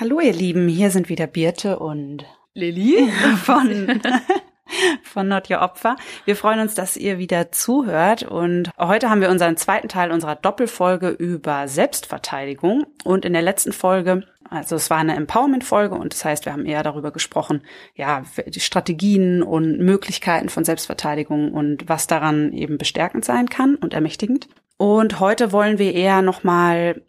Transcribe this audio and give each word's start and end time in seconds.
Hallo 0.00 0.20
ihr 0.20 0.32
Lieben, 0.32 0.68
hier 0.68 0.92
sind 0.92 1.08
wieder 1.08 1.26
Birte 1.26 1.80
und 1.80 2.24
Lilly 2.54 3.10
von, 3.42 4.00
von 5.02 5.26
Not 5.26 5.50
Your 5.50 5.60
Opfer. 5.60 5.96
Wir 6.24 6.36
freuen 6.36 6.60
uns, 6.60 6.76
dass 6.76 6.96
ihr 6.96 7.18
wieder 7.18 7.50
zuhört 7.50 8.22
und 8.22 8.70
heute 8.78 9.10
haben 9.10 9.20
wir 9.20 9.28
unseren 9.28 9.56
zweiten 9.56 9.88
Teil 9.88 10.12
unserer 10.12 10.36
Doppelfolge 10.36 11.08
über 11.08 11.66
Selbstverteidigung 11.66 12.86
und 13.02 13.24
in 13.24 13.32
der 13.32 13.42
letzten 13.42 13.72
Folge 13.72 14.22
also 14.50 14.76
es 14.76 14.88
war 14.88 14.98
eine 14.98 15.16
Empowerment-Folge 15.16 15.96
und 15.96 16.14
das 16.14 16.24
heißt, 16.24 16.46
wir 16.46 16.52
haben 16.52 16.64
eher 16.64 16.82
darüber 16.82 17.10
gesprochen, 17.10 17.62
ja, 17.94 18.22
die 18.46 18.60
Strategien 18.60 19.42
und 19.42 19.78
Möglichkeiten 19.78 20.48
von 20.48 20.64
Selbstverteidigung 20.64 21.52
und 21.52 21.88
was 21.88 22.06
daran 22.06 22.52
eben 22.54 22.78
bestärkend 22.78 23.26
sein 23.26 23.50
kann 23.50 23.74
und 23.74 23.92
ermächtigend. 23.92 24.48
Und 24.78 25.20
heute 25.20 25.52
wollen 25.52 25.78
wir 25.78 25.92
eher 25.92 26.22
nochmal 26.22 26.94
hm, 26.94 27.02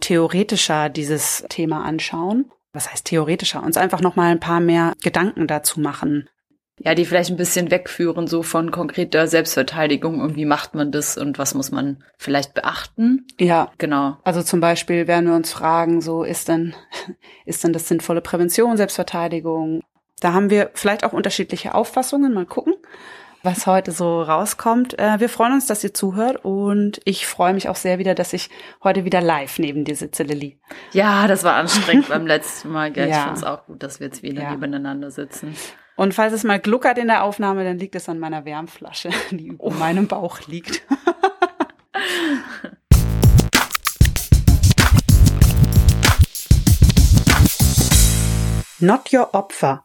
theoretischer 0.00 0.88
dieses 0.88 1.44
Thema 1.48 1.84
anschauen. 1.84 2.50
Was 2.72 2.90
heißt 2.90 3.06
theoretischer? 3.06 3.62
Uns 3.62 3.76
einfach 3.76 4.00
noch 4.00 4.16
mal 4.16 4.30
ein 4.30 4.40
paar 4.40 4.60
mehr 4.60 4.94
Gedanken 5.02 5.46
dazu 5.46 5.80
machen. 5.80 6.28
Ja, 6.78 6.94
die 6.94 7.04
vielleicht 7.04 7.30
ein 7.30 7.36
bisschen 7.36 7.70
wegführen, 7.70 8.26
so 8.26 8.42
von 8.42 8.70
konkreter 8.70 9.28
Selbstverteidigung. 9.28 10.20
Irgendwie 10.20 10.46
macht 10.46 10.74
man 10.74 10.90
das 10.90 11.18
und 11.18 11.38
was 11.38 11.54
muss 11.54 11.70
man 11.70 12.02
vielleicht 12.18 12.54
beachten? 12.54 13.26
Ja, 13.38 13.70
genau. 13.78 14.16
Also 14.24 14.42
zum 14.42 14.60
Beispiel 14.60 15.06
werden 15.06 15.28
wir 15.28 15.36
uns 15.36 15.52
fragen, 15.52 16.00
so 16.00 16.24
ist 16.24 16.48
denn, 16.48 16.74
ist 17.44 17.62
denn 17.62 17.72
das 17.72 17.88
sinnvolle 17.88 18.22
Prävention, 18.22 18.76
Selbstverteidigung? 18.76 19.82
Da 20.20 20.32
haben 20.32 20.50
wir 20.50 20.70
vielleicht 20.74 21.04
auch 21.04 21.12
unterschiedliche 21.12 21.74
Auffassungen. 21.74 22.32
Mal 22.32 22.46
gucken 22.46 22.74
was 23.42 23.66
heute 23.66 23.92
so 23.92 24.22
rauskommt. 24.22 24.98
Äh, 24.98 25.20
wir 25.20 25.28
freuen 25.28 25.52
uns, 25.52 25.66
dass 25.66 25.82
ihr 25.82 25.92
zuhört 25.92 26.44
und 26.44 27.00
ich 27.04 27.26
freue 27.26 27.54
mich 27.54 27.68
auch 27.68 27.76
sehr 27.76 27.98
wieder, 27.98 28.14
dass 28.14 28.32
ich 28.32 28.50
heute 28.82 29.04
wieder 29.04 29.20
live 29.20 29.58
neben 29.58 29.84
dir 29.84 29.96
sitze, 29.96 30.22
Lilly. 30.22 30.58
Ja, 30.92 31.26
das 31.26 31.44
war 31.44 31.54
anstrengend 31.54 32.08
beim 32.08 32.26
letzten 32.26 32.70
Mal. 32.70 32.92
Gell? 32.92 33.08
Ja. 33.08 33.16
Ich 33.16 33.22
finde 33.22 33.38
es 33.38 33.44
auch 33.44 33.66
gut, 33.66 33.82
dass 33.82 34.00
wir 34.00 34.06
jetzt 34.06 34.22
wieder 34.22 34.42
ja. 34.42 34.50
nebeneinander 34.50 35.10
sitzen. 35.10 35.56
Und 35.96 36.14
falls 36.14 36.32
es 36.32 36.44
mal 36.44 36.58
gluckert 36.58 36.98
in 36.98 37.08
der 37.08 37.22
Aufnahme, 37.24 37.64
dann 37.64 37.78
liegt 37.78 37.94
es 37.94 38.08
an 38.08 38.18
meiner 38.18 38.44
Wärmflasche, 38.44 39.10
die 39.30 39.48
über 39.48 39.64
oh. 39.64 39.70
meinem 39.70 40.06
Bauch 40.06 40.40
liegt. 40.46 40.82
Not 48.78 49.12
Your 49.12 49.32
Opfer, 49.32 49.84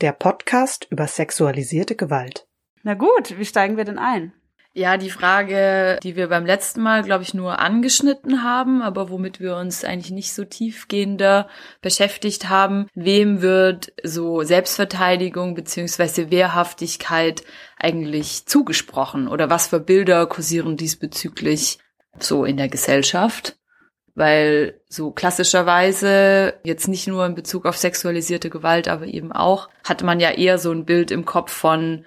der 0.00 0.12
Podcast 0.12 0.86
über 0.90 1.06
sexualisierte 1.06 1.96
Gewalt. 1.96 2.47
Na 2.88 2.94
gut, 2.94 3.38
wie 3.38 3.44
steigen 3.44 3.76
wir 3.76 3.84
denn 3.84 3.98
ein? 3.98 4.32
Ja, 4.72 4.96
die 4.96 5.10
Frage, 5.10 5.98
die 6.02 6.16
wir 6.16 6.28
beim 6.28 6.46
letzten 6.46 6.80
Mal, 6.80 7.02
glaube 7.02 7.22
ich, 7.22 7.34
nur 7.34 7.58
angeschnitten 7.58 8.42
haben, 8.42 8.80
aber 8.80 9.10
womit 9.10 9.40
wir 9.40 9.56
uns 9.56 9.84
eigentlich 9.84 10.10
nicht 10.10 10.32
so 10.32 10.46
tiefgehender 10.46 11.50
beschäftigt 11.82 12.48
haben, 12.48 12.86
wem 12.94 13.42
wird 13.42 13.92
so 14.02 14.42
Selbstverteidigung 14.42 15.54
beziehungsweise 15.54 16.30
Wehrhaftigkeit 16.30 17.42
eigentlich 17.76 18.46
zugesprochen 18.46 19.28
oder 19.28 19.50
was 19.50 19.66
für 19.66 19.80
Bilder 19.80 20.24
kursieren 20.26 20.78
diesbezüglich 20.78 21.80
so 22.18 22.46
in 22.46 22.56
der 22.56 22.70
Gesellschaft? 22.70 23.58
Weil 24.14 24.80
so 24.88 25.10
klassischerweise, 25.10 26.54
jetzt 26.64 26.88
nicht 26.88 27.06
nur 27.06 27.26
in 27.26 27.34
Bezug 27.34 27.66
auf 27.66 27.76
sexualisierte 27.76 28.48
Gewalt, 28.48 28.88
aber 28.88 29.04
eben 29.04 29.30
auch, 29.30 29.68
hat 29.84 30.02
man 30.02 30.20
ja 30.20 30.30
eher 30.30 30.56
so 30.56 30.72
ein 30.72 30.86
Bild 30.86 31.10
im 31.10 31.26
Kopf 31.26 31.52
von 31.52 32.06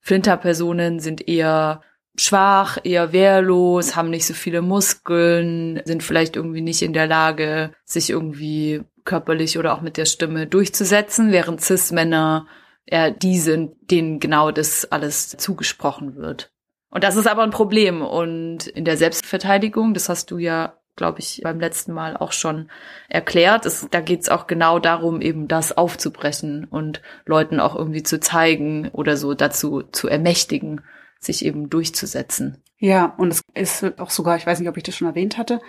Flinterpersonen 0.00 1.00
sind 1.00 1.28
eher 1.28 1.82
schwach, 2.16 2.78
eher 2.82 3.12
wehrlos, 3.12 3.96
haben 3.96 4.10
nicht 4.10 4.26
so 4.26 4.34
viele 4.34 4.62
Muskeln, 4.62 5.80
sind 5.84 6.02
vielleicht 6.02 6.36
irgendwie 6.36 6.60
nicht 6.60 6.82
in 6.82 6.92
der 6.92 7.06
Lage, 7.06 7.72
sich 7.84 8.10
irgendwie 8.10 8.82
körperlich 9.04 9.58
oder 9.58 9.74
auch 9.74 9.80
mit 9.80 9.96
der 9.96 10.04
Stimme 10.04 10.46
durchzusetzen, 10.46 11.32
während 11.32 11.60
Cis-Männer 11.60 12.46
eher 12.86 13.10
die 13.10 13.38
sind, 13.38 13.74
denen 13.90 14.20
genau 14.20 14.50
das 14.50 14.90
alles 14.90 15.30
zugesprochen 15.30 16.16
wird. 16.16 16.52
Und 16.90 17.04
das 17.04 17.16
ist 17.16 17.28
aber 17.28 17.42
ein 17.42 17.50
Problem. 17.50 18.02
Und 18.02 18.66
in 18.66 18.84
der 18.84 18.96
Selbstverteidigung, 18.96 19.94
das 19.94 20.08
hast 20.08 20.30
du 20.30 20.38
ja 20.38 20.79
glaube 20.96 21.20
ich, 21.20 21.40
beim 21.42 21.60
letzten 21.60 21.92
Mal 21.92 22.16
auch 22.16 22.32
schon 22.32 22.70
erklärt. 23.08 23.66
Es, 23.66 23.88
da 23.90 24.00
geht 24.00 24.20
es 24.22 24.28
auch 24.28 24.46
genau 24.46 24.78
darum, 24.78 25.20
eben 25.20 25.48
das 25.48 25.76
aufzubrechen 25.76 26.64
und 26.64 27.00
Leuten 27.24 27.60
auch 27.60 27.74
irgendwie 27.74 28.02
zu 28.02 28.20
zeigen 28.20 28.88
oder 28.92 29.16
so 29.16 29.34
dazu 29.34 29.82
zu 29.82 30.08
ermächtigen, 30.08 30.82
sich 31.18 31.44
eben 31.44 31.70
durchzusetzen. 31.70 32.62
Ja, 32.78 33.14
und 33.18 33.32
es 33.32 33.42
ist 33.54 34.00
auch 34.00 34.10
sogar, 34.10 34.36
ich 34.36 34.46
weiß 34.46 34.58
nicht, 34.58 34.68
ob 34.68 34.76
ich 34.76 34.82
das 34.82 34.96
schon 34.96 35.08
erwähnt 35.08 35.36
hatte, 35.36 35.60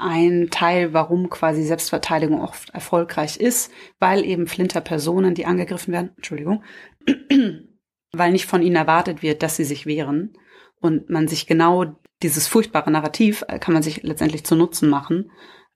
ein 0.00 0.48
Teil, 0.50 0.92
warum 0.94 1.28
quasi 1.28 1.62
Selbstverteidigung 1.62 2.40
oft 2.40 2.70
erfolgreich 2.70 3.36
ist, 3.36 3.70
weil 3.98 4.24
eben 4.24 4.46
Flinter-Personen, 4.46 5.34
die 5.34 5.46
angegriffen 5.46 5.92
werden, 5.92 6.12
Entschuldigung, 6.16 6.64
weil 8.12 8.32
nicht 8.32 8.46
von 8.46 8.62
ihnen 8.62 8.76
erwartet 8.76 9.22
wird, 9.22 9.42
dass 9.42 9.56
sie 9.56 9.64
sich 9.64 9.86
wehren 9.86 10.32
und 10.80 11.10
man 11.10 11.28
sich 11.28 11.46
genau 11.46 11.96
dieses 12.22 12.46
furchtbare 12.46 12.90
Narrativ 12.90 13.44
äh, 13.48 13.58
kann 13.58 13.74
man 13.74 13.82
sich 13.82 14.02
letztendlich 14.02 14.44
zu 14.44 14.54
Nutzen 14.54 14.88
machen. 14.88 15.30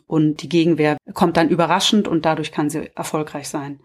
Und 0.07 0.43
die 0.43 0.49
Gegenwehr 0.49 0.99
kommt 1.15 1.37
dann 1.37 1.49
überraschend 1.49 2.09
und 2.09 2.27
dadurch 2.27 2.53
kann 2.53 2.69
sie 2.69 2.91
erfolgreich 2.95 3.49
sein. 3.49 3.81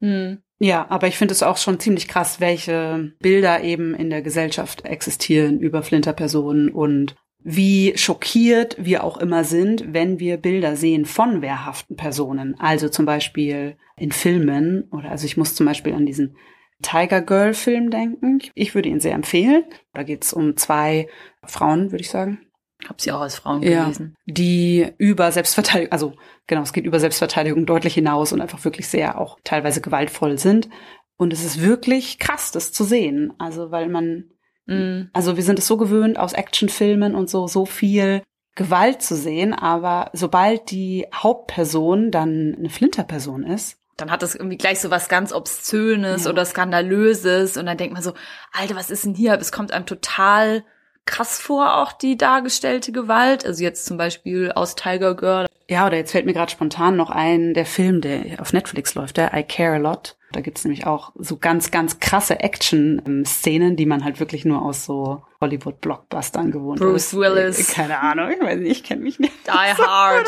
Mhm. 0.00 0.42
Ja, 0.58 0.86
aber 0.88 1.08
ich 1.08 1.16
finde 1.16 1.32
es 1.32 1.42
auch 1.42 1.56
schon 1.56 1.80
ziemlich 1.80 2.08
krass, 2.08 2.40
welche 2.40 3.12
Bilder 3.20 3.62
eben 3.62 3.94
in 3.94 4.10
der 4.10 4.22
Gesellschaft 4.22 4.84
existieren 4.84 5.60
über 5.60 5.82
Flinterpersonen 5.82 6.70
und 6.70 7.16
wie 7.46 7.92
schockiert 7.96 8.76
wir 8.78 9.04
auch 9.04 9.18
immer 9.18 9.44
sind, 9.44 9.92
wenn 9.92 10.18
wir 10.18 10.38
Bilder 10.38 10.76
sehen 10.76 11.04
von 11.04 11.42
wehrhaften 11.42 11.94
Personen. 11.94 12.58
Also 12.58 12.88
zum 12.88 13.04
Beispiel 13.04 13.76
in 13.96 14.12
Filmen 14.12 14.88
oder 14.90 15.10
also 15.10 15.26
ich 15.26 15.36
muss 15.36 15.54
zum 15.54 15.66
Beispiel 15.66 15.92
an 15.92 16.06
diesen 16.06 16.36
Tiger 16.84 17.22
Girl 17.22 17.54
Film 17.54 17.90
denken. 17.90 18.40
Ich 18.54 18.74
würde 18.74 18.88
ihn 18.88 19.00
sehr 19.00 19.14
empfehlen. 19.14 19.64
Da 19.94 20.02
geht 20.02 20.24
es 20.24 20.32
um 20.32 20.56
zwei 20.56 21.08
Frauen, 21.44 21.90
würde 21.90 22.02
ich 22.02 22.10
sagen. 22.10 22.40
Hab 22.88 23.00
sie 23.00 23.12
auch 23.12 23.20
als 23.20 23.36
Frauen 23.36 23.62
ja, 23.62 23.84
gelesen. 23.84 24.14
Die 24.26 24.92
über 24.98 25.32
Selbstverteidigung, 25.32 25.92
also 25.92 26.12
genau, 26.46 26.62
es 26.62 26.72
geht 26.72 26.84
über 26.84 27.00
Selbstverteidigung 27.00 27.64
deutlich 27.64 27.94
hinaus 27.94 28.32
und 28.32 28.40
einfach 28.40 28.62
wirklich 28.64 28.88
sehr 28.88 29.18
auch 29.18 29.38
teilweise 29.44 29.80
gewaltvoll 29.80 30.38
sind. 30.38 30.68
Und 31.16 31.32
es 31.32 31.44
ist 31.44 31.62
wirklich 31.62 32.18
krass, 32.18 32.52
das 32.52 32.72
zu 32.72 32.84
sehen. 32.84 33.32
Also, 33.38 33.70
weil 33.70 33.88
man, 33.88 34.30
mm. 34.66 35.08
also 35.12 35.36
wir 35.36 35.44
sind 35.44 35.58
es 35.58 35.66
so 35.66 35.76
gewöhnt 35.76 36.18
aus 36.18 36.34
Actionfilmen 36.34 37.14
und 37.14 37.30
so, 37.30 37.46
so 37.46 37.64
viel 37.64 38.22
Gewalt 38.54 39.02
zu 39.02 39.16
sehen, 39.16 39.52
aber 39.52 40.10
sobald 40.12 40.70
die 40.70 41.06
Hauptperson 41.12 42.10
dann 42.10 42.54
eine 42.56 42.70
Flinterperson 42.70 43.42
ist, 43.42 43.80
dann 43.96 44.10
hat 44.10 44.22
das 44.22 44.34
irgendwie 44.34 44.56
gleich 44.56 44.80
so 44.80 44.90
was 44.90 45.08
ganz 45.08 45.32
Obszönes 45.32 46.24
ja. 46.24 46.30
oder 46.30 46.44
Skandalöses 46.44 47.56
und 47.56 47.66
dann 47.66 47.76
denkt 47.76 47.94
man 47.94 48.02
so, 48.02 48.12
Alter, 48.52 48.76
was 48.76 48.90
ist 48.90 49.04
denn 49.04 49.14
hier? 49.14 49.38
Es 49.40 49.52
kommt 49.52 49.72
einem 49.72 49.86
total 49.86 50.64
krass 51.06 51.38
vor, 51.38 51.76
auch 51.76 51.92
die 51.92 52.16
dargestellte 52.16 52.92
Gewalt. 52.92 53.44
Also 53.44 53.62
jetzt 53.62 53.86
zum 53.86 53.96
Beispiel 53.96 54.52
aus 54.52 54.74
Tiger 54.74 55.14
Girl. 55.14 55.46
Ja, 55.68 55.86
oder 55.86 55.96
jetzt 55.96 56.12
fällt 56.12 56.26
mir 56.26 56.34
gerade 56.34 56.50
spontan 56.50 56.96
noch 56.96 57.10
ein, 57.10 57.54
der 57.54 57.66
Film, 57.66 58.00
der 58.00 58.40
auf 58.40 58.52
Netflix 58.52 58.94
läuft, 58.94 59.16
der 59.16 59.32
I 59.34 59.42
Care 59.42 59.76
a 59.76 59.78
Lot. 59.78 60.16
Da 60.32 60.40
gibt's 60.40 60.64
nämlich 60.64 60.86
auch 60.86 61.12
so 61.14 61.36
ganz, 61.36 61.70
ganz 61.70 62.00
krasse 62.00 62.40
Action-Szenen, 62.40 63.76
die 63.76 63.86
man 63.86 64.04
halt 64.04 64.18
wirklich 64.18 64.44
nur 64.44 64.62
aus 64.62 64.84
so 64.84 65.22
Hollywood-Blockbustern 65.40 66.50
gewohnt 66.50 66.80
Bruce 66.80 67.12
ist. 67.12 67.16
Willis. 67.16 67.72
Keine 67.72 68.00
Ahnung, 68.00 68.30
ich 68.30 68.40
weiß 68.40 68.58
nicht, 68.58 68.72
ich 68.72 68.84
kenne 68.84 69.02
mich 69.02 69.20
nicht. 69.20 69.32
Die 69.46 69.50
Hard. 69.82 70.26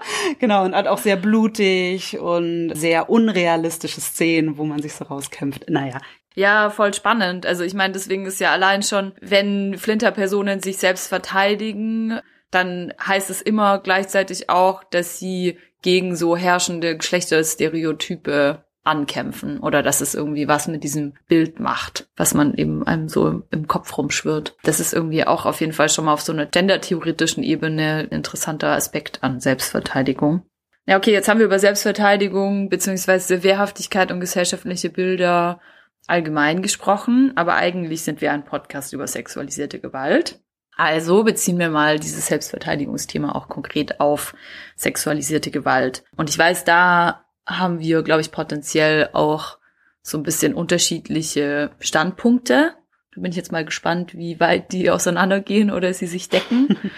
genau, 0.38 0.64
und 0.64 0.74
hat 0.74 0.86
auch 0.86 0.98
sehr 0.98 1.16
blutig 1.16 2.18
und 2.18 2.72
sehr 2.74 3.10
unrealistische 3.10 4.00
Szenen, 4.00 4.58
wo 4.58 4.64
man 4.64 4.82
sich 4.82 4.94
so 4.94 5.04
rauskämpft. 5.04 5.68
Naja. 5.68 5.98
Ja, 6.34 6.70
voll 6.70 6.94
spannend. 6.94 7.46
Also 7.46 7.64
ich 7.64 7.74
meine, 7.74 7.92
deswegen 7.92 8.26
ist 8.26 8.38
ja 8.38 8.52
allein 8.52 8.82
schon, 8.82 9.12
wenn 9.20 9.76
Flinterpersonen 9.76 10.60
sich 10.60 10.76
selbst 10.76 11.08
verteidigen, 11.08 12.20
dann 12.50 12.92
heißt 13.04 13.28
es 13.30 13.42
immer 13.42 13.78
gleichzeitig 13.78 14.48
auch, 14.48 14.84
dass 14.84 15.18
sie 15.18 15.58
gegen 15.82 16.16
so 16.16 16.36
herrschende 16.36 16.96
Geschlechterstereotype 16.96 18.64
ankämpfen 18.88 19.60
oder 19.60 19.82
dass 19.82 20.00
es 20.00 20.14
irgendwie 20.14 20.48
was 20.48 20.66
mit 20.66 20.82
diesem 20.82 21.14
Bild 21.28 21.60
macht, 21.60 22.08
was 22.16 22.34
man 22.34 22.54
eben 22.54 22.86
einem 22.86 23.08
so 23.08 23.42
im 23.50 23.68
Kopf 23.68 23.96
rumschwirrt. 23.96 24.56
Das 24.64 24.80
ist 24.80 24.92
irgendwie 24.92 25.26
auch 25.26 25.46
auf 25.46 25.60
jeden 25.60 25.72
Fall 25.72 25.88
schon 25.88 26.06
mal 26.06 26.12
auf 26.12 26.22
so 26.22 26.32
einer 26.32 26.46
gendertheoretischen 26.46 27.42
Ebene 27.42 27.98
ein 27.98 28.08
interessanter 28.08 28.68
Aspekt 28.68 29.22
an 29.22 29.40
Selbstverteidigung. 29.40 30.42
Ja, 30.86 30.96
okay, 30.96 31.12
jetzt 31.12 31.28
haben 31.28 31.38
wir 31.38 31.46
über 31.46 31.58
Selbstverteidigung 31.58 32.70
beziehungsweise 32.70 33.42
Wehrhaftigkeit 33.42 34.10
und 34.10 34.20
gesellschaftliche 34.20 34.88
Bilder 34.88 35.60
allgemein 36.06 36.62
gesprochen, 36.62 37.32
aber 37.36 37.56
eigentlich 37.56 38.02
sind 38.02 38.22
wir 38.22 38.32
ein 38.32 38.46
Podcast 38.46 38.94
über 38.94 39.06
sexualisierte 39.06 39.78
Gewalt. 39.78 40.40
Also 40.78 41.24
beziehen 41.24 41.58
wir 41.58 41.70
mal 41.70 41.98
dieses 41.98 42.28
Selbstverteidigungsthema 42.28 43.32
auch 43.32 43.48
konkret 43.48 44.00
auf 44.00 44.34
sexualisierte 44.76 45.50
Gewalt. 45.50 46.04
Und 46.16 46.30
ich 46.30 46.38
weiß, 46.38 46.64
da 46.64 47.27
haben 47.48 47.80
wir, 47.80 48.02
glaube 48.02 48.20
ich, 48.20 48.30
potenziell 48.30 49.10
auch 49.12 49.58
so 50.02 50.18
ein 50.18 50.22
bisschen 50.22 50.54
unterschiedliche 50.54 51.70
Standpunkte. 51.80 52.74
Da 53.14 53.20
bin 53.20 53.30
ich 53.30 53.36
jetzt 53.36 53.52
mal 53.52 53.64
gespannt, 53.64 54.14
wie 54.14 54.38
weit 54.38 54.72
die 54.72 54.90
auseinandergehen 54.90 55.70
oder 55.70 55.92
sie 55.92 56.06
sich 56.06 56.28
decken. 56.28 56.76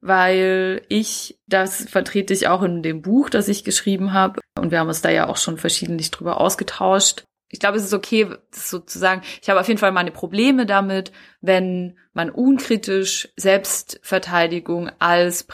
weil 0.00 0.82
ich, 0.88 1.38
das 1.46 1.84
vertrete 1.88 2.32
ich 2.32 2.48
auch 2.48 2.62
in 2.62 2.82
dem 2.82 3.02
Buch, 3.02 3.30
das 3.30 3.48
ich 3.48 3.64
geschrieben 3.64 4.12
habe, 4.12 4.40
und 4.56 4.70
wir 4.70 4.78
haben 4.78 4.88
uns 4.88 5.02
da 5.02 5.10
ja 5.10 5.28
auch 5.28 5.36
schon 5.36 5.58
verschiedentlich 5.58 6.10
drüber 6.10 6.40
ausgetauscht. 6.40 7.24
Ich 7.50 7.60
glaube, 7.60 7.78
es 7.78 7.84
ist 7.84 7.94
okay, 7.94 8.28
sozusagen, 8.50 9.22
ich 9.42 9.48
habe 9.48 9.58
auf 9.58 9.68
jeden 9.68 9.78
Fall 9.78 9.92
meine 9.92 10.10
Probleme 10.10 10.66
damit, 10.66 11.12
wenn 11.40 11.98
man 12.12 12.30
unkritisch 12.30 13.28
Selbstverteidigung 13.36 14.90
als 14.98 15.44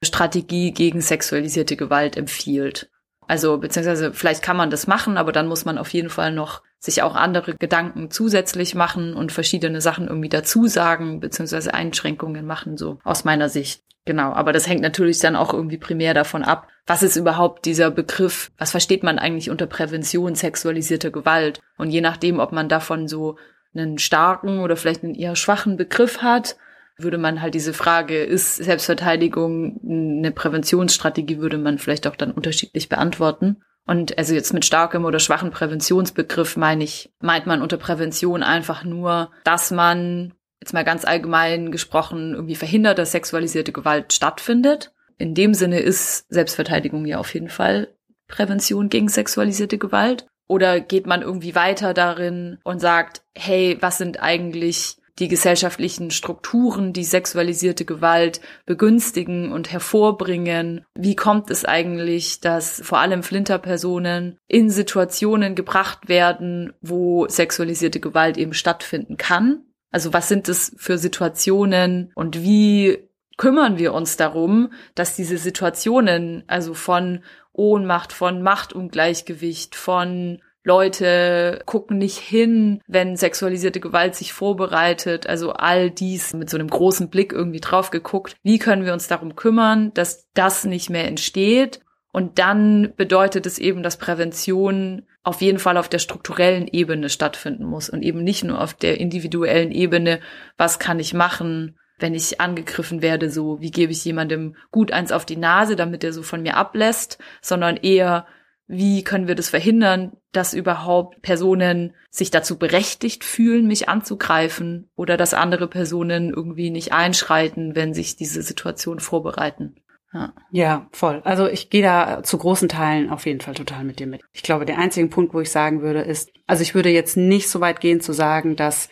Präventionsstrategie 0.00 0.72
gegen 0.72 1.00
sexualisierte 1.00 1.76
Gewalt 1.76 2.16
empfiehlt. 2.16 2.90
Also 3.26 3.58
beziehungsweise 3.58 4.12
vielleicht 4.14 4.42
kann 4.42 4.56
man 4.56 4.70
das 4.70 4.86
machen, 4.86 5.18
aber 5.18 5.32
dann 5.32 5.48
muss 5.48 5.64
man 5.64 5.76
auf 5.76 5.92
jeden 5.92 6.08
Fall 6.08 6.32
noch 6.32 6.62
sich 6.78 7.02
auch 7.02 7.14
andere 7.14 7.54
Gedanken 7.56 8.10
zusätzlich 8.10 8.74
machen 8.74 9.14
und 9.14 9.32
verschiedene 9.32 9.80
Sachen 9.80 10.08
irgendwie 10.08 10.28
dazu 10.28 10.66
sagen, 10.66 11.20
beziehungsweise 11.20 11.74
Einschränkungen 11.74 12.46
machen, 12.46 12.76
so 12.76 12.98
aus 13.04 13.24
meiner 13.24 13.48
Sicht. 13.48 13.82
Genau, 14.06 14.32
aber 14.32 14.54
das 14.54 14.66
hängt 14.66 14.80
natürlich 14.80 15.18
dann 15.18 15.36
auch 15.36 15.52
irgendwie 15.52 15.76
primär 15.76 16.14
davon 16.14 16.42
ab, 16.42 16.68
was 16.86 17.02
ist 17.02 17.16
überhaupt 17.16 17.66
dieser 17.66 17.90
Begriff, 17.90 18.50
was 18.56 18.70
versteht 18.70 19.02
man 19.02 19.18
eigentlich 19.18 19.50
unter 19.50 19.66
Prävention 19.66 20.34
sexualisierter 20.34 21.10
Gewalt? 21.10 21.60
Und 21.76 21.90
je 21.90 22.00
nachdem, 22.00 22.38
ob 22.38 22.52
man 22.52 22.70
davon 22.70 23.08
so 23.08 23.36
einen 23.74 23.98
starken 23.98 24.60
oder 24.60 24.76
vielleicht 24.76 25.04
einen 25.04 25.14
eher 25.14 25.36
schwachen 25.36 25.76
Begriff 25.76 26.22
hat, 26.22 26.56
würde 26.98 27.18
man 27.18 27.40
halt 27.40 27.54
diese 27.54 27.72
Frage, 27.72 28.22
ist 28.22 28.56
Selbstverteidigung 28.56 29.80
eine 29.84 30.32
Präventionsstrategie, 30.32 31.38
würde 31.38 31.58
man 31.58 31.78
vielleicht 31.78 32.06
auch 32.06 32.16
dann 32.16 32.32
unterschiedlich 32.32 32.88
beantworten. 32.88 33.62
Und 33.86 34.18
also 34.18 34.34
jetzt 34.34 34.52
mit 34.52 34.64
starkem 34.64 35.04
oder 35.04 35.18
schwachen 35.18 35.50
Präventionsbegriff 35.50 36.56
meine 36.56 36.84
ich, 36.84 37.10
meint 37.20 37.46
man 37.46 37.62
unter 37.62 37.78
Prävention 37.78 38.42
einfach 38.42 38.84
nur, 38.84 39.30
dass 39.44 39.70
man 39.70 40.34
jetzt 40.60 40.74
mal 40.74 40.84
ganz 40.84 41.04
allgemein 41.04 41.70
gesprochen 41.70 42.34
irgendwie 42.34 42.56
verhindert, 42.56 42.98
dass 42.98 43.12
sexualisierte 43.12 43.72
Gewalt 43.72 44.12
stattfindet. 44.12 44.92
In 45.16 45.34
dem 45.34 45.54
Sinne 45.54 45.80
ist 45.80 46.26
Selbstverteidigung 46.28 47.06
ja 47.06 47.18
auf 47.18 47.32
jeden 47.32 47.48
Fall 47.48 47.94
Prävention 48.26 48.88
gegen 48.88 49.08
sexualisierte 49.08 49.78
Gewalt. 49.78 50.26
Oder 50.48 50.80
geht 50.80 51.06
man 51.06 51.22
irgendwie 51.22 51.54
weiter 51.54 51.94
darin 51.94 52.58
und 52.64 52.80
sagt, 52.80 53.22
hey, 53.34 53.76
was 53.80 53.98
sind 53.98 54.22
eigentlich 54.22 54.96
die 55.18 55.28
gesellschaftlichen 55.28 56.10
Strukturen, 56.10 56.92
die 56.92 57.04
sexualisierte 57.04 57.84
Gewalt 57.84 58.40
begünstigen 58.66 59.52
und 59.52 59.72
hervorbringen. 59.72 60.84
Wie 60.94 61.16
kommt 61.16 61.50
es 61.50 61.64
eigentlich, 61.64 62.40
dass 62.40 62.80
vor 62.84 62.98
allem 62.98 63.22
Flinterpersonen 63.22 64.38
in 64.46 64.70
Situationen 64.70 65.54
gebracht 65.54 66.08
werden, 66.08 66.72
wo 66.80 67.26
sexualisierte 67.28 68.00
Gewalt 68.00 68.36
eben 68.36 68.54
stattfinden 68.54 69.16
kann? 69.16 69.64
Also 69.90 70.12
was 70.12 70.28
sind 70.28 70.48
es 70.48 70.74
für 70.76 70.98
Situationen 70.98 72.12
und 72.14 72.42
wie 72.42 73.08
kümmern 73.38 73.78
wir 73.78 73.94
uns 73.94 74.16
darum, 74.16 74.72
dass 74.94 75.16
diese 75.16 75.38
Situationen, 75.38 76.44
also 76.46 76.74
von 76.74 77.20
Ohnmacht, 77.52 78.12
von 78.12 78.42
Machtungleichgewicht, 78.42 79.74
von 79.74 80.42
Leute 80.68 81.62
gucken 81.64 81.96
nicht 81.96 82.18
hin, 82.18 82.82
wenn 82.86 83.16
sexualisierte 83.16 83.80
Gewalt 83.80 84.14
sich 84.14 84.34
vorbereitet. 84.34 85.26
Also 85.26 85.52
all 85.52 85.90
dies 85.90 86.34
mit 86.34 86.50
so 86.50 86.58
einem 86.58 86.68
großen 86.68 87.08
Blick 87.08 87.32
irgendwie 87.32 87.60
drauf 87.60 87.90
geguckt. 87.90 88.36
Wie 88.42 88.58
können 88.58 88.84
wir 88.84 88.92
uns 88.92 89.08
darum 89.08 89.34
kümmern, 89.34 89.92
dass 89.94 90.28
das 90.34 90.64
nicht 90.64 90.90
mehr 90.90 91.08
entsteht? 91.08 91.80
Und 92.12 92.38
dann 92.38 92.92
bedeutet 92.96 93.46
es 93.46 93.58
eben, 93.58 93.82
dass 93.82 93.96
Prävention 93.96 95.06
auf 95.22 95.40
jeden 95.40 95.58
Fall 95.58 95.76
auf 95.78 95.88
der 95.88 95.98
strukturellen 95.98 96.68
Ebene 96.68 97.08
stattfinden 97.08 97.64
muss 97.64 97.88
und 97.88 98.02
eben 98.02 98.22
nicht 98.22 98.44
nur 98.44 98.60
auf 98.60 98.74
der 98.74 99.00
individuellen 99.00 99.72
Ebene, 99.72 100.20
was 100.56 100.78
kann 100.78 101.00
ich 101.00 101.14
machen, 101.14 101.78
wenn 101.98 102.14
ich 102.14 102.40
angegriffen 102.40 103.02
werde, 103.02 103.30
so 103.30 103.60
wie 103.60 103.70
gebe 103.70 103.92
ich 103.92 104.04
jemandem 104.04 104.56
gut 104.70 104.92
eins 104.92 105.12
auf 105.12 105.24
die 105.24 105.36
Nase, 105.36 105.76
damit 105.76 106.04
er 106.04 106.12
so 106.12 106.22
von 106.22 106.42
mir 106.42 106.56
ablässt, 106.56 107.18
sondern 107.42 107.76
eher, 107.76 108.26
wie 108.68 109.02
können 109.02 109.26
wir 109.26 109.34
das 109.34 109.48
verhindern, 109.48 110.12
dass 110.32 110.52
überhaupt 110.52 111.22
Personen 111.22 111.94
sich 112.10 112.30
dazu 112.30 112.58
berechtigt 112.58 113.24
fühlen, 113.24 113.66
mich 113.66 113.88
anzugreifen 113.88 114.90
oder 114.94 115.16
dass 115.16 115.32
andere 115.32 115.66
Personen 115.66 116.30
irgendwie 116.30 116.70
nicht 116.70 116.92
einschreiten, 116.92 117.74
wenn 117.74 117.94
sich 117.94 118.16
diese 118.16 118.42
Situation 118.42 119.00
vorbereiten. 119.00 119.76
Ja. 120.12 120.32
ja, 120.50 120.88
voll. 120.92 121.20
Also 121.24 121.48
ich 121.48 121.68
gehe 121.68 121.82
da 121.82 122.22
zu 122.22 122.38
großen 122.38 122.68
Teilen 122.68 123.10
auf 123.10 123.26
jeden 123.26 123.40
Fall 123.40 123.54
total 123.54 123.84
mit 123.84 124.00
dir 124.00 124.06
mit. 124.06 124.22
Ich 124.32 124.42
glaube, 124.42 124.64
der 124.64 124.78
einzige 124.78 125.08
Punkt, 125.08 125.34
wo 125.34 125.40
ich 125.40 125.50
sagen 125.50 125.82
würde, 125.82 126.00
ist, 126.00 126.30
also 126.46 126.62
ich 126.62 126.74
würde 126.74 126.88
jetzt 126.88 127.16
nicht 127.16 127.50
so 127.50 127.60
weit 127.60 127.80
gehen 127.80 128.00
zu 128.00 128.12
sagen, 128.12 128.56
dass 128.56 128.88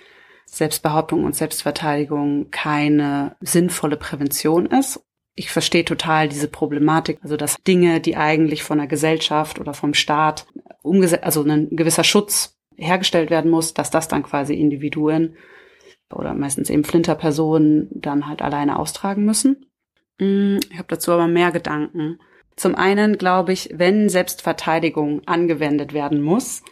Selbstbehauptung 0.46 1.24
und 1.24 1.34
Selbstverteidigung 1.34 2.50
keine 2.50 3.36
sinnvolle 3.40 3.96
Prävention 3.96 4.66
ist 4.66 5.00
ich 5.36 5.50
verstehe 5.50 5.84
total 5.84 6.28
diese 6.28 6.48
Problematik, 6.48 7.18
also 7.22 7.36
dass 7.36 7.56
Dinge, 7.62 8.00
die 8.00 8.16
eigentlich 8.16 8.62
von 8.62 8.78
der 8.78 8.86
Gesellschaft 8.86 9.60
oder 9.60 9.74
vom 9.74 9.92
Staat 9.92 10.46
umgesetzt, 10.82 11.24
also 11.24 11.42
ein 11.42 11.68
gewisser 11.70 12.04
Schutz 12.04 12.56
hergestellt 12.76 13.30
werden 13.30 13.50
muss, 13.50 13.74
dass 13.74 13.90
das 13.90 14.08
dann 14.08 14.22
quasi 14.22 14.54
Individuen 14.54 15.36
oder 16.12 16.34
meistens 16.34 16.70
eben 16.70 16.84
Flinterpersonen 16.84 17.88
dann 17.92 18.26
halt 18.26 18.40
alleine 18.40 18.78
austragen 18.78 19.24
müssen. 19.24 19.66
Mm, 20.18 20.56
ich 20.70 20.78
habe 20.78 20.88
dazu 20.88 21.12
aber 21.12 21.28
mehr 21.28 21.52
Gedanken. 21.52 22.18
Zum 22.56 22.74
einen 22.74 23.18
glaube 23.18 23.52
ich, 23.52 23.70
wenn 23.74 24.08
Selbstverteidigung 24.08 25.20
angewendet 25.26 25.92
werden 25.92 26.22
muss, 26.22 26.62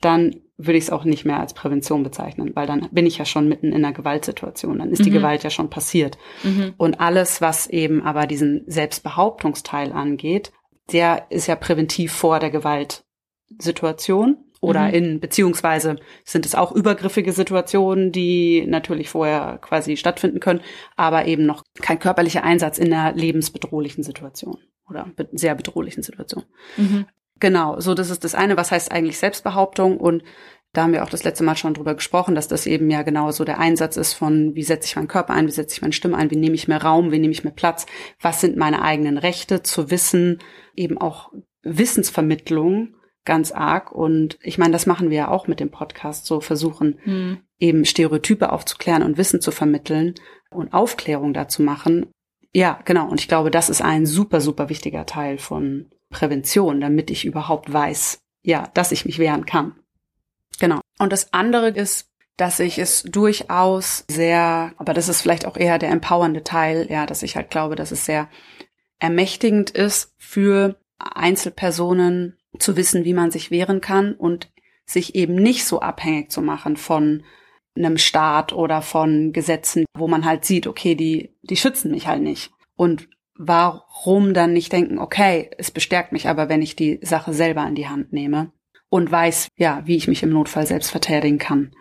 dann 0.00 0.36
würde 0.56 0.78
ich 0.78 0.84
es 0.84 0.90
auch 0.90 1.04
nicht 1.04 1.24
mehr 1.24 1.40
als 1.40 1.52
Prävention 1.52 2.02
bezeichnen, 2.02 2.52
weil 2.54 2.66
dann 2.66 2.88
bin 2.92 3.06
ich 3.06 3.18
ja 3.18 3.24
schon 3.24 3.48
mitten 3.48 3.72
in 3.72 3.84
einer 3.84 3.92
Gewaltsituation, 3.92 4.78
dann 4.78 4.90
ist 4.90 5.00
mhm. 5.00 5.04
die 5.04 5.10
Gewalt 5.10 5.42
ja 5.42 5.50
schon 5.50 5.68
passiert. 5.70 6.16
Mhm. 6.44 6.74
Und 6.76 7.00
alles, 7.00 7.40
was 7.40 7.66
eben 7.66 8.02
aber 8.02 8.26
diesen 8.26 8.62
Selbstbehauptungsteil 8.66 9.92
angeht, 9.92 10.52
der 10.92 11.26
ist 11.30 11.46
ja 11.46 11.56
präventiv 11.56 12.12
vor 12.12 12.38
der 12.38 12.50
Gewaltsituation 12.50 14.36
oder 14.60 14.88
mhm. 14.88 14.94
in, 14.94 15.20
beziehungsweise 15.20 15.96
sind 16.24 16.46
es 16.46 16.54
auch 16.54 16.72
übergriffige 16.72 17.32
Situationen, 17.32 18.12
die 18.12 18.64
natürlich 18.66 19.10
vorher 19.10 19.58
quasi 19.60 19.96
stattfinden 19.96 20.40
können, 20.40 20.60
aber 20.96 21.26
eben 21.26 21.46
noch 21.46 21.64
kein 21.80 21.98
körperlicher 21.98 22.44
Einsatz 22.44 22.78
in 22.78 22.92
einer 22.92 23.12
lebensbedrohlichen 23.12 24.04
Situation 24.04 24.58
oder 24.88 25.10
sehr 25.32 25.54
bedrohlichen 25.54 26.02
Situation. 26.02 26.44
Mhm. 26.76 27.06
Genau, 27.40 27.80
so 27.80 27.94
das 27.94 28.10
ist 28.10 28.24
das 28.24 28.34
eine, 28.34 28.56
was 28.56 28.70
heißt 28.70 28.92
eigentlich 28.92 29.18
Selbstbehauptung 29.18 29.98
und 29.98 30.22
da 30.74 30.82
haben 30.82 30.92
wir 30.92 31.04
auch 31.04 31.10
das 31.10 31.22
letzte 31.22 31.44
Mal 31.44 31.56
schon 31.56 31.74
drüber 31.74 31.94
gesprochen, 31.94 32.34
dass 32.34 32.48
das 32.48 32.66
eben 32.66 32.90
ja 32.90 33.02
genau 33.02 33.30
so 33.30 33.44
der 33.44 33.60
Einsatz 33.60 33.96
ist 33.96 34.12
von, 34.12 34.56
wie 34.56 34.64
setze 34.64 34.88
ich 34.88 34.96
meinen 34.96 35.08
Körper 35.08 35.32
ein, 35.32 35.46
wie 35.46 35.52
setze 35.52 35.76
ich 35.76 35.82
meine 35.82 35.92
Stimme 35.92 36.16
ein, 36.16 36.32
wie 36.32 36.36
nehme 36.36 36.56
ich 36.56 36.66
mir 36.66 36.78
Raum, 36.78 37.12
wie 37.12 37.20
nehme 37.20 37.32
ich 37.32 37.44
mir 37.44 37.52
Platz, 37.52 37.86
was 38.20 38.40
sind 38.40 38.56
meine 38.56 38.82
eigenen 38.82 39.16
Rechte 39.16 39.62
zu 39.62 39.90
wissen, 39.92 40.40
eben 40.74 40.98
auch 40.98 41.32
Wissensvermittlung 41.62 42.96
ganz 43.24 43.52
arg. 43.52 43.92
Und 43.92 44.36
ich 44.42 44.58
meine, 44.58 44.72
das 44.72 44.86
machen 44.86 45.10
wir 45.10 45.16
ja 45.16 45.28
auch 45.28 45.46
mit 45.46 45.60
dem 45.60 45.70
Podcast, 45.70 46.26
so 46.26 46.40
versuchen 46.40 46.98
hm. 47.04 47.38
eben 47.60 47.84
Stereotype 47.84 48.50
aufzuklären 48.50 49.04
und 49.04 49.16
Wissen 49.16 49.40
zu 49.40 49.52
vermitteln 49.52 50.14
und 50.50 50.72
Aufklärung 50.72 51.34
dazu 51.34 51.62
machen. 51.62 52.10
Ja, 52.52 52.80
genau. 52.84 53.08
Und 53.08 53.20
ich 53.20 53.28
glaube, 53.28 53.50
das 53.50 53.68
ist 53.68 53.80
ein 53.80 54.06
super, 54.06 54.40
super 54.40 54.68
wichtiger 54.68 55.06
Teil 55.06 55.38
von 55.38 55.90
Prävention, 56.14 56.80
damit 56.80 57.10
ich 57.10 57.24
überhaupt 57.24 57.72
weiß, 57.72 58.20
ja, 58.42 58.70
dass 58.74 58.92
ich 58.92 59.04
mich 59.04 59.18
wehren 59.18 59.44
kann. 59.44 59.74
Genau. 60.60 60.80
Und 60.98 61.12
das 61.12 61.32
andere 61.32 61.68
ist, 61.68 62.08
dass 62.36 62.60
ich 62.60 62.78
es 62.78 63.02
durchaus 63.02 64.04
sehr, 64.08 64.72
aber 64.76 64.94
das 64.94 65.08
ist 65.08 65.20
vielleicht 65.20 65.46
auch 65.46 65.56
eher 65.56 65.78
der 65.78 65.90
empowernde 65.90 66.44
Teil, 66.44 66.86
ja, 66.88 67.04
dass 67.06 67.22
ich 67.22 67.36
halt 67.36 67.50
glaube, 67.50 67.74
dass 67.74 67.90
es 67.90 68.04
sehr 68.04 68.28
ermächtigend 68.98 69.70
ist 69.70 70.14
für 70.18 70.76
Einzelpersonen 70.98 72.38
zu 72.58 72.76
wissen, 72.76 73.04
wie 73.04 73.14
man 73.14 73.30
sich 73.30 73.50
wehren 73.50 73.80
kann 73.80 74.14
und 74.14 74.52
sich 74.86 75.14
eben 75.14 75.34
nicht 75.34 75.64
so 75.64 75.80
abhängig 75.80 76.30
zu 76.30 76.42
machen 76.42 76.76
von 76.76 77.24
einem 77.76 77.98
Staat 77.98 78.52
oder 78.52 78.82
von 78.82 79.32
Gesetzen, 79.32 79.84
wo 79.96 80.06
man 80.06 80.24
halt 80.24 80.44
sieht, 80.44 80.66
okay, 80.66 80.94
die, 80.94 81.34
die 81.42 81.56
schützen 81.56 81.90
mich 81.90 82.06
halt 82.06 82.22
nicht. 82.22 82.52
Und 82.76 83.08
warum 83.36 84.34
dann 84.34 84.52
nicht 84.52 84.72
denken, 84.72 84.98
okay, 84.98 85.50
es 85.58 85.70
bestärkt 85.70 86.12
mich 86.12 86.28
aber, 86.28 86.48
wenn 86.48 86.62
ich 86.62 86.76
die 86.76 87.00
Sache 87.02 87.32
selber 87.32 87.66
in 87.66 87.74
die 87.74 87.88
Hand 87.88 88.12
nehme 88.12 88.52
und 88.88 89.10
weiß, 89.10 89.48
ja, 89.56 89.82
wie 89.84 89.96
ich 89.96 90.08
mich 90.08 90.22
im 90.22 90.30
Notfall 90.30 90.66
selbst 90.66 90.90
verteidigen 90.90 91.38
kann. 91.38 91.74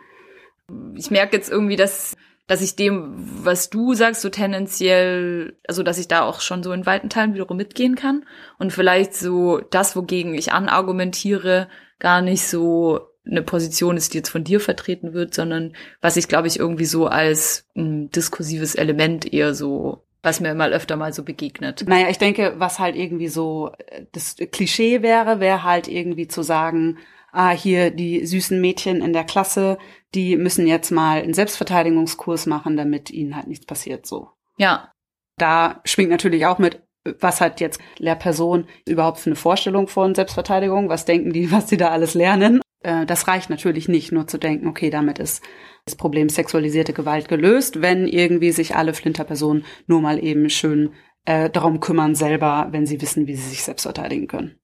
Ich 0.95 1.11
merke 1.11 1.35
jetzt 1.35 1.51
irgendwie, 1.51 1.75
dass 1.75 2.15
dass 2.47 2.61
ich 2.61 2.75
dem, 2.75 3.13
was 3.15 3.69
du 3.69 3.93
sagst, 3.93 4.21
so 4.21 4.29
tendenziell, 4.29 5.57
also 5.67 5.81
dass 5.81 5.97
ich 5.97 6.09
da 6.09 6.23
auch 6.23 6.41
schon 6.41 6.61
so 6.61 6.73
in 6.73 6.85
weiten 6.85 7.09
Teilen 7.09 7.33
wiederum 7.33 7.55
mitgehen 7.55 7.95
kann 7.95 8.25
und 8.59 8.73
vielleicht 8.73 9.13
so 9.13 9.59
das, 9.71 9.95
wogegen 9.95 10.35
ich 10.35 10.51
anargumentiere, 10.51 11.69
gar 11.99 12.21
nicht 12.21 12.45
so 12.45 12.99
eine 13.25 13.43
Position 13.43 13.95
ist, 13.95 14.13
die 14.13 14.17
jetzt 14.17 14.29
von 14.29 14.43
dir 14.43 14.59
vertreten 14.59 15.13
wird, 15.13 15.33
sondern 15.33 15.73
was 16.01 16.17
ich, 16.17 16.27
glaube 16.27 16.47
ich, 16.47 16.59
irgendwie 16.59 16.85
so 16.85 17.07
als 17.07 17.65
ein 17.75 18.09
diskursives 18.09 18.75
Element 18.75 19.31
eher 19.31 19.53
so 19.53 20.02
was 20.23 20.39
mir 20.39 20.55
mal 20.55 20.73
öfter 20.73 20.95
mal 20.95 21.13
so 21.13 21.23
begegnet. 21.23 21.83
Naja, 21.85 22.09
ich 22.09 22.17
denke, 22.17 22.55
was 22.57 22.79
halt 22.79 22.95
irgendwie 22.95 23.27
so 23.27 23.71
äh, 23.87 24.05
das 24.13 24.37
Klischee 24.51 25.01
wäre, 25.01 25.39
wäre 25.39 25.63
halt 25.63 25.87
irgendwie 25.87 26.27
zu 26.27 26.41
sagen, 26.41 26.97
ah, 27.33 27.51
hier 27.51 27.91
die 27.91 28.25
süßen 28.25 28.59
Mädchen 28.59 29.01
in 29.01 29.11
der 29.13 29.25
Klasse, 29.25 29.77
die 30.15 30.37
müssen 30.37 30.65
jetzt 30.65 30.91
mal 30.91 31.21
einen 31.21 31.33
Selbstverteidigungskurs 31.33 32.45
machen, 32.45 32.77
damit 32.77 33.09
ihnen 33.11 33.35
halt 33.35 33.47
nichts 33.47 33.65
passiert, 33.65 34.05
so. 34.05 34.29
Ja. 34.57 34.91
Da 35.37 35.81
schwingt 35.83 36.11
natürlich 36.11 36.45
auch 36.45 36.59
mit, 36.59 36.83
was 37.19 37.41
hat 37.41 37.59
jetzt 37.59 37.81
Lehrperson 37.97 38.67
überhaupt 38.87 39.19
für 39.19 39.31
eine 39.31 39.35
Vorstellung 39.35 39.87
von 39.87 40.15
Selbstverteidigung? 40.15 40.89
Was 40.89 41.05
denken 41.05 41.33
die, 41.33 41.51
was 41.51 41.67
sie 41.67 41.77
da 41.77 41.89
alles 41.89 42.13
lernen? 42.13 42.61
Äh, 42.81 43.05
das 43.05 43.27
reicht 43.27 43.49
natürlich 43.49 43.89
nicht, 43.89 44.11
nur 44.11 44.27
zu 44.27 44.37
denken, 44.37 44.67
okay, 44.67 44.89
damit 44.89 45.19
ist 45.19 45.43
das 45.85 45.95
Problem 45.95 46.29
sexualisierte 46.29 46.93
Gewalt 46.93 47.27
gelöst, 47.27 47.81
wenn 47.81 48.07
irgendwie 48.07 48.51
sich 48.51 48.75
alle 48.75 48.93
Flinterpersonen 48.93 49.65
nur 49.87 50.01
mal 50.01 50.23
eben 50.23 50.49
schön 50.49 50.93
äh, 51.25 51.49
darum 51.49 51.79
kümmern 51.79 52.15
selber, 52.15 52.67
wenn 52.71 52.85
sie 52.85 53.01
wissen, 53.01 53.27
wie 53.27 53.35
sie 53.35 53.49
sich 53.49 53.63
selbst 53.63 53.83
verteidigen 53.83 54.27
können. 54.27 54.59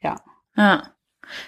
Ja. 0.00 0.20
Ja. 0.56 0.94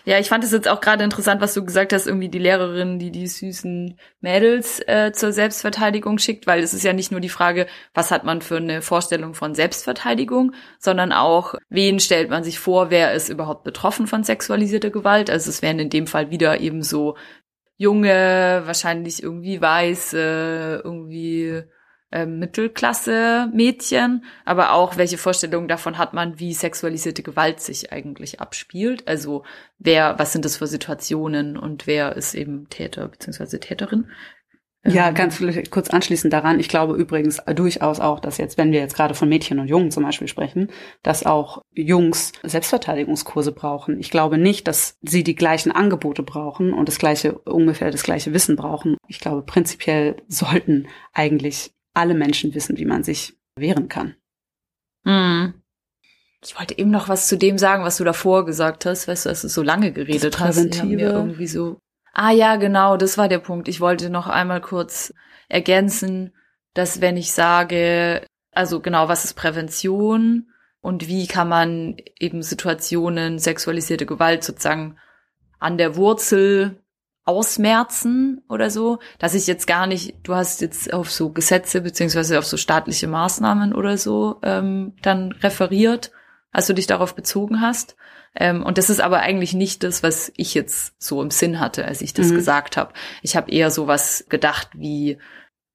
Ja, 0.04 0.18
ich 0.18 0.28
fand 0.28 0.44
es 0.44 0.52
jetzt 0.52 0.68
auch 0.68 0.80
gerade 0.80 1.04
interessant, 1.04 1.40
was 1.40 1.52
du 1.52 1.64
gesagt 1.64 1.92
hast, 1.92 2.06
irgendwie 2.06 2.28
die 2.28 2.38
Lehrerin, 2.38 2.98
die 2.98 3.10
die 3.10 3.26
süßen 3.26 3.98
Mädels 4.20 4.80
äh, 4.86 5.12
zur 5.12 5.32
Selbstverteidigung 5.32 6.18
schickt, 6.18 6.46
weil 6.46 6.62
es 6.62 6.72
ist 6.72 6.84
ja 6.84 6.92
nicht 6.92 7.10
nur 7.10 7.20
die 7.20 7.28
Frage, 7.28 7.66
was 7.92 8.10
hat 8.10 8.24
man 8.24 8.40
für 8.40 8.56
eine 8.56 8.82
Vorstellung 8.82 9.34
von 9.34 9.54
Selbstverteidigung, 9.54 10.52
sondern 10.78 11.12
auch, 11.12 11.56
wen 11.68 11.98
stellt 11.98 12.30
man 12.30 12.44
sich 12.44 12.60
vor, 12.60 12.90
wer 12.90 13.12
ist 13.14 13.28
überhaupt 13.28 13.64
betroffen 13.64 14.06
von 14.06 14.22
sexualisierter 14.22 14.90
Gewalt. 14.90 15.28
Also 15.28 15.50
es 15.50 15.60
wären 15.60 15.80
in 15.80 15.90
dem 15.90 16.06
Fall 16.06 16.30
wieder 16.30 16.60
eben 16.60 16.82
so 16.82 17.16
junge, 17.76 18.62
wahrscheinlich 18.64 19.22
irgendwie 19.22 19.60
weiße, 19.60 20.82
irgendwie 20.84 21.64
äh, 22.14 22.26
Mittelklasse-Mädchen, 22.26 24.24
aber 24.44 24.72
auch 24.72 24.96
welche 24.96 25.18
Vorstellungen 25.18 25.66
davon 25.66 25.98
hat 25.98 26.14
man, 26.14 26.38
wie 26.38 26.54
sexualisierte 26.54 27.24
Gewalt 27.24 27.60
sich 27.60 27.92
eigentlich 27.92 28.40
abspielt. 28.40 29.08
Also 29.08 29.44
wer, 29.78 30.16
was 30.18 30.32
sind 30.32 30.44
das 30.44 30.56
für 30.56 30.68
Situationen 30.68 31.56
und 31.56 31.88
wer 31.88 32.14
ist 32.14 32.34
eben 32.34 32.68
Täter 32.68 33.08
bzw. 33.08 33.58
Täterin. 33.58 34.10
Ja, 34.86 35.08
ähm, 35.08 35.14
ganz 35.14 35.42
kurz 35.70 35.88
anschließend 35.88 36.32
daran. 36.32 36.60
Ich 36.60 36.68
glaube 36.68 36.94
übrigens 36.94 37.42
durchaus 37.54 38.00
auch, 38.00 38.20
dass 38.20 38.36
jetzt, 38.36 38.58
wenn 38.58 38.72
wir 38.72 38.80
jetzt 38.80 38.94
gerade 38.94 39.14
von 39.14 39.28
Mädchen 39.28 39.58
und 39.58 39.68
Jungen 39.68 39.90
zum 39.90 40.02
Beispiel 40.02 40.28
sprechen, 40.28 40.70
dass 41.02 41.24
auch 41.24 41.62
Jungs 41.72 42.32
Selbstverteidigungskurse 42.42 43.52
brauchen. 43.52 43.98
Ich 43.98 44.10
glaube 44.10 44.36
nicht, 44.36 44.68
dass 44.68 44.98
sie 45.02 45.24
die 45.24 45.34
gleichen 45.34 45.72
Angebote 45.72 46.22
brauchen 46.22 46.74
und 46.74 46.88
das 46.88 46.98
gleiche, 46.98 47.38
ungefähr 47.38 47.90
das 47.90 48.02
gleiche 48.02 48.32
Wissen 48.34 48.56
brauchen. 48.56 48.96
Ich 49.08 49.20
glaube, 49.20 49.42
prinzipiell 49.42 50.16
sollten 50.28 50.86
eigentlich 51.12 51.72
alle 51.94 52.14
Menschen 52.14 52.54
wissen, 52.54 52.76
wie 52.76 52.84
man 52.84 53.04
sich 53.04 53.34
wehren 53.56 53.88
kann. 53.88 54.14
Hm. 55.06 55.54
Ich 56.44 56.58
wollte 56.58 56.76
eben 56.76 56.90
noch 56.90 57.08
was 57.08 57.26
zu 57.28 57.38
dem 57.38 57.56
sagen, 57.56 57.84
was 57.84 57.96
du 57.96 58.04
davor 58.04 58.44
gesagt 58.44 58.84
hast. 58.84 59.08
Weißt 59.08 59.24
du, 59.24 59.30
dass 59.30 59.42
du 59.42 59.48
so 59.48 59.62
lange 59.62 59.92
geredet 59.92 60.34
das 60.34 60.36
Präventive. 60.36 60.82
hast. 60.82 60.88
Mir 60.90 61.10
irgendwie 61.10 61.46
so. 61.46 61.78
Ah 62.14 62.30
ja, 62.30 62.56
genau, 62.56 62.96
das 62.96 63.18
war 63.18 63.28
der 63.28 63.40
Punkt. 63.40 63.66
Ich 63.66 63.80
wollte 63.80 64.08
noch 64.08 64.28
einmal 64.28 64.60
kurz 64.60 65.12
ergänzen, 65.48 66.32
dass 66.72 67.00
wenn 67.00 67.16
ich 67.16 67.32
sage, 67.32 68.24
also 68.52 68.80
genau, 68.80 69.08
was 69.08 69.24
ist 69.24 69.34
Prävention 69.34 70.48
und 70.80 71.08
wie 71.08 71.26
kann 71.26 71.48
man 71.48 71.96
eben 72.18 72.42
Situationen 72.42 73.40
sexualisierte 73.40 74.06
Gewalt 74.06 74.44
sozusagen 74.44 74.96
an 75.58 75.76
der 75.76 75.96
Wurzel 75.96 76.80
ausmerzen 77.24 78.42
oder 78.48 78.70
so, 78.70 79.00
dass 79.18 79.34
ich 79.34 79.46
jetzt 79.48 79.66
gar 79.66 79.86
nicht, 79.86 80.14
du 80.22 80.36
hast 80.36 80.60
jetzt 80.60 80.92
auf 80.92 81.10
so 81.10 81.30
Gesetze 81.30 81.80
beziehungsweise 81.80 82.38
auf 82.38 82.46
so 82.46 82.56
staatliche 82.56 83.08
Maßnahmen 83.08 83.74
oder 83.74 83.98
so 83.98 84.38
ähm, 84.42 84.94
dann 85.02 85.32
referiert, 85.32 86.12
als 86.52 86.66
du 86.68 86.74
dich 86.74 86.86
darauf 86.86 87.16
bezogen 87.16 87.60
hast. 87.60 87.96
Ähm, 88.36 88.62
und 88.62 88.78
das 88.78 88.90
ist 88.90 89.00
aber 89.00 89.20
eigentlich 89.20 89.54
nicht 89.54 89.82
das, 89.82 90.02
was 90.02 90.32
ich 90.36 90.54
jetzt 90.54 90.94
so 91.02 91.22
im 91.22 91.30
Sinn 91.30 91.60
hatte, 91.60 91.84
als 91.84 92.00
ich 92.00 92.14
das 92.14 92.30
mhm. 92.30 92.36
gesagt 92.36 92.76
habe. 92.76 92.92
Ich 93.22 93.36
habe 93.36 93.50
eher 93.50 93.70
sowas 93.70 94.26
gedacht 94.28 94.68
wie, 94.74 95.18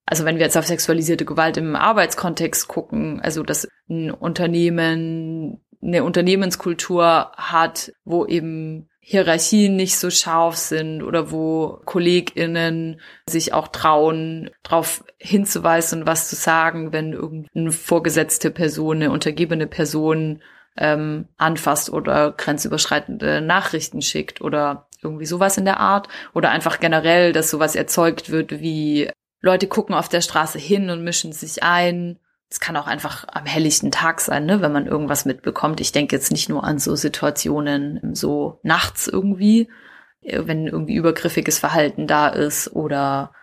also 0.06 0.26
wenn 0.26 0.38
wir 0.38 0.44
jetzt 0.44 0.58
auf 0.58 0.68
sexualisierte 0.68 1.26
Gewalt 1.26 1.58
im 1.58 1.76
Arbeitskontext 1.76 2.68
gucken, 2.68 3.22
also 3.22 3.44
dass 3.44 3.68
ein 3.90 4.12
Unternehmen 4.12 5.62
eine 5.82 6.04
Unternehmenskultur 6.04 7.32
hat, 7.38 7.94
wo 8.04 8.26
eben 8.26 8.90
Hierarchien 9.00 9.76
nicht 9.76 9.98
so 9.98 10.10
scharf 10.10 10.56
sind 10.56 11.02
oder 11.02 11.32
wo 11.32 11.80
KollegInnen 11.86 13.00
sich 13.28 13.54
auch 13.54 13.70
trauen, 13.70 14.52
darauf 14.62 15.04
hinzuweisen 15.18 16.02
und 16.02 16.08
was 16.08 16.30
zu 16.30 16.36
sagen, 16.36 16.92
wenn 16.92 17.14
irgendeine 17.14 17.72
vorgesetzte 17.72 18.52
Person, 18.52 18.98
eine 18.98 19.12
untergebene 19.12 19.68
Person 19.68 20.42
ähm, 20.78 21.28
anfasst 21.38 21.90
oder 21.90 22.32
grenzüberschreitende 22.32 23.42
Nachrichten 23.42 24.02
schickt 24.02 24.42
oder 24.42 24.88
irgendwie 25.02 25.26
sowas 25.26 25.58
in 25.58 25.66
der 25.66 25.80
Art. 25.80 26.08
Oder 26.34 26.52
einfach 26.52 26.80
generell, 26.80 27.34
dass 27.34 27.50
sowas 27.50 27.76
erzeugt 27.76 28.30
wird 28.30 28.60
wie 28.60 29.10
Leute 29.42 29.68
gucken 29.68 29.96
auf 29.96 30.10
der 30.10 30.22
Straße 30.22 30.60
hin 30.60 30.90
und 30.90 31.04
mischen 31.04 31.32
sich 31.32 31.64
ein 31.64 32.20
es 32.50 32.60
kann 32.60 32.76
auch 32.78 32.88
einfach 32.88 33.26
am 33.32 33.46
helllichten 33.46 33.92
Tag 33.92 34.22
sein, 34.22 34.46
ne, 34.46 34.62
wenn 34.62 34.72
man 34.72 34.88
irgendwas 34.88 35.26
mitbekommt. 35.26 35.80
Ich 35.82 35.92
denke 35.92 36.16
jetzt 36.16 36.32
nicht 36.32 36.50
nur 36.50 36.64
an 36.64 36.80
so 36.80 36.96
Situationen 36.96 38.16
so 38.16 38.60
nachts 38.64 39.08
irgendwie, 39.08 39.70
äh, 40.22 40.42
wenn 40.46 40.66
irgendwie 40.68 40.96
übergriffiges 40.96 41.60
Verhalten 41.60 42.08
da 42.08 42.28
ist 42.28 42.72
oder 42.74 43.34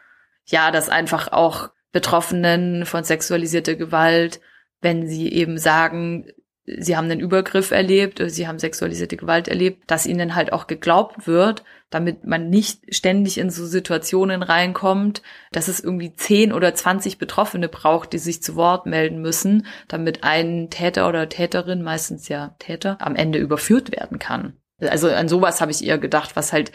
ja, 0.45 0.71
dass 0.71 0.89
einfach 0.89 1.33
auch 1.33 1.71
Betroffenen 1.93 2.85
von 2.85 3.05
sexualisierter 3.05 3.77
Gewalt, 3.77 4.41
wenn 4.81 5.07
sie 5.07 5.33
eben 5.33 5.57
sagen, 5.57 6.27
sie 6.67 6.97
haben 6.97 7.11
einen 7.11 7.21
Übergriff 7.21 7.71
erlebt, 7.71 8.21
sie 8.27 8.49
haben 8.49 8.59
sexualisierte 8.59 9.17
Gewalt 9.17 9.49
erlebt, 9.49 9.85
dass 9.87 10.07
ihnen 10.07 10.35
halt 10.35 10.53
auch 10.53 10.67
geglaubt 10.67 11.27
wird, 11.27 11.65
damit 11.91 12.25
man 12.27 12.51
nicht 12.51 12.95
ständig 12.95 13.39
in 13.39 13.51
so 13.51 13.65
Situationen 13.65 14.43
reinkommt, 14.43 15.23
dass 15.53 15.69
es 15.69 15.81
irgendwie 15.81 16.15
zehn 16.15 16.53
oder 16.53 16.75
zwanzig 16.75 17.19
Betroffene 17.19 17.69
braucht, 17.69 18.13
die 18.13 18.19
sich 18.19 18.43
zu 18.43 18.57
Wort 18.57 18.87
melden 18.87 19.21
müssen, 19.21 19.67
damit 19.87 20.25
ein 20.25 20.69
Täter 20.71 21.09
oder 21.09 21.29
Täterin, 21.29 21.83
meistens 21.83 22.29
ja 22.29 22.57
Täter, 22.59 22.97
am 23.01 23.15
Ende 23.15 23.39
überführt 23.39 23.93
werden 23.93 24.19
kann. 24.19 24.57
Also 24.81 25.09
an 25.09 25.29
sowas 25.29 25.61
habe 25.61 25.71
ich 25.71 25.85
eher 25.85 25.99
gedacht, 25.99 26.37
was 26.37 26.53
halt 26.53 26.73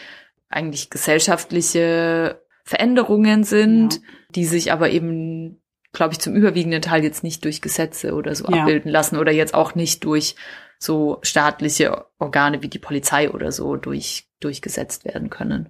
eigentlich 0.49 0.89
gesellschaftliche 0.89 2.41
Veränderungen 2.63 3.43
sind, 3.43 3.95
ja. 3.95 3.99
die 4.35 4.45
sich 4.45 4.71
aber 4.71 4.89
eben 4.89 5.60
glaube 5.93 6.13
ich, 6.13 6.19
zum 6.19 6.35
überwiegenden 6.35 6.81
Teil 6.81 7.03
jetzt 7.03 7.23
nicht 7.23 7.43
durch 7.43 7.61
Gesetze 7.61 8.13
oder 8.13 8.33
so 8.35 8.49
ja. 8.49 8.61
abbilden 8.61 8.91
lassen 8.91 9.17
oder 9.17 9.31
jetzt 9.31 9.53
auch 9.53 9.75
nicht 9.75 10.03
durch 10.05 10.35
so 10.79 11.19
staatliche 11.21 12.05
Organe 12.17 12.63
wie 12.63 12.69
die 12.69 12.79
Polizei 12.79 13.29
oder 13.29 13.51
so 13.51 13.75
durch, 13.75 14.27
durchgesetzt 14.39 15.05
werden 15.05 15.29
können. 15.29 15.69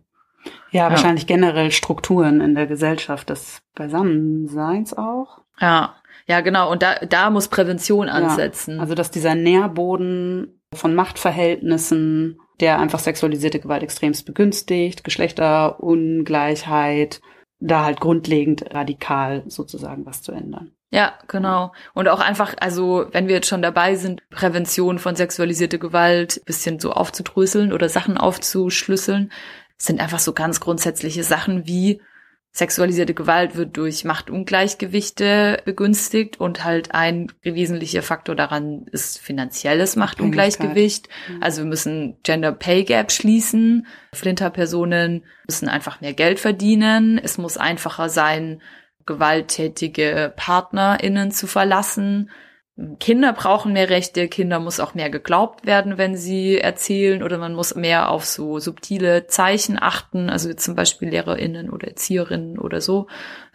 Ja, 0.71 0.85
ja, 0.85 0.89
wahrscheinlich 0.89 1.27
generell 1.27 1.71
Strukturen 1.71 2.41
in 2.41 2.55
der 2.55 2.65
Gesellschaft 2.65 3.29
des 3.29 3.61
Beisammenseins 3.75 4.93
auch. 4.93 5.41
Ja, 5.59 5.95
ja, 6.27 6.41
genau. 6.41 6.71
Und 6.71 6.81
da, 6.81 6.95
da 6.95 7.29
muss 7.29 7.49
Prävention 7.49 8.09
ansetzen. 8.09 8.75
Ja, 8.75 8.81
also, 8.81 8.95
dass 8.95 9.11
dieser 9.11 9.35
Nährboden 9.35 10.59
von 10.73 10.95
Machtverhältnissen, 10.95 12.39
der 12.59 12.79
einfach 12.79 12.99
sexualisierte 12.99 13.59
Gewalt 13.59 13.83
extremst 13.83 14.25
begünstigt, 14.25 15.03
Geschlechterungleichheit, 15.03 17.21
da 17.61 17.85
halt 17.85 17.99
grundlegend 17.99 18.73
radikal 18.73 19.43
sozusagen 19.47 20.05
was 20.05 20.21
zu 20.21 20.31
ändern. 20.31 20.71
Ja, 20.89 21.13
genau. 21.27 21.71
Und 21.93 22.09
auch 22.09 22.19
einfach, 22.19 22.53
also 22.59 23.05
wenn 23.11 23.27
wir 23.27 23.35
jetzt 23.35 23.47
schon 23.47 23.61
dabei 23.61 23.95
sind, 23.95 24.27
Prävention 24.29 24.99
von 24.99 25.15
sexualisierter 25.15 25.77
Gewalt 25.77 26.41
bisschen 26.45 26.79
so 26.79 26.91
aufzudröseln 26.91 27.71
oder 27.71 27.87
Sachen 27.87 28.17
aufzuschlüsseln, 28.17 29.31
sind 29.77 30.01
einfach 30.01 30.19
so 30.19 30.33
ganz 30.33 30.59
grundsätzliche 30.59 31.23
Sachen 31.23 31.65
wie 31.65 32.01
Sexualisierte 32.53 33.13
Gewalt 33.13 33.55
wird 33.55 33.77
durch 33.77 34.03
Machtungleichgewichte 34.03 35.61
begünstigt 35.63 36.37
und 36.41 36.65
halt 36.65 36.93
ein 36.93 37.31
wesentlicher 37.43 38.01
Faktor 38.01 38.35
daran 38.35 38.87
ist 38.91 39.19
finanzielles 39.19 39.95
Machtungleichgewicht. 39.95 41.07
Mhm. 41.29 41.41
Also 41.41 41.61
wir 41.61 41.69
müssen 41.69 42.17
Gender 42.23 42.51
Pay 42.51 42.83
Gap 42.83 43.13
schließen. 43.13 43.87
Flinterpersonen 44.13 45.23
müssen 45.47 45.69
einfach 45.69 46.01
mehr 46.01 46.13
Geld 46.13 46.41
verdienen. 46.41 47.17
Es 47.23 47.37
muss 47.37 47.55
einfacher 47.55 48.09
sein, 48.09 48.61
gewalttätige 49.05 50.33
PartnerInnen 50.35 51.31
zu 51.31 51.47
verlassen. 51.47 52.29
Kinder 52.99 53.33
brauchen 53.33 53.73
mehr 53.73 53.89
Rechte, 53.89 54.27
Kinder 54.27 54.59
muss 54.59 54.79
auch 54.79 54.93
mehr 54.93 55.09
geglaubt 55.09 55.65
werden, 55.65 55.97
wenn 55.97 56.15
sie 56.15 56.57
erzählen 56.57 57.21
oder 57.21 57.37
man 57.37 57.53
muss 57.53 57.75
mehr 57.75 58.09
auf 58.09 58.25
so 58.25 58.59
subtile 58.59 59.27
Zeichen 59.27 59.77
achten, 59.81 60.29
also 60.29 60.53
zum 60.53 60.75
Beispiel 60.75 61.09
LehrerInnen 61.09 61.69
oder 61.69 61.89
Erzieherinnen 61.89 62.57
oder 62.57 62.81
so, 62.81 63.07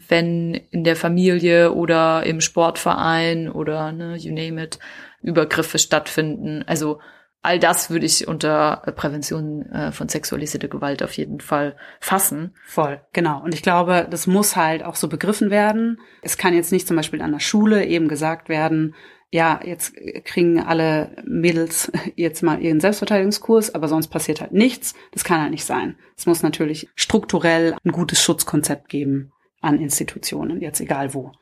wenn 0.09 0.55
in 0.71 0.85
der 0.85 0.97
Familie 0.97 1.73
oder 1.73 2.25
im 2.25 2.41
Sportverein 2.41 3.51
oder 3.51 3.93
ne, 3.93 4.17
you 4.17 4.33
name 4.33 4.63
it, 4.63 4.79
Übergriffe 5.23 5.79
stattfinden. 5.79 6.63
Also 6.67 7.01
all 7.43 7.59
das 7.59 7.91
würde 7.91 8.07
ich 8.07 8.27
unter 8.27 8.83
Prävention 8.97 9.63
äh, 9.71 9.93
von 9.93 10.09
sexualisierter 10.09 10.69
Gewalt 10.69 11.03
auf 11.03 11.13
jeden 11.13 11.41
Fall 11.41 11.77
fassen. 12.01 12.55
Voll, 12.65 13.01
genau. 13.13 13.41
Und 13.43 13.55
ich 13.55 13.63
glaube, 13.63 14.07
das 14.11 14.27
muss 14.27 14.57
halt 14.57 14.85
auch 14.85 14.97
so 14.97 15.09
begriffen 15.09 15.51
werden. 15.51 16.01
Es 16.23 16.39
kann 16.39 16.55
jetzt 16.55 16.73
nicht 16.73 16.89
zum 16.89 16.97
Beispiel 16.97 17.23
an 17.23 17.33
der 17.33 17.41
Schule 17.41 17.85
eben 17.85 18.09
gesagt 18.09 18.49
werden, 18.49 18.95
ja, 19.33 19.61
jetzt 19.65 19.95
kriegen 20.25 20.61
alle 20.61 21.17
Mädels 21.25 21.91
jetzt 22.17 22.43
mal 22.43 22.63
ihren 22.63 22.81
Selbstverteidigungskurs, 22.81 23.75
aber 23.75 23.89
sonst 23.89 24.09
passiert 24.09 24.41
halt 24.41 24.53
nichts. 24.53 24.95
Das 25.13 25.25
kann 25.25 25.41
halt 25.41 25.51
nicht 25.51 25.65
sein. 25.65 25.97
Es 26.17 26.27
muss 26.27 26.43
natürlich 26.43 26.89
strukturell 26.95 27.77
ein 27.85 27.93
gutes 27.93 28.23
Schutzkonzept 28.23 28.89
geben 28.89 29.33
an 29.61 29.81
Institutionen, 29.81 30.61
jetzt 30.61 30.81
egal 30.81 31.13
wo. 31.15 31.33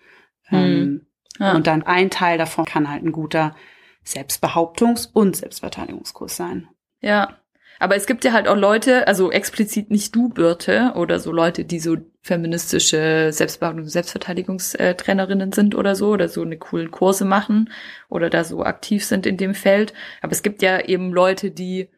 Mhm. 0.50 0.56
Ähm, 0.58 1.06
Ja. 1.38 1.54
Und 1.54 1.66
dann 1.66 1.82
ein 1.82 2.10
Teil 2.10 2.38
davon 2.38 2.64
kann 2.64 2.88
halt 2.88 3.02
ein 3.02 3.10
guter 3.12 3.56
Selbstbehauptungs- 4.06 5.08
und 5.12 5.36
Selbstverteidigungskurs 5.36 6.36
sein. 6.36 6.68
Ja. 7.00 7.38
Aber 7.80 7.96
es 7.96 8.06
gibt 8.06 8.24
ja 8.24 8.32
halt 8.32 8.46
auch 8.46 8.56
Leute, 8.56 9.08
also 9.08 9.32
explizit 9.32 9.90
nicht 9.90 10.14
du, 10.14 10.28
Birte, 10.28 10.92
oder 10.94 11.18
so 11.18 11.32
Leute, 11.32 11.64
die 11.64 11.80
so 11.80 11.96
feministische 12.24 13.28
Selbstbehauptungs- 13.32 13.90
Selbstverteidigungstrainerinnen 13.90 15.52
sind 15.52 15.74
oder 15.74 15.94
so, 15.94 16.08
oder 16.08 16.28
so 16.28 16.40
eine 16.40 16.56
coolen 16.56 16.90
Kurse 16.90 17.26
machen 17.26 17.70
oder 18.08 18.30
da 18.30 18.44
so 18.44 18.64
aktiv 18.64 19.04
sind 19.04 19.26
in 19.26 19.36
dem 19.36 19.54
Feld. 19.54 19.92
Aber 20.22 20.32
es 20.32 20.42
gibt 20.42 20.62
ja 20.62 20.80
eben 20.80 21.12
Leute, 21.12 21.50
die 21.50 21.90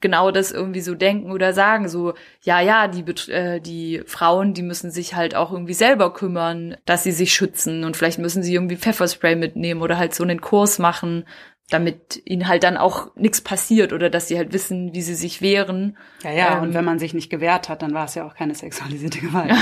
genau 0.00 0.30
das 0.30 0.50
irgendwie 0.50 0.80
so 0.80 0.94
denken 0.94 1.30
oder 1.30 1.52
sagen, 1.52 1.88
so, 1.88 2.14
ja, 2.42 2.60
ja, 2.60 2.88
die, 2.88 3.04
äh, 3.30 3.60
die 3.60 4.02
Frauen, 4.06 4.54
die 4.54 4.62
müssen 4.62 4.90
sich 4.90 5.14
halt 5.14 5.34
auch 5.34 5.52
irgendwie 5.52 5.74
selber 5.74 6.12
kümmern, 6.12 6.76
dass 6.86 7.02
sie 7.02 7.12
sich 7.12 7.34
schützen 7.34 7.84
und 7.84 7.98
vielleicht 7.98 8.18
müssen 8.18 8.42
sie 8.42 8.54
irgendwie 8.54 8.76
Pfefferspray 8.76 9.36
mitnehmen 9.36 9.82
oder 9.82 9.98
halt 9.98 10.14
so 10.14 10.22
einen 10.22 10.40
Kurs 10.40 10.78
machen, 10.78 11.24
damit 11.70 12.22
ihnen 12.24 12.46
halt 12.46 12.62
dann 12.62 12.76
auch 12.76 13.14
nichts 13.16 13.40
passiert 13.40 13.92
oder 13.92 14.08
dass 14.08 14.28
sie 14.28 14.38
halt 14.38 14.52
wissen, 14.52 14.94
wie 14.94 15.02
sie 15.02 15.14
sich 15.16 15.42
wehren. 15.42 15.96
Ja, 16.22 16.30
ja, 16.30 16.56
ähm, 16.56 16.62
und 16.62 16.74
wenn 16.74 16.84
man 16.84 16.98
sich 16.98 17.12
nicht 17.12 17.28
gewehrt 17.28 17.68
hat, 17.68 17.82
dann 17.82 17.92
war 17.92 18.04
es 18.04 18.14
ja 18.14 18.24
auch 18.24 18.34
keine 18.34 18.54
sexualisierte 18.54 19.18
Gewalt. 19.18 19.52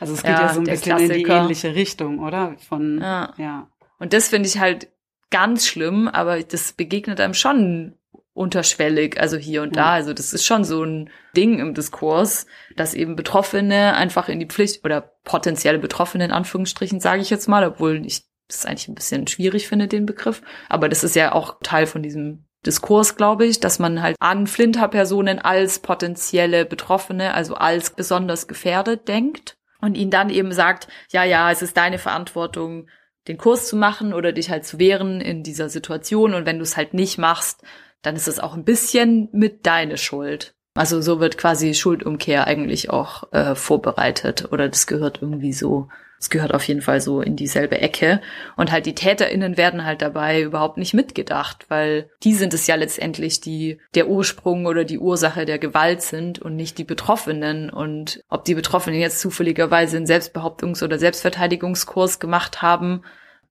also 0.00 0.14
es 0.14 0.22
geht 0.22 0.30
ja, 0.30 0.42
ja 0.42 0.54
so 0.54 0.60
ein 0.60 0.64
bisschen 0.64 0.96
Klassiker. 0.96 1.14
in 1.14 1.24
die 1.24 1.30
ähnliche 1.30 1.74
Richtung, 1.74 2.20
oder? 2.20 2.54
Von, 2.68 3.00
ja. 3.00 3.34
ja. 3.36 3.68
Und 3.98 4.12
das 4.12 4.28
finde 4.28 4.48
ich 4.48 4.60
halt 4.60 4.88
ganz 5.30 5.66
schlimm, 5.66 6.08
aber 6.08 6.40
das 6.42 6.72
begegnet 6.72 7.20
einem 7.20 7.34
schon 7.34 7.96
unterschwellig, 8.32 9.20
also 9.20 9.36
hier 9.36 9.62
und 9.62 9.76
da. 9.76 9.90
Also 9.90 10.14
das 10.14 10.32
ist 10.32 10.46
schon 10.46 10.64
so 10.64 10.84
ein 10.84 11.10
Ding 11.36 11.58
im 11.58 11.74
Diskurs, 11.74 12.46
dass 12.76 12.94
eben 12.94 13.16
Betroffene 13.16 13.94
einfach 13.94 14.28
in 14.28 14.38
die 14.38 14.46
Pflicht 14.46 14.84
oder 14.84 15.00
potenzielle 15.24 15.78
Betroffene 15.78 16.24
in 16.24 16.32
Anführungsstrichen, 16.32 17.00
sage 17.00 17.22
ich 17.22 17.30
jetzt 17.30 17.48
mal, 17.48 17.64
obwohl 17.64 18.06
ich 18.06 18.29
das 18.52 18.66
eigentlich 18.66 18.88
ein 18.88 18.94
bisschen 18.94 19.26
schwierig 19.26 19.68
finde, 19.68 19.88
den 19.88 20.06
Begriff. 20.06 20.42
Aber 20.68 20.88
das 20.88 21.04
ist 21.04 21.16
ja 21.16 21.32
auch 21.32 21.58
Teil 21.62 21.86
von 21.86 22.02
diesem 22.02 22.44
Diskurs, 22.66 23.16
glaube 23.16 23.46
ich, 23.46 23.60
dass 23.60 23.78
man 23.78 24.02
halt 24.02 24.16
an 24.20 24.46
Flinterpersonen 24.46 25.38
als 25.38 25.78
potenzielle 25.78 26.66
Betroffene, 26.66 27.34
also 27.34 27.54
als 27.54 27.90
besonders 27.90 28.48
gefährdet 28.48 29.08
denkt 29.08 29.56
und 29.80 29.96
ihnen 29.96 30.10
dann 30.10 30.28
eben 30.28 30.52
sagt, 30.52 30.88
ja, 31.10 31.24
ja, 31.24 31.50
es 31.50 31.62
ist 31.62 31.76
deine 31.76 31.98
Verantwortung, 31.98 32.88
den 33.28 33.38
Kurs 33.38 33.68
zu 33.68 33.76
machen 33.76 34.12
oder 34.12 34.32
dich 34.32 34.50
halt 34.50 34.66
zu 34.66 34.78
wehren 34.78 35.20
in 35.20 35.42
dieser 35.42 35.68
Situation 35.68 36.34
und 36.34 36.44
wenn 36.44 36.58
du 36.58 36.62
es 36.62 36.76
halt 36.76 36.92
nicht 36.92 37.18
machst, 37.18 37.62
dann 38.02 38.16
ist 38.16 38.28
es 38.28 38.40
auch 38.40 38.54
ein 38.54 38.64
bisschen 38.64 39.28
mit 39.32 39.66
deine 39.66 39.96
Schuld. 39.96 40.54
Also 40.74 41.00
so 41.00 41.20
wird 41.20 41.36
quasi 41.36 41.74
Schuldumkehr 41.74 42.46
eigentlich 42.46 42.90
auch 42.90 43.32
äh, 43.32 43.54
vorbereitet 43.54 44.52
oder 44.52 44.68
das 44.68 44.86
gehört 44.86 45.20
irgendwie 45.20 45.52
so, 45.52 45.88
es 46.20 46.28
gehört 46.28 46.52
auf 46.52 46.68
jeden 46.68 46.82
Fall 46.82 47.00
so 47.00 47.22
in 47.22 47.34
dieselbe 47.34 47.80
Ecke. 47.80 48.20
Und 48.54 48.70
halt 48.70 48.84
die 48.84 48.94
TäterInnen 48.94 49.56
werden 49.56 49.86
halt 49.86 50.02
dabei 50.02 50.42
überhaupt 50.42 50.76
nicht 50.76 50.92
mitgedacht, 50.92 51.64
weil 51.68 52.10
die 52.22 52.34
sind 52.34 52.52
es 52.52 52.66
ja 52.66 52.74
letztendlich, 52.74 53.40
die 53.40 53.80
der 53.94 54.06
Ursprung 54.06 54.66
oder 54.66 54.84
die 54.84 54.98
Ursache 54.98 55.46
der 55.46 55.58
Gewalt 55.58 56.02
sind 56.02 56.38
und 56.38 56.56
nicht 56.56 56.76
die 56.76 56.84
Betroffenen. 56.84 57.70
Und 57.70 58.22
ob 58.28 58.44
die 58.44 58.54
Betroffenen 58.54 59.00
jetzt 59.00 59.20
zufälligerweise 59.20 59.96
einen 59.96 60.06
Selbstbehauptungs- 60.06 60.84
oder 60.84 60.98
Selbstverteidigungskurs 60.98 62.20
gemacht 62.20 62.60
haben, 62.60 63.02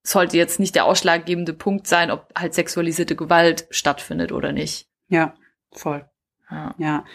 sollte 0.03 0.37
jetzt 0.37 0.59
nicht 0.59 0.75
der 0.75 0.85
ausschlaggebende 0.85 1.53
Punkt 1.53 1.87
sein, 1.87 2.11
ob 2.11 2.27
halt 2.37 2.53
sexualisierte 2.53 3.15
Gewalt 3.15 3.65
stattfindet 3.71 4.31
oder 4.31 4.51
nicht. 4.51 4.87
Ja, 5.07 5.33
voll. 5.71 6.05
Ja. 6.51 6.75
ja. 6.77 7.05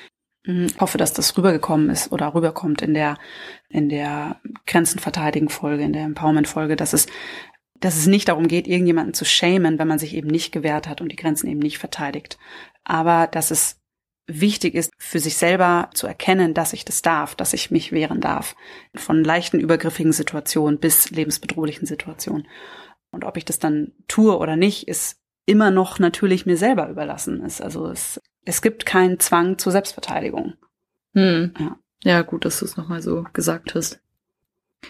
Mhm. 0.47 0.67
Ich 0.67 0.81
hoffe, 0.81 0.99
dass 0.99 1.13
das 1.13 1.37
rübergekommen 1.37 1.91
ist 1.91 2.13
oder 2.13 2.35
rüberkommt 2.35 2.83
in 2.83 2.95
der, 2.95 3.19
in 3.69 3.89
der 3.89 4.41
Grenzenverteidigen 4.67 5.49
Folge, 5.49 5.85
in 5.85 5.93
der 5.93 6.05
Empowerment 6.05 6.49
Folge, 6.49 6.77
dass 6.77 6.93
es, 6.93 7.07
dass 7.81 7.97
es 7.97 8.07
nicht 8.07 8.29
darum 8.29 8.49
geht, 8.49 8.67
irgendjemanden 8.67 9.15
zu 9.15 9.25
shamen, 9.25 9.79
wenn 9.79 9.89
man 9.89 9.99
sich 9.99 10.15
eben 10.15 10.29
nicht 10.29 10.53
gewehrt 10.53 10.89
hat 10.89 11.01
und 11.01 11.11
die 11.11 11.17
Grenzen 11.17 11.49
eben 11.49 11.61
nicht 11.61 11.79
verteidigt. 11.79 12.39
Aber 12.85 13.27
dass 13.27 13.51
es 13.51 13.81
wichtig 14.27 14.75
ist, 14.75 14.91
für 14.97 15.19
sich 15.19 15.37
selber 15.37 15.91
zu 15.93 16.07
erkennen, 16.07 16.55
dass 16.55 16.73
ich 16.73 16.85
das 16.85 17.03
darf, 17.03 17.35
dass 17.35 17.53
ich 17.53 17.71
mich 17.71 17.93
wehren 17.93 18.21
darf. 18.21 18.57
Von 18.95 19.23
leichten 19.23 19.61
übergriffigen 19.61 20.13
Situationen 20.13 20.79
bis 20.79 21.11
lebensbedrohlichen 21.11 21.87
Situationen. 21.87 22.47
Und 23.11 23.25
ob 23.25 23.37
ich 23.37 23.45
das 23.45 23.59
dann 23.59 23.93
tue 24.09 24.37
oder 24.39 24.57
nicht, 24.57 24.89
ist 24.89 25.19
immer 25.47 25.71
noch 25.71 25.99
natürlich 25.99 26.47
mir 26.47 26.57
selber 26.57 26.89
überlassen 26.89 27.45
ist. 27.45 27.61
Also 27.61 27.87
es, 27.89 28.21
es 28.45 28.63
gibt 28.63 28.87
keinen 28.87 29.21
Zwang 29.21 29.59
zur 29.59 29.73
Selbstverteidigung. 29.73 30.55
Hm. 31.15 31.55
Ja. 31.59 31.77
ja, 32.03 32.23
gut, 32.23 32.45
dass 32.45 32.59
du 32.59 32.65
es 32.65 32.77
nochmal 32.77 33.03
so 33.03 33.25
gesagt 33.33 33.75
hast. 33.75 34.01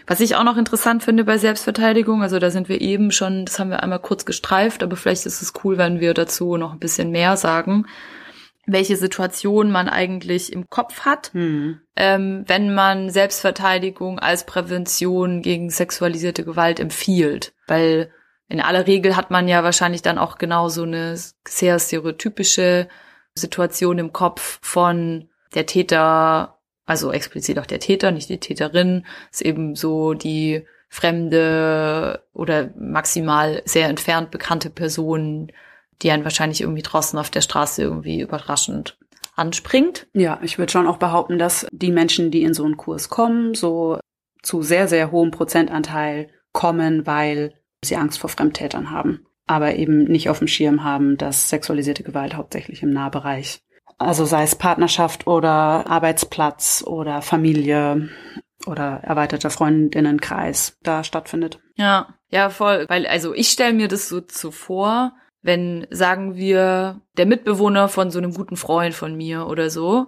Was 0.06 0.20
ich 0.20 0.34
auch 0.34 0.44
noch 0.44 0.56
interessant 0.56 1.04
finde 1.04 1.24
bei 1.24 1.38
Selbstverteidigung, 1.38 2.22
also 2.22 2.38
da 2.38 2.50
sind 2.50 2.68
wir 2.68 2.80
eben 2.80 3.12
schon, 3.12 3.44
das 3.44 3.58
haben 3.58 3.70
wir 3.70 3.82
einmal 3.82 4.00
kurz 4.00 4.24
gestreift, 4.24 4.82
aber 4.82 4.96
vielleicht 4.96 5.24
ist 5.26 5.40
es 5.40 5.52
cool, 5.62 5.78
wenn 5.78 6.00
wir 6.00 6.14
dazu 6.14 6.56
noch 6.56 6.72
ein 6.72 6.80
bisschen 6.80 7.10
mehr 7.10 7.36
sagen 7.36 7.86
welche 8.66 8.96
Situation 8.96 9.70
man 9.70 9.88
eigentlich 9.88 10.52
im 10.52 10.68
Kopf 10.70 11.00
hat, 11.00 11.32
hm. 11.32 11.80
ähm, 11.96 12.44
wenn 12.46 12.74
man 12.74 13.10
Selbstverteidigung 13.10 14.18
als 14.18 14.46
Prävention 14.46 15.42
gegen 15.42 15.70
sexualisierte 15.70 16.44
Gewalt 16.44 16.80
empfiehlt. 16.80 17.52
Weil 17.66 18.10
in 18.48 18.60
aller 18.60 18.86
Regel 18.86 19.16
hat 19.16 19.30
man 19.30 19.48
ja 19.48 19.64
wahrscheinlich 19.64 20.02
dann 20.02 20.18
auch 20.18 20.38
genau 20.38 20.68
so 20.68 20.82
eine 20.82 21.16
sehr 21.46 21.78
stereotypische 21.78 22.88
Situation 23.34 23.98
im 23.98 24.12
Kopf 24.12 24.58
von 24.62 25.28
der 25.54 25.66
Täter, 25.66 26.58
also 26.86 27.12
explizit 27.12 27.58
auch 27.58 27.66
der 27.66 27.80
Täter, 27.80 28.10
nicht 28.10 28.28
die 28.28 28.40
Täterin, 28.40 29.06
ist 29.30 29.42
eben 29.42 29.74
so 29.74 30.14
die 30.14 30.66
fremde 30.88 32.22
oder 32.32 32.70
maximal 32.78 33.62
sehr 33.64 33.88
entfernt 33.88 34.30
bekannte 34.30 34.70
Person, 34.70 35.50
die 36.02 36.10
einen 36.10 36.24
wahrscheinlich 36.24 36.60
irgendwie 36.60 36.82
draußen 36.82 37.18
auf 37.18 37.30
der 37.30 37.40
Straße 37.40 37.82
irgendwie 37.82 38.20
überraschend 38.20 38.96
anspringt. 39.34 40.06
Ja, 40.12 40.38
ich 40.42 40.58
würde 40.58 40.70
schon 40.70 40.86
auch 40.86 40.98
behaupten, 40.98 41.38
dass 41.38 41.66
die 41.72 41.90
Menschen, 41.90 42.30
die 42.30 42.42
in 42.42 42.54
so 42.54 42.64
einen 42.64 42.76
Kurs 42.76 43.08
kommen, 43.08 43.54
so 43.54 43.98
zu 44.42 44.62
sehr, 44.62 44.86
sehr 44.86 45.10
hohem 45.10 45.32
Prozentanteil 45.32 46.28
kommen, 46.52 47.06
weil 47.06 47.54
sie 47.84 47.96
Angst 47.96 48.18
vor 48.18 48.30
Fremdtätern 48.30 48.90
haben, 48.90 49.26
aber 49.46 49.74
eben 49.74 50.04
nicht 50.04 50.28
auf 50.30 50.38
dem 50.38 50.48
Schirm 50.48 50.84
haben, 50.84 51.16
dass 51.16 51.48
sexualisierte 51.48 52.02
Gewalt 52.02 52.34
hauptsächlich 52.34 52.82
im 52.82 52.90
Nahbereich, 52.90 53.62
also 53.98 54.24
sei 54.24 54.42
es 54.42 54.56
Partnerschaft 54.56 55.26
oder 55.26 55.86
Arbeitsplatz 55.88 56.82
oder 56.86 57.22
Familie 57.22 58.08
oder 58.66 59.00
erweiterter 59.02 59.50
Freundinnenkreis 59.50 60.78
da 60.82 61.04
stattfindet. 61.04 61.60
Ja, 61.76 62.14
ja, 62.30 62.50
voll, 62.50 62.86
weil 62.88 63.06
also 63.06 63.34
ich 63.34 63.48
stelle 63.48 63.74
mir 63.74 63.88
das 63.88 64.08
so 64.08 64.20
zuvor, 64.20 65.12
wenn, 65.42 65.86
sagen 65.90 66.36
wir, 66.36 67.02
der 67.18 67.26
Mitbewohner 67.26 67.88
von 67.88 68.10
so 68.10 68.18
einem 68.18 68.32
guten 68.32 68.56
Freund 68.56 68.94
von 68.94 69.14
mir 69.14 69.46
oder 69.46 69.68
so, 69.68 70.06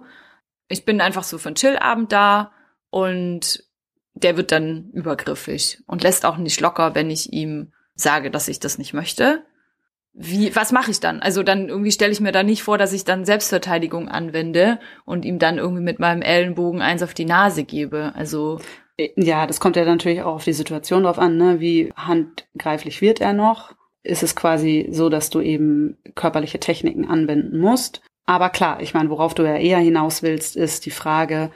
ich 0.67 0.83
bin 0.83 0.99
einfach 0.99 1.23
so 1.23 1.37
für 1.37 1.49
einen 1.49 1.55
Chillabend 1.55 2.11
da 2.11 2.51
und 2.89 3.63
der 4.15 4.35
wird 4.35 4.51
dann 4.51 4.89
übergriffig 4.91 5.83
und 5.85 6.01
lässt 6.01 6.25
auch 6.25 6.37
nicht 6.37 6.59
locker, 6.59 6.95
wenn 6.95 7.11
ich 7.11 7.31
ihm 7.31 7.71
sage, 7.97 8.31
dass 8.31 8.47
ich 8.47 8.61
das 8.61 8.77
nicht 8.77 8.93
möchte. 8.93 9.43
Wie, 10.13 10.55
was 10.55 10.71
mache 10.71 10.89
ich 10.89 11.01
dann? 11.01 11.21
Also 11.21 11.43
dann 11.43 11.67
irgendwie 11.67 11.91
stelle 11.91 12.13
ich 12.13 12.21
mir 12.21 12.31
da 12.31 12.41
nicht 12.41 12.63
vor, 12.63 12.77
dass 12.77 12.93
ich 12.93 13.03
dann 13.03 13.25
Selbstverteidigung 13.25 14.07
anwende 14.07 14.79
und 15.05 15.25
ihm 15.25 15.37
dann 15.37 15.57
irgendwie 15.57 15.83
mit 15.83 15.99
meinem 15.99 16.21
Ellenbogen 16.21 16.81
eins 16.81 17.03
auf 17.03 17.13
die 17.13 17.25
Nase 17.25 17.65
gebe. 17.65 18.13
Also 18.15 18.61
ja, 18.97 19.45
das 19.45 19.59
kommt 19.59 19.75
ja 19.75 19.83
natürlich 19.83 20.21
auch 20.21 20.35
auf 20.35 20.43
die 20.45 20.53
Situation 20.53 21.03
drauf 21.03 21.19
an, 21.19 21.37
ne? 21.37 21.59
Wie 21.59 21.93
handgreiflich 21.95 23.01
wird 23.01 23.21
er 23.21 23.33
noch? 23.33 23.75
ist 24.07 24.23
es 24.23 24.35
quasi 24.35 24.87
so, 24.91 25.09
dass 25.09 25.29
du 25.29 25.41
eben 25.41 25.97
körperliche 26.15 26.59
Techniken 26.59 27.05
anwenden 27.05 27.59
musst. 27.59 28.01
Aber 28.25 28.49
klar, 28.49 28.81
ich 28.81 28.93
meine, 28.93 29.09
worauf 29.09 29.33
du 29.33 29.43
ja 29.43 29.57
eher 29.57 29.79
hinaus 29.79 30.23
willst, 30.23 30.55
ist 30.55 30.85
die 30.85 30.91
Frage, 30.91 31.51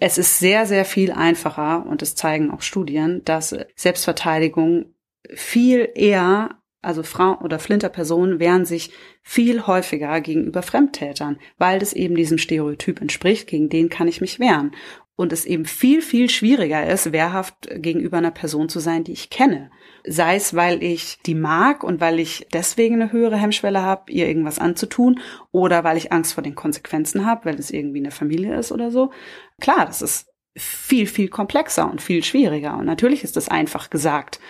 es 0.00 0.16
ist 0.16 0.38
sehr, 0.38 0.66
sehr 0.66 0.84
viel 0.84 1.12
einfacher, 1.12 1.84
und 1.86 2.02
es 2.02 2.14
zeigen 2.14 2.50
auch 2.50 2.62
Studien, 2.62 3.22
dass 3.24 3.56
Selbstverteidigung 3.74 4.94
viel 5.34 5.88
eher, 5.94 6.58
also 6.82 7.02
Frauen 7.02 7.38
oder 7.38 7.58
Flinterpersonen 7.58 8.38
wehren 8.38 8.64
sich 8.64 8.92
viel 9.22 9.66
häufiger 9.66 10.20
gegenüber 10.20 10.62
Fremdtätern, 10.62 11.38
weil 11.56 11.78
das 11.78 11.92
eben 11.92 12.14
diesem 12.14 12.38
Stereotyp 12.38 13.00
entspricht, 13.00 13.48
gegen 13.48 13.68
den 13.68 13.88
kann 13.88 14.08
ich 14.08 14.20
mich 14.20 14.38
wehren. 14.38 14.72
Und 15.16 15.32
es 15.32 15.46
eben 15.46 15.64
viel, 15.64 16.00
viel 16.00 16.30
schwieriger 16.30 16.86
ist, 16.88 17.10
wehrhaft 17.12 17.68
gegenüber 17.74 18.18
einer 18.18 18.30
Person 18.30 18.68
zu 18.68 18.78
sein, 18.78 19.02
die 19.02 19.12
ich 19.12 19.30
kenne 19.30 19.70
sei 20.06 20.36
es, 20.36 20.54
weil 20.54 20.82
ich 20.82 21.18
die 21.26 21.34
mag 21.34 21.84
und 21.84 22.00
weil 22.00 22.18
ich 22.18 22.46
deswegen 22.52 22.96
eine 22.96 23.12
höhere 23.12 23.36
Hemmschwelle 23.36 23.82
habe, 23.82 24.10
ihr 24.10 24.26
irgendwas 24.26 24.58
anzutun 24.58 25.20
oder 25.52 25.84
weil 25.84 25.96
ich 25.96 26.12
Angst 26.12 26.34
vor 26.34 26.42
den 26.42 26.54
Konsequenzen 26.54 27.26
habe, 27.26 27.46
weil 27.46 27.56
es 27.56 27.70
irgendwie 27.70 27.98
eine 27.98 28.10
Familie 28.10 28.56
ist 28.58 28.72
oder 28.72 28.90
so. 28.90 29.12
Klar, 29.60 29.86
das 29.86 30.02
ist 30.02 30.28
viel, 30.56 31.06
viel 31.06 31.28
komplexer 31.28 31.90
und 31.90 32.02
viel 32.02 32.24
schwieriger. 32.24 32.76
Und 32.76 32.86
natürlich 32.86 33.22
ist 33.22 33.36
das 33.36 33.48
einfach 33.48 33.90
gesagt. 33.90 34.40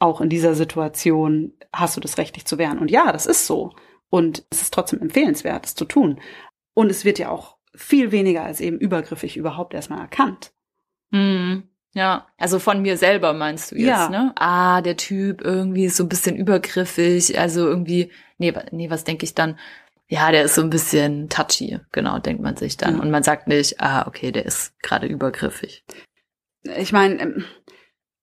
Auch 0.00 0.20
in 0.20 0.28
dieser 0.28 0.54
Situation 0.54 1.52
hast 1.72 1.96
du 1.96 2.00
das 2.00 2.18
Recht, 2.18 2.34
dich 2.34 2.46
zu 2.46 2.58
wehren. 2.58 2.78
Und 2.80 2.90
ja, 2.90 3.12
das 3.12 3.26
ist 3.26 3.46
so. 3.46 3.72
Und 4.08 4.44
es 4.50 4.62
ist 4.62 4.74
trotzdem 4.74 5.00
empfehlenswert, 5.00 5.64
es 5.66 5.74
zu 5.76 5.84
tun. 5.84 6.20
Und 6.74 6.90
es 6.90 7.04
wird 7.04 7.20
ja 7.20 7.28
auch 7.30 7.56
viel 7.76 8.10
weniger 8.10 8.42
als 8.42 8.60
eben 8.60 8.78
übergriffig 8.78 9.36
überhaupt 9.36 9.74
erstmal 9.74 10.00
erkannt. 10.00 10.50
Mhm. 11.10 11.64
Ja, 11.92 12.28
also 12.38 12.58
von 12.60 12.82
mir 12.82 12.96
selber 12.96 13.32
meinst 13.32 13.72
du 13.72 13.76
jetzt, 13.76 13.86
Ja. 13.86 14.08
ne? 14.08 14.32
Ah, 14.36 14.80
der 14.80 14.96
Typ 14.96 15.40
irgendwie 15.42 15.86
ist 15.86 15.96
so 15.96 16.04
ein 16.04 16.08
bisschen 16.08 16.36
übergriffig, 16.36 17.38
also 17.38 17.66
irgendwie, 17.66 18.10
nee, 18.38 18.52
nee, 18.70 18.90
was 18.90 19.02
denke 19.04 19.24
ich 19.24 19.34
dann? 19.34 19.58
Ja, 20.08 20.30
der 20.30 20.44
ist 20.44 20.54
so 20.54 20.62
ein 20.62 20.70
bisschen 20.70 21.28
touchy, 21.28 21.78
genau, 21.92 22.18
denkt 22.18 22.42
man 22.42 22.56
sich 22.56 22.76
dann. 22.76 22.96
Ja. 22.96 23.02
Und 23.02 23.10
man 23.10 23.22
sagt 23.24 23.48
nicht, 23.48 23.80
ah, 23.80 24.06
okay, 24.06 24.30
der 24.32 24.46
ist 24.46 24.80
gerade 24.82 25.06
übergriffig. 25.06 25.84
Ich 26.76 26.92
meine, 26.92 27.20
ähm, 27.20 27.44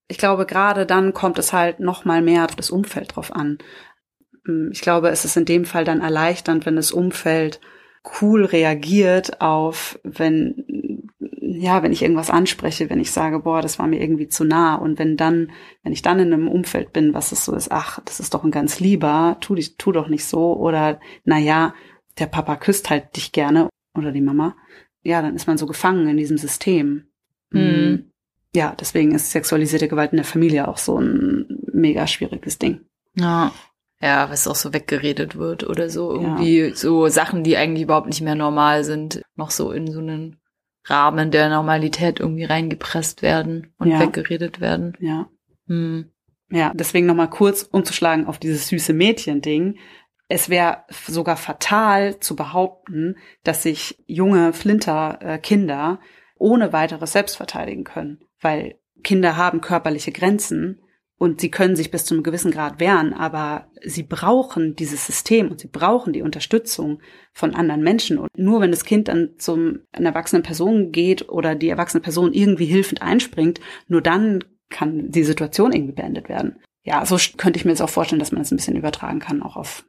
ich 0.07 0.17
glaube, 0.17 0.45
gerade 0.45 0.85
dann 0.85 1.13
kommt 1.13 1.37
es 1.39 1.53
halt 1.53 1.79
noch 1.79 2.05
mal 2.05 2.21
mehr 2.21 2.45
auf 2.45 2.55
das 2.55 2.69
Umfeld 2.69 3.15
drauf 3.15 3.33
an. 3.35 3.57
Ähm, 4.47 4.69
Ich 4.71 4.81
glaube, 4.81 5.09
es 5.09 5.25
ist 5.25 5.37
in 5.37 5.45
dem 5.45 5.65
Fall 5.65 5.85
dann 5.85 6.01
erleichternd, 6.01 6.65
wenn 6.65 6.75
das 6.75 6.91
Umfeld 6.91 7.59
cool 8.21 8.45
reagiert 8.45 9.41
auf, 9.41 9.99
wenn, 10.03 11.09
ja, 11.19 11.83
wenn 11.83 11.91
ich 11.91 12.01
irgendwas 12.03 12.29
anspreche, 12.29 12.89
wenn 12.89 13.01
ich 13.01 13.11
sage, 13.11 13.39
boah, 13.39 13.61
das 13.61 13.79
war 13.79 13.87
mir 13.87 14.01
irgendwie 14.01 14.29
zu 14.29 14.45
nah. 14.45 14.75
Und 14.75 14.97
wenn 14.97 15.17
dann, 15.17 15.51
wenn 15.83 15.91
ich 15.91 16.03
dann 16.03 16.19
in 16.19 16.31
einem 16.31 16.47
Umfeld 16.47 16.93
bin, 16.93 17.13
was 17.13 17.33
es 17.33 17.43
so 17.43 17.53
ist, 17.53 17.71
ach, 17.71 17.99
das 18.05 18.21
ist 18.21 18.33
doch 18.33 18.45
ein 18.45 18.51
ganz 18.51 18.79
lieber, 18.79 19.37
tu 19.41 19.55
dich, 19.55 19.75
tu 19.77 19.91
doch 19.91 20.07
nicht 20.07 20.23
so. 20.23 20.55
Oder, 20.55 21.01
na 21.25 21.37
ja, 21.37 21.73
der 22.17 22.27
Papa 22.27 22.55
küsst 22.55 22.89
halt 22.89 23.15
dich 23.17 23.33
gerne 23.33 23.69
oder 23.93 24.11
die 24.13 24.21
Mama. 24.21 24.55
Ja, 25.03 25.21
dann 25.21 25.35
ist 25.35 25.47
man 25.47 25.57
so 25.57 25.65
gefangen 25.65 26.07
in 26.07 26.17
diesem 26.17 26.37
System. 26.37 27.07
Hm. 27.51 28.11
Ja, 28.57 28.75
deswegen 28.79 29.13
ist 29.13 29.29
sexualisierte 29.29 29.87
Gewalt 29.87 30.13
in 30.13 30.17
der 30.17 30.25
Familie 30.25 30.67
auch 30.67 30.79
so 30.79 30.99
ein 30.99 31.45
mega 31.71 32.07
schwieriges 32.07 32.57
Ding. 32.57 32.81
Ja. 33.13 33.51
Ja, 34.01 34.31
was 34.31 34.47
auch 34.47 34.55
so 34.55 34.73
weggeredet 34.73 35.35
wird 35.35 35.63
oder 35.63 35.91
so. 35.91 36.11
Irgendwie 36.13 36.71
so 36.73 37.07
Sachen, 37.07 37.43
die 37.43 37.55
eigentlich 37.55 37.83
überhaupt 37.83 38.07
nicht 38.07 38.21
mehr 38.21 38.33
normal 38.33 38.83
sind, 38.83 39.21
noch 39.35 39.51
so 39.51 39.71
in 39.71 39.91
so 39.91 39.99
einen 39.99 40.39
Rahmen 40.85 41.29
der 41.29 41.49
Normalität 41.49 42.19
irgendwie 42.19 42.45
reingepresst 42.45 43.21
werden 43.21 43.75
und 43.77 43.91
Ja. 43.91 43.99
weggeredet 43.99 44.59
werden. 44.59 44.97
Ja. 44.99 45.29
Hm. 45.67 46.09
Ja, 46.49 46.71
deswegen 46.73 47.05
nochmal 47.05 47.29
kurz 47.29 47.61
umzuschlagen 47.61 48.25
auf 48.25 48.39
dieses 48.39 48.69
süße 48.69 48.93
Mädchen-Ding. 48.93 49.77
Es 50.29 50.49
wäre 50.49 50.83
sogar 51.05 51.37
fatal 51.37 52.19
zu 52.19 52.35
behaupten, 52.35 53.17
dass 53.43 53.61
sich 53.61 54.03
junge 54.07 54.51
Flinter-Kinder 54.53 55.99
ohne 56.37 56.73
weiteres 56.73 57.11
selbst 57.11 57.37
verteidigen 57.37 57.83
können, 57.83 58.19
weil 58.41 58.75
Kinder 59.03 59.37
haben 59.37 59.61
körperliche 59.61 60.11
Grenzen 60.11 60.81
und 61.19 61.41
sie 61.41 61.49
können 61.49 61.75
sich 61.75 61.89
bis 61.89 62.05
zu 62.05 62.13
einem 62.13 62.23
gewissen 62.23 62.51
Grad 62.51 62.79
wehren, 62.79 63.13
aber 63.13 63.67
sie 63.83 64.03
brauchen 64.03 64.75
dieses 64.75 65.05
System 65.07 65.49
und 65.49 65.59
sie 65.59 65.67
brauchen 65.67 66.13
die 66.13 66.21
Unterstützung 66.21 67.01
von 67.33 67.55
anderen 67.55 67.81
Menschen. 67.81 68.19
Und 68.19 68.29
nur 68.37 68.61
wenn 68.61 68.71
das 68.71 68.85
Kind 68.85 69.07
dann 69.07 69.31
zum 69.37 69.79
einer 69.91 70.09
erwachsenen 70.09 70.43
Person 70.43 70.91
geht 70.91 71.27
oder 71.29 71.55
die 71.55 71.69
erwachsene 71.69 72.01
Person 72.01 72.33
irgendwie 72.33 72.65
hilfend 72.65 73.01
einspringt, 73.01 73.59
nur 73.87 74.01
dann 74.01 74.43
kann 74.69 75.09
die 75.09 75.23
Situation 75.23 75.71
irgendwie 75.71 75.95
beendet 75.95 76.29
werden. 76.29 76.59
Ja, 76.83 77.05
so 77.05 77.17
könnte 77.37 77.57
ich 77.57 77.65
mir 77.65 77.71
jetzt 77.71 77.81
auch 77.81 77.89
vorstellen, 77.89 78.19
dass 78.19 78.31
man 78.31 78.41
es 78.41 78.51
ein 78.51 78.57
bisschen 78.57 78.75
übertragen 78.75 79.19
kann, 79.19 79.41
auch 79.41 79.57
auf, 79.57 79.85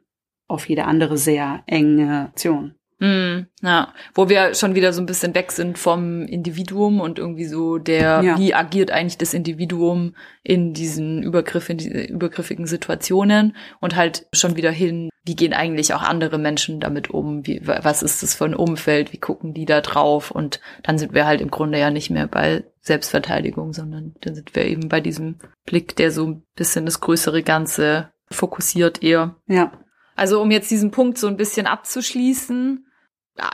auf 0.47 0.67
jede 0.67 0.85
andere 0.85 1.17
sehr 1.17 1.63
enge 1.67 2.29
Aktion. 2.29 2.75
Hm, 3.01 3.47
ja, 3.61 3.93
wo 4.13 4.27
wir 4.27 4.53
schon 4.55 4.75
wieder 4.75 4.91
so 4.91 5.01
ein 5.01 5.05
bisschen 5.05 5.33
weg 5.33 5.53
sind 5.53 5.77
vom 5.77 6.23
Individuum 6.25 6.99
und 6.99 7.17
irgendwie 7.17 7.45
so 7.45 7.77
der, 7.77 8.21
Ja. 8.21 8.37
wie 8.37 8.53
agiert 8.53 8.91
eigentlich 8.91 9.17
das 9.17 9.33
Individuum 9.33 10.15
in 10.43 10.73
diesen 10.73 11.23
Übergriff, 11.23 11.69
in 11.69 11.77
diese 11.77 12.01
übergriffigen 12.01 12.67
Situationen 12.67 13.55
und 13.79 13.95
halt 13.95 14.27
schon 14.33 14.57
wieder 14.57 14.71
hin, 14.71 15.09
wie 15.23 15.37
gehen 15.37 15.53
eigentlich 15.53 15.93
auch 15.93 16.01
andere 16.03 16.37
Menschen 16.37 16.81
damit 16.81 17.09
um, 17.09 17.47
wie, 17.47 17.65
wa- 17.65 17.79
was 17.83 18.03
ist 18.03 18.21
das 18.21 18.35
für 18.35 18.43
ein 18.45 18.55
Umfeld, 18.55 19.13
wie 19.13 19.17
gucken 19.17 19.53
die 19.53 19.65
da 19.65 19.79
drauf? 19.79 20.29
Und 20.31 20.59
dann 20.83 20.97
sind 20.97 21.13
wir 21.13 21.25
halt 21.25 21.39
im 21.39 21.51
Grunde 21.51 21.79
ja 21.79 21.91
nicht 21.91 22.09
mehr 22.09 22.27
bei 22.27 22.65
Selbstverteidigung, 22.81 23.71
sondern 23.71 24.13
dann 24.21 24.35
sind 24.35 24.55
wir 24.55 24.65
eben 24.65 24.89
bei 24.89 24.99
diesem 24.99 25.35
Blick, 25.65 25.95
der 25.95 26.11
so 26.11 26.25
ein 26.27 26.43
bisschen 26.55 26.85
das 26.85 26.99
größere 26.99 27.43
Ganze 27.43 28.09
fokussiert 28.29 29.01
eher. 29.03 29.35
Ja, 29.47 29.71
Also 30.17 30.41
um 30.41 30.51
jetzt 30.51 30.69
diesen 30.69 30.91
Punkt 30.91 31.17
so 31.17 31.27
ein 31.27 31.37
bisschen 31.37 31.65
abzuschließen, 31.65 32.85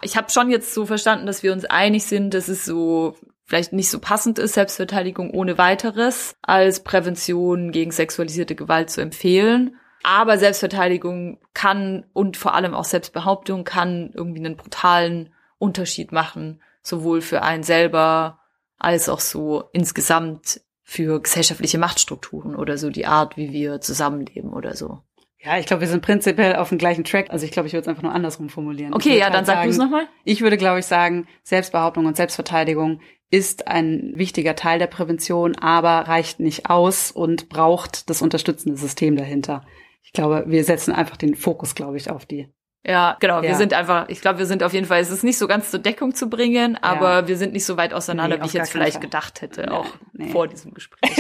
ich 0.02 0.18
habe 0.18 0.30
schon 0.30 0.50
jetzt 0.50 0.74
so 0.74 0.86
verstanden, 0.86 1.26
dass 1.26 1.44
wir 1.44 1.54
uns 1.54 1.66
einig 1.66 2.06
sind, 2.06 2.34
dass 2.34 2.48
es 2.48 2.66
so 2.66 3.16
vielleicht 3.46 3.74
nicht 3.74 3.90
so 3.90 4.00
passend 4.00 4.40
ist, 4.40 4.54
Selbstverteidigung 4.54 5.32
ohne 5.32 5.58
weiteres 5.58 6.36
als 6.42 6.84
Prävention 6.84 7.72
gegen 7.72 7.92
sexualisierte 7.92 8.56
Gewalt 8.56 8.90
zu 8.90 9.02
empfehlen. 9.02 9.78
Aber 10.04 10.38
Selbstverteidigung 10.38 11.40
kann 11.54 12.06
und 12.14 12.38
vor 12.38 12.54
allem 12.54 12.74
auch 12.74 12.86
Selbstbehauptung 12.86 13.64
kann 13.64 14.12
irgendwie 14.14 14.40
einen 14.40 14.58
brutalen 14.58 15.34
Unterschied 15.58 16.12
machen, 16.12 16.62
sowohl 16.82 17.22
für 17.22 17.42
einen 17.42 17.64
selber 17.64 18.40
als 18.78 19.10
auch 19.10 19.20
so 19.20 19.64
insgesamt 19.74 20.62
für 20.84 21.20
gesellschaftliche 21.22 21.80
Machtstrukturen 21.80 22.56
oder 22.56 22.78
so 22.78 22.92
die 22.92 23.08
Art, 23.08 23.38
wie 23.38 23.52
wir 23.52 23.82
zusammenleben 23.82 24.54
oder 24.54 24.76
so. 24.76 25.02
Ja, 25.46 25.58
ich 25.58 25.66
glaube, 25.66 25.82
wir 25.82 25.88
sind 25.88 26.02
prinzipiell 26.02 26.56
auf 26.56 26.70
dem 26.70 26.78
gleichen 26.78 27.04
Track. 27.04 27.28
Also 27.30 27.46
ich 27.46 27.52
glaube, 27.52 27.68
ich 27.68 27.74
würde 27.74 27.82
es 27.84 27.88
einfach 27.88 28.04
nur 28.04 28.14
andersrum 28.14 28.50
formulieren. 28.50 28.94
Okay, 28.94 29.18
ja, 29.18 29.26
halt 29.26 29.34
dann 29.36 29.46
sag 29.46 29.64
du 29.64 29.70
es 29.70 29.78
nochmal. 29.78 30.08
Ich 30.24 30.42
würde, 30.42 30.58
glaube 30.58 30.80
ich, 30.80 30.86
sagen, 30.86 31.28
Selbstbehauptung 31.44 32.06
und 32.06 32.16
Selbstverteidigung 32.18 33.02
ist 33.32 33.68
ein 33.68 34.14
wichtiger 34.16 34.56
Teil 34.56 34.80
der 34.80 34.88
Prävention, 34.88 35.56
aber 35.58 36.08
reicht 36.08 36.40
nicht 36.40 36.70
aus 36.70 37.12
und 37.12 37.50
braucht 37.50 38.10
das 38.10 38.22
unterstützende 38.22 38.78
System 38.78 39.16
dahinter. 39.16 39.66
Ich 40.04 40.14
glaube, 40.14 40.46
wir 40.48 40.64
setzen 40.64 40.94
einfach 40.94 41.18
den 41.18 41.36
Fokus, 41.36 41.76
glaube 41.76 41.98
ich, 41.98 42.10
auf 42.10 42.26
die. 42.26 42.48
Ja, 42.88 43.18
genau. 43.20 43.42
Wir 43.42 43.50
Ja. 43.50 43.56
sind 43.56 43.74
einfach, 43.74 44.10
ich 44.10 44.22
glaube, 44.22 44.38
wir 44.38 44.46
sind 44.46 44.62
auf 44.62 44.72
jeden 44.74 44.86
Fall, 44.86 45.02
es 45.02 45.10
ist 45.10 45.24
nicht 45.24 45.40
so 45.40 45.48
ganz 45.48 45.72
zur 45.72 45.80
Deckung 45.80 46.14
zu 46.14 46.30
bringen, 46.30 46.78
aber 46.80 47.28
wir 47.28 47.36
sind 47.36 47.52
nicht 47.54 47.66
so 47.66 47.78
weit 47.78 47.96
auseinander, 47.96 48.38
Nee, 48.38 48.44
wie 48.44 48.48
ich 48.48 48.54
jetzt 48.54 48.72
vielleicht 48.72 48.94
Fall. 48.94 49.02
gedacht 49.02 49.42
hätte, 49.42 49.62
Nee, 49.62 49.68
auch 49.70 49.88
nee. 50.14 50.30
vor 50.30 50.48
diesem 50.48 50.74
Gespräch. 50.74 51.18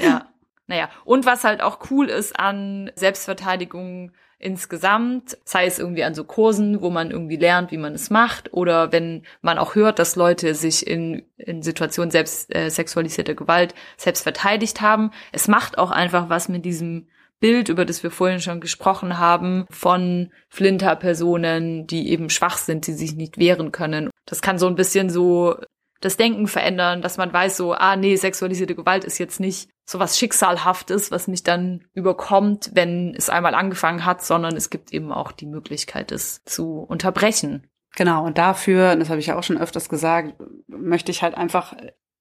ja. 0.00 0.26
Naja. 0.66 0.88
Und 1.04 1.26
was 1.26 1.44
halt 1.44 1.62
auch 1.62 1.90
cool 1.90 2.08
ist 2.08 2.38
an 2.38 2.90
Selbstverteidigung 2.94 4.12
insgesamt, 4.38 5.38
sei 5.44 5.64
es 5.66 5.78
irgendwie 5.78 6.04
an 6.04 6.14
so 6.14 6.24
Kursen, 6.24 6.82
wo 6.82 6.90
man 6.90 7.10
irgendwie 7.10 7.36
lernt, 7.36 7.70
wie 7.70 7.78
man 7.78 7.94
es 7.94 8.10
macht, 8.10 8.52
oder 8.52 8.92
wenn 8.92 9.22
man 9.40 9.58
auch 9.58 9.74
hört, 9.74 9.98
dass 9.98 10.14
Leute 10.14 10.54
sich 10.54 10.86
in, 10.86 11.22
in 11.38 11.62
Situationen 11.62 12.10
selbst 12.10 12.54
äh, 12.54 12.68
sexualisierter 12.68 13.34
Gewalt 13.34 13.74
selbst 13.96 14.22
verteidigt 14.22 14.82
haben. 14.82 15.10
Es 15.32 15.48
macht 15.48 15.78
auch 15.78 15.90
einfach 15.90 16.28
was 16.28 16.48
mit 16.48 16.64
diesem 16.66 17.08
Bild, 17.40 17.68
über 17.68 17.84
das 17.84 18.02
wir 18.02 18.10
vorhin 18.10 18.40
schon 18.40 18.60
gesprochen 18.60 19.18
haben, 19.18 19.66
von 19.70 20.32
Flinter-Personen, 20.48 21.86
die 21.86 22.10
eben 22.10 22.30
schwach 22.30 22.56
sind, 22.56 22.86
die 22.86 22.92
sich 22.92 23.14
nicht 23.14 23.38
wehren 23.38 23.72
können. 23.72 24.10
Das 24.26 24.42
kann 24.42 24.58
so 24.58 24.66
ein 24.66 24.74
bisschen 24.74 25.10
so 25.10 25.56
das 26.00 26.16
Denken 26.16 26.46
verändern, 26.46 27.02
dass 27.02 27.16
man 27.16 27.32
weiß 27.32 27.56
so, 27.56 27.72
ah 27.72 27.96
nee, 27.96 28.16
sexualisierte 28.16 28.74
Gewalt 28.74 29.04
ist 29.04 29.18
jetzt 29.18 29.40
nicht 29.40 29.70
so 29.86 29.98
was 30.00 30.18
Schicksalhaftes, 30.18 31.10
was 31.10 31.28
mich 31.28 31.44
dann 31.44 31.84
überkommt, 31.94 32.70
wenn 32.74 33.14
es 33.14 33.30
einmal 33.30 33.54
angefangen 33.54 34.04
hat, 34.04 34.24
sondern 34.24 34.56
es 34.56 34.68
gibt 34.68 34.92
eben 34.92 35.12
auch 35.12 35.32
die 35.32 35.46
Möglichkeit, 35.46 36.12
es 36.12 36.42
zu 36.44 36.80
unterbrechen. 36.80 37.68
Genau, 37.94 38.26
und 38.26 38.36
dafür, 38.36 38.94
das 38.96 39.08
habe 39.08 39.20
ich 39.20 39.26
ja 39.26 39.38
auch 39.38 39.42
schon 39.42 39.58
öfters 39.58 39.88
gesagt, 39.88 40.34
möchte 40.66 41.10
ich 41.10 41.22
halt 41.22 41.34
einfach 41.34 41.74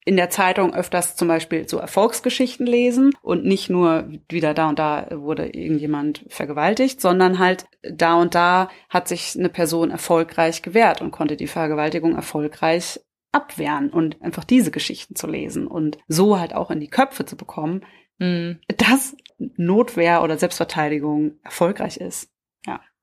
in 0.06 0.18
der 0.18 0.30
Zeitung 0.30 0.74
öfters 0.74 1.16
zum 1.16 1.28
Beispiel 1.28 1.68
so 1.68 1.80
Erfolgsgeschichten 1.80 2.68
lesen 2.68 3.12
und 3.24 3.44
nicht 3.44 3.72
nur 3.72 4.08
wieder 4.30 4.54
da 4.54 4.70
und 4.70 4.78
da 4.78 5.08
wurde 5.12 5.48
irgendjemand 5.48 6.24
vergewaltigt, 6.30 7.02
sondern 7.02 7.40
halt 7.40 7.66
da 7.82 8.14
und 8.14 8.36
da 8.36 8.70
hat 8.88 9.08
sich 9.08 9.36
eine 9.36 9.50
Person 9.50 9.90
erfolgreich 9.90 10.62
gewehrt 10.62 11.02
und 11.02 11.10
konnte 11.10 11.36
die 11.36 11.48
Vergewaltigung 11.48 12.16
erfolgreich 12.16 13.00
abwehren 13.36 13.90
und 13.92 14.22
einfach 14.24 14.44
diese 14.44 14.72
Geschichten 14.72 15.16
zu 15.16 15.28
lesen 15.28 15.68
und 15.68 15.98
so 16.08 16.40
halt 16.40 16.56
auch 16.56 16.72
in 16.72 16.80
die 16.80 16.90
Köpfe 16.90 17.26
zu 17.26 17.36
bekommen, 17.38 17.84
Hm. 18.20 18.60
dass 18.78 19.16
Notwehr 19.58 20.24
oder 20.24 20.38
Selbstverteidigung 20.38 21.34
erfolgreich 21.44 21.98
ist. 21.98 22.30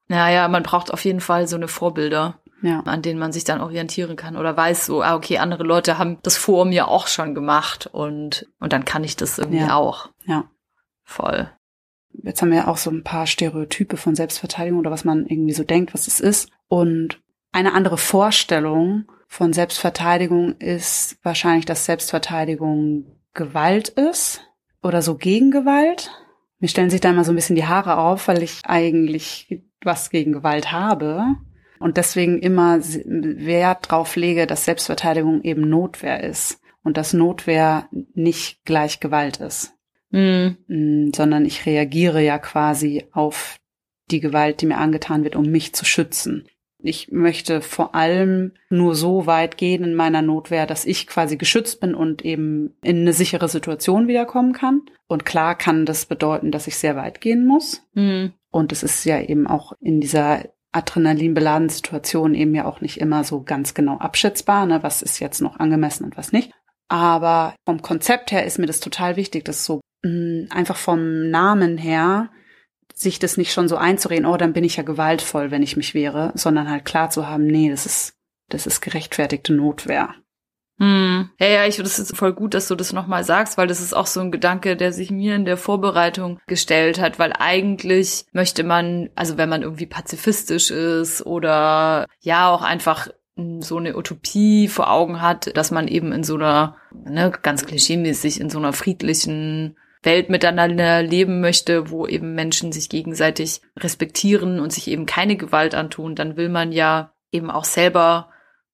Naja, 0.08 0.48
man 0.48 0.62
braucht 0.62 0.92
auf 0.92 1.04
jeden 1.04 1.20
Fall 1.20 1.46
so 1.48 1.56
eine 1.56 1.68
Vorbilder. 1.68 2.38
Ja. 2.64 2.78
an 2.80 3.02
denen 3.02 3.18
man 3.18 3.32
sich 3.32 3.42
dann 3.42 3.60
orientieren 3.60 4.14
kann 4.14 4.36
oder 4.36 4.56
weiß 4.56 4.86
so, 4.86 5.02
ah, 5.02 5.16
okay, 5.16 5.38
andere 5.38 5.64
Leute 5.64 5.98
haben 5.98 6.18
das 6.22 6.36
vor 6.36 6.64
mir 6.64 6.86
auch 6.86 7.08
schon 7.08 7.34
gemacht 7.34 7.88
und, 7.90 8.46
und 8.60 8.72
dann 8.72 8.84
kann 8.84 9.02
ich 9.02 9.16
das 9.16 9.38
irgendwie 9.38 9.58
Ja. 9.64 9.74
auch. 9.74 10.10
Ja. 10.26 10.44
Voll. 11.02 11.50
Jetzt 12.22 12.40
haben 12.40 12.52
wir 12.52 12.68
auch 12.68 12.76
so 12.76 12.88
ein 12.90 13.02
paar 13.02 13.26
Stereotype 13.26 13.96
von 13.96 14.14
Selbstverteidigung 14.14 14.78
oder 14.78 14.92
was 14.92 15.04
man 15.04 15.26
irgendwie 15.26 15.54
so 15.54 15.64
denkt, 15.64 15.92
was 15.92 16.06
es 16.06 16.20
ist. 16.20 16.50
Und 16.68 17.20
eine 17.50 17.72
andere 17.72 17.98
Vorstellung 17.98 19.06
von 19.32 19.54
Selbstverteidigung 19.54 20.56
ist 20.58 21.16
wahrscheinlich, 21.22 21.64
dass 21.64 21.86
Selbstverteidigung 21.86 23.16
Gewalt 23.32 23.88
ist 23.88 24.42
oder 24.82 25.00
so 25.00 25.16
Gegengewalt. 25.16 26.10
Mir 26.58 26.68
stellen 26.68 26.90
sich 26.90 27.00
da 27.00 27.08
immer 27.08 27.24
so 27.24 27.32
ein 27.32 27.36
bisschen 27.36 27.56
die 27.56 27.64
Haare 27.64 27.96
auf, 27.96 28.28
weil 28.28 28.42
ich 28.42 28.60
eigentlich 28.64 29.62
was 29.82 30.10
gegen 30.10 30.32
Gewalt 30.32 30.70
habe 30.70 31.24
und 31.78 31.96
deswegen 31.96 32.40
immer 32.40 32.78
Wert 32.82 33.90
drauf 33.90 34.16
lege, 34.16 34.46
dass 34.46 34.66
Selbstverteidigung 34.66 35.40
eben 35.44 35.66
Notwehr 35.66 36.22
ist 36.22 36.60
und 36.84 36.98
dass 36.98 37.14
Notwehr 37.14 37.88
nicht 38.12 38.66
gleich 38.66 39.00
Gewalt 39.00 39.38
ist. 39.38 39.72
Mhm. 40.10 41.10
Sondern 41.16 41.46
ich 41.46 41.64
reagiere 41.64 42.22
ja 42.22 42.36
quasi 42.36 43.06
auf 43.12 43.56
die 44.10 44.20
Gewalt, 44.20 44.60
die 44.60 44.66
mir 44.66 44.76
angetan 44.76 45.24
wird, 45.24 45.36
um 45.36 45.46
mich 45.46 45.74
zu 45.74 45.86
schützen. 45.86 46.46
Ich 46.82 47.10
möchte 47.12 47.60
vor 47.60 47.94
allem 47.94 48.52
nur 48.70 48.94
so 48.94 49.26
weit 49.26 49.56
gehen 49.56 49.84
in 49.84 49.94
meiner 49.94 50.22
Notwehr, 50.22 50.66
dass 50.66 50.84
ich 50.84 51.06
quasi 51.06 51.36
geschützt 51.36 51.80
bin 51.80 51.94
und 51.94 52.24
eben 52.24 52.74
in 52.82 53.00
eine 53.00 53.12
sichere 53.12 53.48
Situation 53.48 54.08
wiederkommen 54.08 54.52
kann. 54.52 54.82
Und 55.06 55.24
klar 55.24 55.56
kann 55.56 55.86
das 55.86 56.06
bedeuten, 56.06 56.50
dass 56.50 56.66
ich 56.66 56.76
sehr 56.76 56.96
weit 56.96 57.20
gehen 57.20 57.46
muss. 57.46 57.82
Mhm. 57.94 58.32
Und 58.50 58.72
es 58.72 58.82
ist 58.82 59.04
ja 59.04 59.20
eben 59.20 59.46
auch 59.46 59.72
in 59.80 60.00
dieser 60.00 60.44
adrenalinbeladenen 60.72 61.68
Situation 61.68 62.34
eben 62.34 62.54
ja 62.54 62.64
auch 62.64 62.80
nicht 62.80 62.98
immer 62.98 63.24
so 63.24 63.42
ganz 63.42 63.74
genau 63.74 63.98
abschätzbar, 63.98 64.66
ne, 64.66 64.82
was 64.82 65.02
ist 65.02 65.20
jetzt 65.20 65.40
noch 65.40 65.60
angemessen 65.60 66.04
und 66.04 66.16
was 66.16 66.32
nicht. 66.32 66.50
Aber 66.88 67.54
vom 67.64 67.82
Konzept 67.82 68.32
her 68.32 68.44
ist 68.44 68.58
mir 68.58 68.66
das 68.66 68.80
total 68.80 69.16
wichtig, 69.16 69.44
dass 69.44 69.64
so 69.64 69.80
mh, 70.02 70.48
einfach 70.54 70.76
vom 70.76 71.30
Namen 71.30 71.78
her 71.78 72.30
sich 73.02 73.18
das 73.18 73.36
nicht 73.36 73.52
schon 73.52 73.68
so 73.68 73.76
einzureden, 73.76 74.26
oh, 74.26 74.36
dann 74.36 74.52
bin 74.52 74.64
ich 74.64 74.76
ja 74.76 74.82
gewaltvoll, 74.82 75.50
wenn 75.50 75.62
ich 75.62 75.76
mich 75.76 75.94
wehre, 75.94 76.32
sondern 76.34 76.70
halt 76.70 76.84
klar 76.84 77.10
zu 77.10 77.28
haben, 77.28 77.46
nee, 77.46 77.70
das 77.70 77.86
ist, 77.86 78.14
das 78.48 78.66
ist 78.66 78.80
gerechtfertigte 78.80 79.52
Notwehr. 79.52 80.14
Hm. 80.78 81.30
Ja, 81.38 81.46
ja, 81.46 81.66
ich 81.66 81.76
finde 81.76 81.90
es 81.90 82.12
voll 82.16 82.32
gut, 82.32 82.54
dass 82.54 82.68
du 82.68 82.74
das 82.74 82.92
nochmal 82.92 83.24
sagst, 83.24 83.56
weil 83.56 83.66
das 83.66 83.80
ist 83.80 83.94
auch 83.94 84.06
so 84.06 84.20
ein 84.20 84.32
Gedanke, 84.32 84.76
der 84.76 84.92
sich 84.92 85.10
mir 85.10 85.36
in 85.36 85.44
der 85.44 85.56
Vorbereitung 85.56 86.40
gestellt 86.46 87.00
hat, 87.00 87.18
weil 87.18 87.32
eigentlich 87.38 88.24
möchte 88.32 88.64
man, 88.64 89.10
also 89.14 89.36
wenn 89.36 89.48
man 89.48 89.62
irgendwie 89.62 89.86
pazifistisch 89.86 90.70
ist 90.70 91.24
oder 91.24 92.06
ja 92.20 92.50
auch 92.50 92.62
einfach 92.62 93.08
so 93.60 93.78
eine 93.78 93.96
Utopie 93.96 94.68
vor 94.68 94.90
Augen 94.90 95.22
hat, 95.22 95.56
dass 95.56 95.70
man 95.70 95.88
eben 95.88 96.12
in 96.12 96.24
so 96.24 96.34
einer, 96.34 96.76
ne, 96.92 97.32
ganz 97.42 97.64
klischeemäßig, 97.64 98.40
in 98.40 98.50
so 98.50 98.58
einer 98.58 98.72
friedlichen 98.72 99.76
Welt 100.02 100.30
miteinander 100.30 101.02
leben 101.02 101.40
möchte, 101.40 101.90
wo 101.90 102.06
eben 102.06 102.34
Menschen 102.34 102.72
sich 102.72 102.88
gegenseitig 102.88 103.60
respektieren 103.78 104.60
und 104.60 104.72
sich 104.72 104.88
eben 104.88 105.06
keine 105.06 105.36
Gewalt 105.36 105.74
antun, 105.74 106.14
dann 106.14 106.36
will 106.36 106.48
man 106.48 106.72
ja 106.72 107.12
eben 107.30 107.50
auch 107.50 107.64
selber 107.64 108.30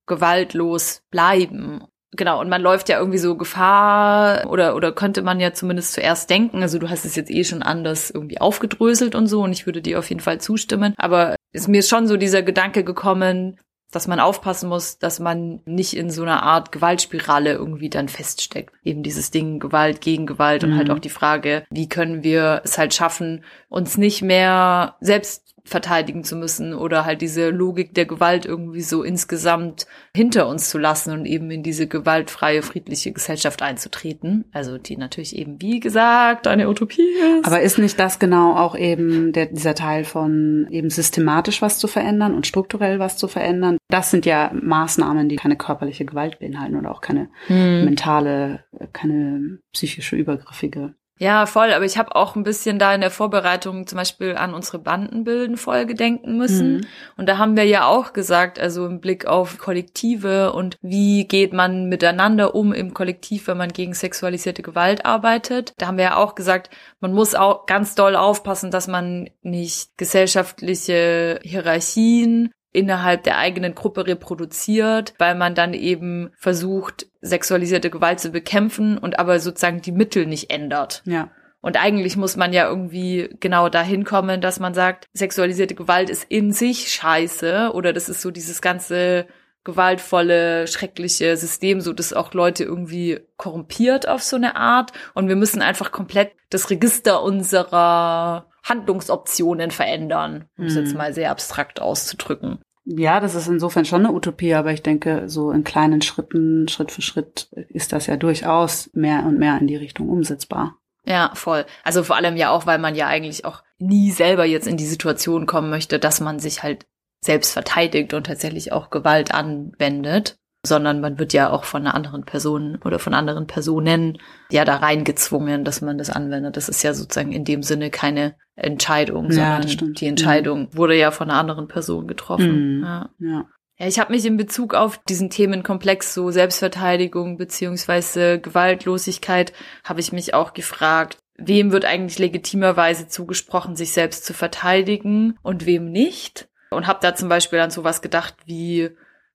gewaltlos 0.07 1.03
bleiben. 1.11 1.85
Genau, 2.13 2.41
und 2.41 2.49
man 2.49 2.63
läuft 2.63 2.89
ja 2.89 2.99
irgendwie 2.99 3.19
so 3.19 3.37
Gefahr 3.37 4.47
oder, 4.51 4.75
oder 4.75 4.93
könnte 4.93 5.21
man 5.21 5.41
ja 5.41 5.53
zumindest 5.53 5.93
zuerst 5.93 6.31
denken. 6.31 6.63
Also 6.63 6.79
du 6.79 6.89
hast 6.89 7.05
es 7.05 7.17
jetzt 7.17 7.31
eh 7.31 7.45
schon 7.45 7.63
anders 7.63 8.11
irgendwie 8.11 8.41
aufgedröselt 8.41 9.15
und 9.15 9.27
so 9.27 9.43
und 9.43 9.53
ich 9.53 9.67
würde 9.67 9.83
dir 9.83 9.99
auf 9.99 10.09
jeden 10.09 10.23
Fall 10.23 10.41
zustimmen. 10.41 10.95
Aber 10.97 11.37
ist 11.53 11.69
mir 11.69 11.83
schon 11.83 12.07
so 12.07 12.17
dieser 12.17 12.43
Gedanke 12.43 12.83
gekommen, 12.83 13.61
dass 13.91 14.07
man 14.07 14.21
aufpassen 14.21 14.69
muss, 14.69 14.99
dass 14.99 15.19
man 15.19 15.61
nicht 15.65 15.97
in 15.97 16.11
so 16.11 16.23
einer 16.23 16.43
Art 16.43 16.73
Gewaltspirale 16.73 17.53
irgendwie 17.53 17.89
dann 17.89 18.09
feststeckt. 18.09 18.75
Eben 18.85 19.03
dieses 19.03 19.31
Ding 19.31 19.59
Gewalt 19.61 20.01
gegen 20.01 20.27
Gewalt 20.27 20.63
und 20.65 20.77
halt 20.77 20.89
Mhm. 20.89 20.95
auch 20.95 20.99
die 20.99 21.09
Frage, 21.09 21.65
wie 21.71 21.89
können 21.89 22.23
wir 22.23 22.61
es 22.65 22.77
halt 22.79 22.93
schaffen, 22.95 23.45
uns 23.69 23.97
nicht 23.97 24.23
mehr 24.23 24.97
selbst 25.01 25.55
verteidigen 25.69 26.25
zu 26.25 26.37
müssen 26.37 26.75
oder 26.75 27.05
halt 27.05 27.21
diese 27.23 27.51
Logik 27.51 27.95
der 27.95 28.07
Gewalt 28.07 28.47
irgendwie 28.47 28.83
so 28.83 29.03
insgesamt 29.03 29.87
hinter 30.15 30.49
uns 30.49 30.71
zu 30.71 30.79
lassen 30.79 31.13
und 31.13 31.27
eben 31.27 31.51
in 31.51 31.63
diese 31.63 31.87
gewaltfreie, 31.87 32.63
friedliche 32.63 33.13
Gesellschaft 33.13 33.63
einzutreten. 33.63 34.45
Also 34.53 34.79
die 34.79 34.97
natürlich 34.97 35.37
eben, 35.37 35.61
wie 35.61 35.81
gesagt, 35.81 36.47
eine 36.47 36.69
Utopie 36.69 37.09
ist. 37.39 37.47
Aber 37.47 37.61
ist 37.61 37.79
nicht 37.79 37.99
das 37.99 38.19
genau 38.19 38.55
auch 38.57 38.77
eben 38.77 39.33
der, 39.33 39.47
dieser 39.47 39.75
Teil 39.75 40.05
von 40.05 40.67
eben 40.71 40.91
systematisch 40.91 41.63
was 41.63 41.79
zu 41.79 41.87
verändern 41.87 42.35
und 42.35 42.47
strukturell 42.47 42.99
was 42.99 43.17
zu 43.17 43.29
verändern? 43.29 43.79
Das 43.89 44.11
sind 44.11 44.27
ja 44.27 44.51
Maßnahmen, 44.53 45.29
die 45.29 45.37
keine 45.37 45.57
körperliche 45.57 46.05
Gewalt 46.05 46.39
beinhalten 46.41 46.77
oder 46.77 46.91
auch 46.91 47.01
keine 47.01 47.29
Hm. 47.47 47.85
mentale, 47.85 48.65
keine 48.93 49.59
psychische, 49.73 50.17
übergriffige. 50.17 50.95
Ja, 51.19 51.47
voll. 51.47 51.73
Aber 51.73 51.85
ich 51.85 51.99
habe 51.99 52.15
auch 52.15 52.37
ein 52.37 52.45
bisschen 52.45 52.79
da 52.79 52.95
in 52.95 53.01
der 53.01 53.11
Vorbereitung 53.11 53.87
zum 53.87 53.97
Beispiel 53.97 54.37
an 54.37 54.55
unsere 54.55 54.79
Bandenbilden-Folge 54.79 55.95
denken 55.95 56.37
müssen. 56.37 56.77
Mhm. 56.77 56.87
Und 57.17 57.29
da 57.29 57.39
haben 57.39 57.57
wir 57.57 57.65
ja 57.65 57.87
auch 57.87 58.13
gesagt, 58.13 58.59
also 58.59 58.87
im 58.87 59.01
Blick 59.01 59.27
auf 59.27 59.59
Kollektive 59.59 60.53
und 60.53 60.77
wie 60.81 61.27
geht 61.27 61.53
man 61.53 61.89
miteinander 61.89 62.55
um 62.55 62.73
im 62.73 62.95
Kollektiv, 62.95 63.49
wenn 63.49 63.59
man 63.59 63.73
gegen 63.73 63.95
sexualisierte 63.95 64.63
Gewalt 64.63 65.05
arbeitet. 65.05 65.73
Da 65.79 65.89
haben 65.89 65.99
wir 65.99 66.05
ja 66.05 66.17
auch 66.17 66.35
gesagt, 66.35 66.71
man 67.01 67.13
muss 67.13 67.35
auch 67.35 67.67
ganz 67.67 67.95
doll 67.95 68.15
aufpassen, 68.15 68.71
dass 68.71 68.87
man 68.87 69.29
nicht 69.43 69.99
gesellschaftliche 69.99 71.41
Hierarchien 71.43 72.51
innerhalb 72.73 73.23
der 73.23 73.39
eigenen 73.39 73.75
Gruppe 73.75 74.07
reproduziert, 74.07 75.15
weil 75.19 75.35
man 75.35 75.55
dann 75.55 75.75
eben 75.75 76.31
versucht, 76.37 77.07
sexualisierte 77.21 77.91
Gewalt 77.91 78.21
zu 78.21 78.31
bekämpfen 78.31 78.99
und 78.99 79.19
aber 79.19 79.41
sozusagen 79.41 79.81
die 79.81 79.93
Mittel 79.93 80.27
nicht 80.27 80.51
ändert. 80.51 81.03
Ja. 81.07 81.31
Und 81.61 81.77
eigentlich 81.77 82.17
muss 82.17 82.37
man 82.37 82.53
ja 82.53 82.69
irgendwie 82.69 83.31
genau 83.41 83.69
dahin 83.69 84.05
kommen, 84.05 84.41
dass 84.41 84.61
man 84.61 84.75
sagt, 84.75 85.07
sexualisierte 85.13 85.75
Gewalt 85.75 86.09
ist 86.09 86.25
in 86.29 86.53
sich 86.53 86.93
scheiße 86.93 87.73
oder 87.75 87.93
das 87.93 88.09
ist 88.09 88.23
so 88.23 88.31
dieses 88.31 88.63
ganze 88.63 89.27
gewaltvolle, 89.65 90.67
schreckliche 90.67 91.37
System, 91.37 91.81
so 91.81 91.93
dass 91.93 92.13
auch 92.13 92.33
Leute 92.33 92.65
irgendwie 92.65 93.21
korrumpiert 93.37 94.09
auf 94.09 94.23
so 94.23 94.37
eine 94.37 94.57
Art. 94.57 94.93
Und 95.15 95.29
wir 95.29 95.37
müssen 95.37 95.61
einfach 95.61 95.91
komplett 95.91 96.33
das 96.49 96.71
Register 96.71 97.23
unserer 97.23 98.47
Handlungsoptionen 98.69 99.71
verändern, 99.71 100.47
um 100.59 100.67
es 100.67 100.75
jetzt 100.75 100.95
mal 100.95 101.13
sehr 101.15 101.31
abstrakt 101.31 101.81
auszudrücken. 101.81 102.59
Ja, 102.85 103.21
das 103.21 103.35
ist 103.35 103.49
insofern 103.49 103.85
schon 103.85 104.07
eine 104.07 104.15
Utopie, 104.15 104.55
aber 104.55 104.73
ich 104.73 104.83
denke, 104.83 105.29
so 105.29 105.51
in 105.51 105.63
kleinen 105.63 106.01
Schritten, 106.01 106.69
Schritt 106.69 106.91
für 106.91 107.03
Schritt 107.03 107.49
ist 107.69 107.93
das 107.93 108.07
ja 108.07 108.17
durchaus 108.17 108.89
mehr 108.95 109.25
und 109.27 109.39
mehr 109.39 109.59
in 109.59 109.67
die 109.67 109.77
Richtung 109.77 110.09
umsetzbar. 110.09 110.79
Ja, 111.05 111.31
voll. 111.35 111.67
Also 111.85 112.03
vor 112.03 112.17
allem 112.17 112.37
ja 112.37 112.51
auch, 112.51 112.65
weil 112.65 112.79
man 112.79 112.95
ja 112.95 113.07
eigentlich 113.07 113.45
auch 113.45 113.63
nie 113.79 114.11
selber 114.11 114.47
jetzt 114.47 114.67
in 114.67 114.79
die 114.79 114.87
Situation 114.87 115.45
kommen 115.45 115.69
möchte, 115.69 115.99
dass 115.99 116.21
man 116.21 116.39
sich 116.39 116.63
halt 116.63 116.87
selbst 117.21 117.53
verteidigt 117.53 118.15
und 118.15 118.27
tatsächlich 118.27 118.73
auch 118.73 118.91
Gewalt 118.91 119.35
anwendet, 119.35 120.38
sondern 120.67 121.01
man 121.01 121.19
wird 121.19 121.33
ja 121.33 121.51
auch 121.51 121.65
von 121.65 121.83
einer 121.83 121.95
anderen 121.95 122.25
Person 122.25 122.79
oder 122.85 122.99
von 122.99 123.15
anderen 123.15 123.47
Personen 123.47 124.19
ja 124.51 124.65
da 124.65 124.77
reingezwungen, 124.77 125.65
dass 125.65 125.81
man 125.81 125.99
das 125.99 126.11
anwendet. 126.11 126.57
Das 126.57 126.69
ist 126.69 126.83
ja 126.83 126.95
sozusagen 126.95 127.33
in 127.33 127.45
dem 127.45 127.63
Sinne 127.63 127.91
keine 127.91 128.35
Entscheidung, 128.57 129.31
Ja, 129.31 129.63
sondern 129.63 129.95
die 129.95 130.07
Entscheidung 130.07 130.69
wurde 130.73 130.97
ja 130.97 131.11
von 131.11 131.31
einer 131.31 131.39
anderen 131.39 131.69
Person 131.69 132.09
getroffen. 132.09 132.79
Mhm. 132.79 132.85
Ja. 132.85 133.11
Ja. 133.19 133.45
Ja, 133.81 133.87
ich 133.87 134.01
habe 134.01 134.13
mich 134.13 134.27
in 134.27 134.37
Bezug 134.37 134.75
auf 134.75 134.99
diesen 135.09 135.31
Themenkomplex 135.31 136.13
so 136.13 136.33
Selbstverteidigung 136.33 137.39
beziehungsweise 137.39 138.41
Gewaltlosigkeit 138.41 139.53
habe 139.85 140.01
ich 140.01 140.11
mich 140.11 140.35
auch 140.35 140.53
gefragt, 140.53 141.19
wem 141.37 141.71
wird 141.71 141.85
eigentlich 141.85 142.19
legitimerweise 142.19 143.07
zugesprochen, 143.07 143.77
sich 143.77 143.93
selbst 143.93 144.25
zu 144.25 144.35
verteidigen 144.35 145.39
und 145.43 145.65
wem 145.65 145.93
nicht? 145.93 146.49
Und 146.71 146.89
habe 146.89 146.99
da 147.01 147.15
zum 147.15 147.29
Beispiel 147.29 147.61
an 147.61 147.71
sowas 147.71 148.03
gedacht 148.03 148.35
wie 148.47 148.91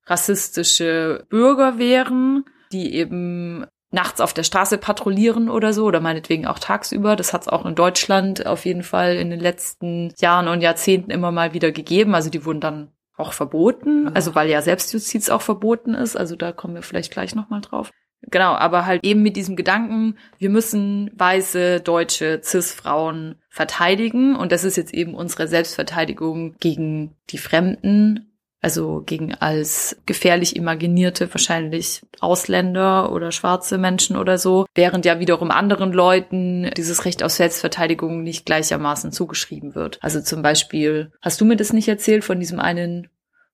rassistische 0.06 1.26
Bürgerwehren, 1.30 2.46
die 2.72 2.94
eben 2.96 3.66
nachts 3.92 4.20
auf 4.20 4.34
der 4.34 4.44
Straße 4.44 4.80
patrouillieren 4.80 5.50
oder 5.50 5.72
so 5.72 5.86
oder 5.86 6.00
meinetwegen 6.00 6.48
auch 6.48 6.60
tagsüber. 6.60 7.16
Das 7.16 7.32
hat 7.32 7.44
es 7.44 7.48
auch 7.48 7.66
in 7.66 7.76
Deutschland 7.76 8.46
auf 8.46 8.66
jeden 8.66 8.84
Fall 8.84 9.16
in 9.16 9.30
den 9.30 9.39
letzten 9.39 10.13
Jahren 10.20 10.48
und 10.48 10.62
Jahrzehnten 10.62 11.12
immer 11.12 11.32
mal 11.32 11.54
wieder 11.54 11.72
gegeben. 11.72 12.16
Also 12.16 12.30
die 12.30 12.44
wurden 12.44 12.60
dann 12.60 12.92
auch 13.16 13.34
verboten, 13.34 14.10
also 14.16 14.34
weil 14.34 14.50
ja 14.50 14.63
Selbstjustiz 14.63 15.30
auch 15.30 15.44
verboten 15.44 15.94
ist. 15.94 16.18
Also 16.18 16.36
da 16.36 16.52
kommen 16.52 16.74
wir 16.74 16.82
vielleicht 16.82 17.12
gleich 17.12 17.36
nochmal 17.36 17.62
drauf. 17.62 17.92
Genau, 18.32 18.54
aber 18.54 18.86
halt 18.86 19.06
eben 19.06 19.22
mit 19.22 19.36
diesem 19.36 19.56
Gedanken, 19.56 20.18
wir 20.38 20.50
müssen 20.50 21.12
weiße, 21.13 21.82
deutsche, 21.82 22.42
cis-Frauen 22.42 23.36
verteidigen. 23.50 24.36
Und 24.36 24.52
das 24.52 24.63
ist 24.63 24.78
jetzt 24.78 24.94
eben 24.94 25.13
unsere 25.13 25.48
Selbstverteidigung 25.48 26.56
gegen 26.60 27.16
die 27.30 27.38
Fremden, 27.38 28.33
also 28.63 29.04
gegen 29.06 29.36
als 29.36 29.97
gefährlich 30.06 30.56
imaginierte 30.56 31.32
wahrscheinlich 31.34 32.02
Ausländer 32.21 33.12
oder 33.12 33.34
schwarze 33.34 33.78
Menschen 33.78 34.15
oder 34.15 34.38
so, 34.38 34.65
während 34.73 35.06
ja 35.06 35.19
wiederum 35.19 35.52
anderen 35.52 35.91
Leuten 35.91 36.71
dieses 36.78 37.04
Recht 37.04 37.23
auf 37.23 37.32
Selbstverteidigung 37.32 38.23
nicht 38.23 38.45
gleichermaßen 38.45 39.12
zugeschrieben 39.12 39.76
wird. 39.76 39.99
Also 40.02 40.21
zum 40.21 40.41
Beispiel, 40.41 41.12
hast 41.21 41.41
du 41.41 41.45
mir 41.45 41.58
das 41.58 41.73
nicht 41.73 41.89
erzählt 41.89 42.23
von 42.23 42.39
diesem 42.39 42.62
einen 42.62 43.10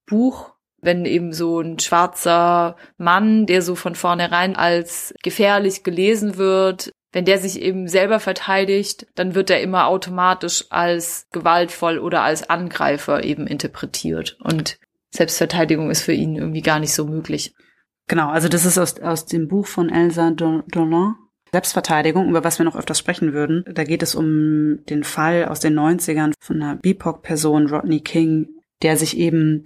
Buch, 0.06 0.52
wenn 0.82 1.06
eben 1.06 1.34
so 1.34 1.60
ein 1.60 1.80
schwarzer 1.80 2.76
Mann, 2.98 3.48
der 3.48 3.64
so 3.64 3.76
von 3.76 3.96
vornherein 3.96 4.56
als 4.56 5.14
gefährlich 5.24 5.84
gelesen 5.84 6.38
wird, 6.38 6.92
wenn 7.12 7.26
der 7.26 7.40
sich 7.40 7.60
eben 7.62 7.88
selber 7.88 8.20
verteidigt, 8.20 9.08
dann 9.16 9.34
wird 9.34 9.50
er 9.50 9.62
immer 9.62 9.88
automatisch 9.88 10.66
als 10.70 11.28
gewaltvoll 11.32 11.98
oder 11.98 12.22
als 12.22 12.48
Angreifer 12.48 13.24
eben 13.24 13.48
interpretiert. 13.48 14.38
Und 14.44 14.78
Selbstverteidigung 15.12 15.90
ist 15.90 16.02
für 16.02 16.14
ihn 16.14 16.36
irgendwie 16.36 16.62
gar 16.62 16.80
nicht 16.80 16.94
so 16.94 17.06
möglich. 17.06 17.54
Genau, 18.08 18.30
also 18.30 18.48
das 18.48 18.66
ist 18.66 18.78
aus, 18.78 19.00
aus 19.00 19.26
dem 19.26 19.48
Buch 19.48 19.68
von 19.68 19.90
Elsa 19.90 20.30
Dol- 20.30 20.64
Dolan. 20.68 21.16
Selbstverteidigung, 21.52 22.30
über 22.30 22.44
was 22.44 22.60
wir 22.60 22.66
noch 22.66 22.76
öfters 22.76 23.00
sprechen 23.00 23.34
würden. 23.34 23.64
Da 23.74 23.84
geht 23.84 24.04
es 24.04 24.14
um 24.14 24.86
den 24.88 25.04
Fall 25.04 25.46
aus 25.46 25.60
den 25.60 25.78
90ern 25.78 26.34
von 26.40 26.62
einer 26.62 26.76
BIPOC-Person, 26.76 27.68
Rodney 27.68 28.02
King, 28.02 28.50
der 28.84 28.98
sich 28.98 29.18
eben 29.18 29.64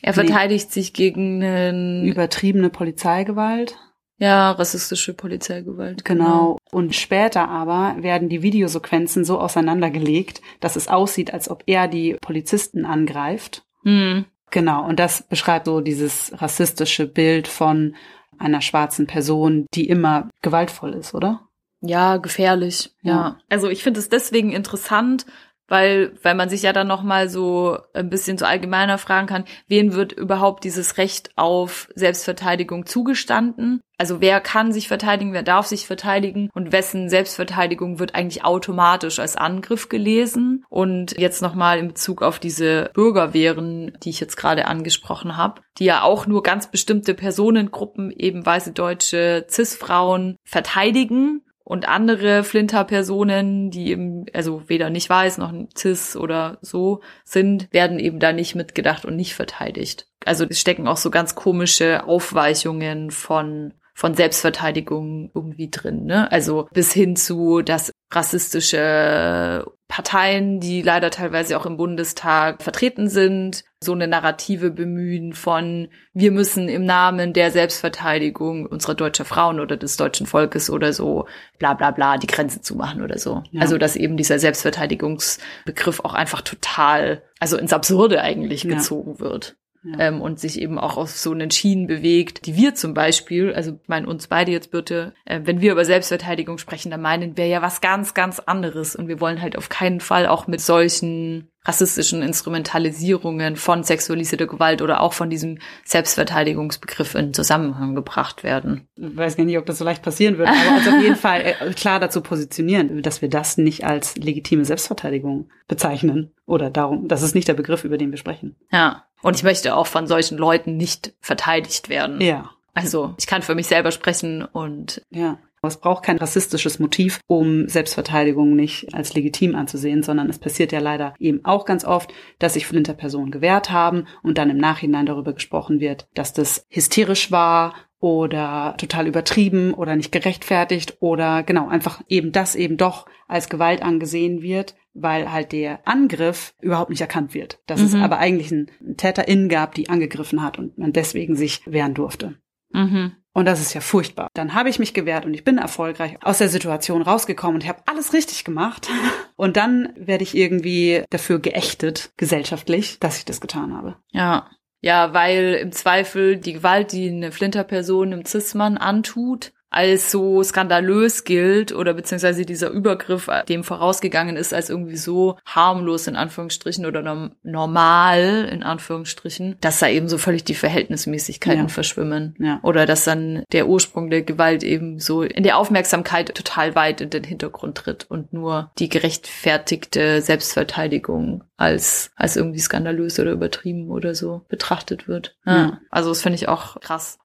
Er 0.00 0.14
verteidigt 0.14 0.70
sich 0.70 0.92
gegen 0.92 1.42
einen, 1.42 2.06
übertriebene 2.06 2.70
Polizeigewalt 2.70 3.76
ja, 4.18 4.52
rassistische 4.52 5.12
Polizeigewalt. 5.12 6.04
Genau. 6.04 6.58
Und 6.70 6.94
später 6.94 7.48
aber 7.48 7.96
werden 8.02 8.28
die 8.28 8.42
Videosequenzen 8.42 9.24
so 9.24 9.40
auseinandergelegt, 9.40 10.40
dass 10.60 10.76
es 10.76 10.88
aussieht, 10.88 11.32
als 11.32 11.50
ob 11.50 11.64
er 11.66 11.88
die 11.88 12.16
Polizisten 12.20 12.84
angreift. 12.84 13.64
Hm. 13.82 14.24
Genau, 14.54 14.86
und 14.86 15.00
das 15.00 15.24
beschreibt 15.24 15.66
so 15.66 15.80
dieses 15.80 16.30
rassistische 16.40 17.08
Bild 17.08 17.48
von 17.48 17.96
einer 18.38 18.60
schwarzen 18.60 19.08
Person, 19.08 19.66
die 19.74 19.88
immer 19.88 20.30
gewaltvoll 20.42 20.94
ist, 20.94 21.12
oder? 21.12 21.40
Ja, 21.80 22.18
gefährlich. 22.18 22.94
Ja. 23.02 23.12
ja. 23.12 23.38
Also 23.48 23.68
ich 23.68 23.82
finde 23.82 23.98
es 23.98 24.10
deswegen 24.10 24.52
interessant, 24.52 25.26
weil 25.68 26.12
weil 26.22 26.34
man 26.34 26.48
sich 26.48 26.62
ja 26.62 26.72
dann 26.72 26.86
noch 26.86 27.02
mal 27.02 27.28
so 27.28 27.78
ein 27.94 28.10
bisschen 28.10 28.38
so 28.38 28.44
allgemeiner 28.44 28.98
fragen 28.98 29.26
kann, 29.26 29.44
wen 29.68 29.94
wird 29.94 30.12
überhaupt 30.12 30.64
dieses 30.64 30.98
Recht 30.98 31.30
auf 31.36 31.88
Selbstverteidigung 31.94 32.86
zugestanden? 32.86 33.80
Also 33.96 34.20
wer 34.20 34.40
kann 34.40 34.72
sich 34.72 34.88
verteidigen, 34.88 35.32
wer 35.32 35.44
darf 35.44 35.66
sich 35.66 35.86
verteidigen 35.86 36.50
und 36.52 36.72
wessen 36.72 37.08
Selbstverteidigung 37.08 38.00
wird 38.00 38.14
eigentlich 38.14 38.44
automatisch 38.44 39.20
als 39.20 39.36
Angriff 39.36 39.88
gelesen? 39.88 40.64
Und 40.68 41.16
jetzt 41.16 41.42
noch 41.42 41.54
mal 41.54 41.78
in 41.78 41.88
Bezug 41.88 42.22
auf 42.22 42.38
diese 42.38 42.90
Bürgerwehren, 42.92 43.96
die 44.02 44.10
ich 44.10 44.20
jetzt 44.20 44.36
gerade 44.36 44.66
angesprochen 44.66 45.36
habe, 45.36 45.62
die 45.78 45.84
ja 45.84 46.02
auch 46.02 46.26
nur 46.26 46.42
ganz 46.42 46.70
bestimmte 46.70 47.14
Personengruppen, 47.14 48.10
eben 48.10 48.44
weiße 48.44 48.72
deutsche 48.72 49.46
Cis-Frauen 49.48 50.36
verteidigen 50.44 51.42
und 51.64 51.88
andere 51.88 52.44
Flinter-Personen, 52.44 53.70
die 53.70 53.90
eben, 53.90 54.26
also 54.34 54.62
weder 54.68 54.90
nicht 54.90 55.08
weiß 55.08 55.38
noch 55.38 55.52
cis 55.76 56.14
oder 56.14 56.58
so 56.60 57.00
sind, 57.24 57.72
werden 57.72 57.98
eben 57.98 58.20
da 58.20 58.32
nicht 58.32 58.54
mitgedacht 58.54 59.06
und 59.06 59.16
nicht 59.16 59.34
verteidigt. 59.34 60.06
Also 60.26 60.44
es 60.48 60.60
stecken 60.60 60.86
auch 60.86 60.98
so 60.98 61.10
ganz 61.10 61.34
komische 61.34 62.06
Aufweichungen 62.06 63.10
von 63.10 63.72
von 63.96 64.14
Selbstverteidigung 64.14 65.30
irgendwie 65.34 65.70
drin, 65.70 66.04
ne? 66.04 66.30
Also 66.32 66.68
bis 66.72 66.92
hin 66.92 67.14
zu, 67.14 67.62
dass 67.62 67.92
rassistische 68.10 69.64
Parteien, 69.86 70.58
die 70.58 70.82
leider 70.82 71.10
teilweise 71.10 71.56
auch 71.56 71.64
im 71.64 71.76
Bundestag 71.76 72.62
vertreten 72.62 73.08
sind, 73.08 73.64
so 73.84 73.92
eine 73.92 74.08
Narrative 74.08 74.70
bemühen 74.70 75.32
von 75.32 75.88
wir 76.12 76.32
müssen 76.32 76.68
im 76.68 76.84
Namen 76.84 77.32
der 77.32 77.50
Selbstverteidigung 77.50 78.66
unserer 78.66 78.94
deutschen 78.94 79.24
Frauen 79.24 79.60
oder 79.60 79.76
des 79.76 79.96
deutschen 79.96 80.26
Volkes 80.26 80.70
oder 80.70 80.92
so 80.92 81.26
bla 81.58 81.74
bla 81.74 81.90
bla 81.90 82.18
die 82.18 82.26
Grenze 82.26 82.60
zumachen 82.60 83.02
oder 83.02 83.18
so. 83.18 83.42
Ja. 83.50 83.60
Also 83.60 83.78
dass 83.78 83.96
eben 83.96 84.16
dieser 84.16 84.38
Selbstverteidigungsbegriff 84.38 86.00
auch 86.00 86.14
einfach 86.14 86.40
total, 86.40 87.22
also 87.38 87.56
ins 87.56 87.72
Absurde 87.72 88.20
eigentlich 88.22 88.64
ja. 88.64 88.74
gezogen 88.74 89.20
wird 89.20 89.56
ja. 89.84 89.98
ähm, 89.98 90.20
und 90.20 90.40
sich 90.40 90.60
eben 90.60 90.78
auch 90.78 90.96
auf 90.96 91.10
so 91.10 91.32
einen 91.32 91.50
Schienen 91.50 91.86
bewegt, 91.86 92.46
die 92.46 92.56
wir 92.56 92.74
zum 92.74 92.94
Beispiel, 92.94 93.52
also 93.52 93.78
mein 93.86 94.06
uns 94.06 94.28
beide 94.28 94.52
jetzt 94.52 94.70
bitte, 94.70 95.12
äh, 95.24 95.40
wenn 95.44 95.60
wir 95.60 95.72
über 95.72 95.84
Selbstverteidigung 95.84 96.58
sprechen, 96.58 96.90
dann 96.90 97.02
meinen 97.02 97.36
wir 97.36 97.46
ja 97.46 97.62
was 97.62 97.80
ganz, 97.80 98.14
ganz 98.14 98.40
anderes 98.40 98.96
und 98.96 99.08
wir 99.08 99.20
wollen 99.20 99.40
halt 99.40 99.56
auf 99.56 99.68
keinen 99.68 100.00
Fall 100.00 100.26
auch 100.26 100.46
mit 100.46 100.60
solchen 100.60 101.48
rassistischen 101.66 102.22
Instrumentalisierungen 102.22 103.56
von 103.56 103.84
sexualisierter 103.84 104.46
Gewalt 104.46 104.82
oder 104.82 105.00
auch 105.00 105.14
von 105.14 105.30
diesem 105.30 105.58
Selbstverteidigungsbegriff 105.84 107.14
in 107.14 107.32
Zusammenhang 107.32 107.94
gebracht 107.94 108.44
werden. 108.44 108.86
Ich 108.96 109.16
weiß 109.16 109.36
gar 109.36 109.44
nicht, 109.44 109.56
ob 109.56 109.64
das 109.64 109.78
so 109.78 109.84
leicht 109.84 110.02
passieren 110.02 110.36
wird, 110.36 110.48
aber 110.48 110.72
also 110.74 110.90
auf 110.90 111.02
jeden 111.02 111.16
Fall 111.16 111.40
äh, 111.40 111.72
klar 111.72 112.00
dazu 112.00 112.20
positionieren, 112.20 113.02
dass 113.02 113.22
wir 113.22 113.30
das 113.30 113.56
nicht 113.56 113.84
als 113.84 114.16
legitime 114.16 114.64
Selbstverteidigung 114.64 115.48
bezeichnen 115.66 116.32
oder 116.44 116.68
darum, 116.68 117.08
das 117.08 117.22
ist 117.22 117.34
nicht 117.34 117.48
der 117.48 117.54
Begriff, 117.54 117.84
über 117.84 117.96
den 117.96 118.10
wir 118.10 118.18
sprechen. 118.18 118.56
Ja. 118.70 119.04
Und 119.24 119.36
ich 119.36 119.42
möchte 119.42 119.74
auch 119.74 119.86
von 119.86 120.06
solchen 120.06 120.36
Leuten 120.36 120.76
nicht 120.76 121.14
verteidigt 121.20 121.88
werden. 121.88 122.20
Ja. 122.20 122.50
Also 122.74 123.14
ich 123.18 123.26
kann 123.26 123.40
für 123.40 123.54
mich 123.54 123.66
selber 123.66 123.90
sprechen 123.90 124.44
und 124.44 125.02
ja. 125.10 125.38
Es 125.62 125.78
braucht 125.78 126.04
kein 126.04 126.18
rassistisches 126.18 126.78
Motiv, 126.78 127.20
um 127.26 127.66
Selbstverteidigung 127.70 128.54
nicht 128.54 128.94
als 128.94 129.14
legitim 129.14 129.54
anzusehen, 129.54 130.02
sondern 130.02 130.28
es 130.28 130.38
passiert 130.38 130.72
ja 130.72 130.78
leider 130.78 131.14
eben 131.18 131.42
auch 131.46 131.64
ganz 131.64 131.86
oft, 131.86 132.12
dass 132.38 132.52
sich 132.52 132.66
Flinterpersonen 132.66 133.30
gewehrt 133.30 133.70
haben 133.70 134.06
und 134.22 134.36
dann 134.36 134.50
im 134.50 134.58
Nachhinein 134.58 135.06
darüber 135.06 135.32
gesprochen 135.32 135.80
wird, 135.80 136.06
dass 136.12 136.34
das 136.34 136.66
hysterisch 136.68 137.30
war 137.32 137.74
oder 138.04 138.74
total 138.76 139.06
übertrieben 139.06 139.72
oder 139.72 139.96
nicht 139.96 140.12
gerechtfertigt 140.12 140.98
oder 141.00 141.42
genau 141.42 141.68
einfach 141.68 142.02
eben 142.06 142.32
das 142.32 142.54
eben 142.54 142.76
doch 142.76 143.06
als 143.28 143.48
Gewalt 143.48 143.82
angesehen 143.82 144.42
wird, 144.42 144.74
weil 144.92 145.32
halt 145.32 145.52
der 145.52 145.88
Angriff 145.88 146.52
überhaupt 146.60 146.90
nicht 146.90 147.00
erkannt 147.00 147.32
wird. 147.32 147.60
Dass 147.66 147.80
mhm. 147.80 147.86
es 147.86 147.94
aber 147.94 148.18
eigentlich 148.18 148.52
einen 148.52 148.70
TäterInnen 148.98 149.48
gab, 149.48 149.74
die 149.74 149.88
angegriffen 149.88 150.42
hat 150.42 150.58
und 150.58 150.76
man 150.76 150.92
deswegen 150.92 151.34
sich 151.34 151.62
wehren 151.64 151.94
durfte. 151.94 152.34
Mhm. 152.74 153.12
Und 153.32 153.46
das 153.46 153.62
ist 153.62 153.72
ja 153.72 153.80
furchtbar. 153.80 154.28
Dann 154.34 154.52
habe 154.52 154.68
ich 154.68 154.78
mich 154.78 154.92
gewehrt 154.92 155.24
und 155.24 155.32
ich 155.32 155.42
bin 155.42 155.56
erfolgreich 155.56 156.18
aus 156.20 156.36
der 156.36 156.50
Situation 156.50 157.00
rausgekommen 157.00 157.54
und 157.54 157.62
ich 157.62 157.70
habe 157.70 157.84
alles 157.86 158.12
richtig 158.12 158.44
gemacht. 158.44 158.90
Und 159.36 159.56
dann 159.56 159.92
werde 159.96 160.22
ich 160.22 160.36
irgendwie 160.36 161.02
dafür 161.10 161.40
geächtet, 161.40 162.12
gesellschaftlich, 162.16 163.00
dass 163.00 163.18
ich 163.18 163.24
das 163.24 163.40
getan 163.40 163.76
habe. 163.76 163.96
Ja. 164.12 164.48
Ja, 164.84 165.14
weil 165.14 165.54
im 165.54 165.72
Zweifel 165.72 166.36
die 166.36 166.52
Gewalt, 166.52 166.92
die 166.92 167.08
eine 167.08 167.32
Flinterperson 167.32 168.12
im 168.12 168.26
Cis-Mann 168.26 168.76
antut, 168.76 169.53
als 169.74 170.12
so 170.12 170.40
skandalös 170.42 171.24
gilt 171.24 171.74
oder 171.74 171.94
beziehungsweise 171.94 172.46
dieser 172.46 172.70
Übergriff 172.70 173.28
dem 173.48 173.64
vorausgegangen 173.64 174.36
ist 174.36 174.54
als 174.54 174.70
irgendwie 174.70 174.96
so 174.96 175.36
harmlos 175.44 176.06
in 176.06 176.14
Anführungsstrichen 176.14 176.86
oder 176.86 177.32
normal 177.42 178.48
in 178.52 178.62
Anführungsstrichen, 178.62 179.56
dass 179.60 179.80
da 179.80 179.88
eben 179.88 180.08
so 180.08 180.16
völlig 180.16 180.44
die 180.44 180.54
Verhältnismäßigkeiten 180.54 181.64
ja. 181.64 181.68
verschwimmen. 181.68 182.36
Ja. 182.38 182.60
Oder 182.62 182.86
dass 182.86 183.02
dann 183.02 183.42
der 183.50 183.66
Ursprung 183.66 184.10
der 184.10 184.22
Gewalt 184.22 184.62
eben 184.62 185.00
so 185.00 185.22
in 185.22 185.42
der 185.42 185.58
Aufmerksamkeit 185.58 186.32
total 186.34 186.76
weit 186.76 187.00
in 187.00 187.10
den 187.10 187.24
Hintergrund 187.24 187.76
tritt 187.78 188.08
und 188.08 188.32
nur 188.32 188.70
die 188.78 188.88
gerechtfertigte 188.88 190.22
Selbstverteidigung 190.22 191.42
als, 191.56 192.12
als 192.14 192.36
irgendwie 192.36 192.60
skandalös 192.60 193.18
oder 193.18 193.32
übertrieben 193.32 193.90
oder 193.90 194.14
so 194.14 194.42
betrachtet 194.48 195.08
wird. 195.08 195.36
Ja. 195.44 195.56
ja. 195.56 195.80
Also 195.90 196.10
das 196.10 196.22
finde 196.22 196.36
ich 196.36 196.48
auch 196.48 196.80
krass. 196.80 197.18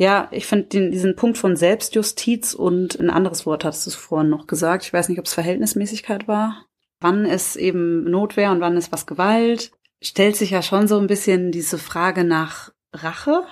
Ja, 0.00 0.28
ich 0.30 0.46
finde 0.46 0.90
diesen 0.90 1.16
Punkt 1.16 1.38
von 1.38 1.56
Selbstjustiz 1.56 2.54
und 2.54 3.00
ein 3.00 3.10
anderes 3.10 3.46
Wort 3.46 3.64
hattest 3.64 3.84
du 3.88 3.90
vorhin 3.90 4.30
noch 4.30 4.46
gesagt. 4.46 4.84
Ich 4.84 4.92
weiß 4.92 5.08
nicht, 5.08 5.18
ob 5.18 5.26
es 5.26 5.34
Verhältnismäßigkeit 5.34 6.28
war. 6.28 6.66
Wann 7.00 7.24
ist 7.24 7.56
eben 7.56 8.08
Notwehr 8.08 8.52
und 8.52 8.60
wann 8.60 8.76
ist 8.76 8.92
was 8.92 9.06
Gewalt? 9.06 9.72
Stellt 10.00 10.36
sich 10.36 10.50
ja 10.50 10.62
schon 10.62 10.86
so 10.86 10.98
ein 10.98 11.08
bisschen 11.08 11.50
diese 11.50 11.78
Frage 11.78 12.22
nach 12.22 12.70
Rache. 12.92 13.42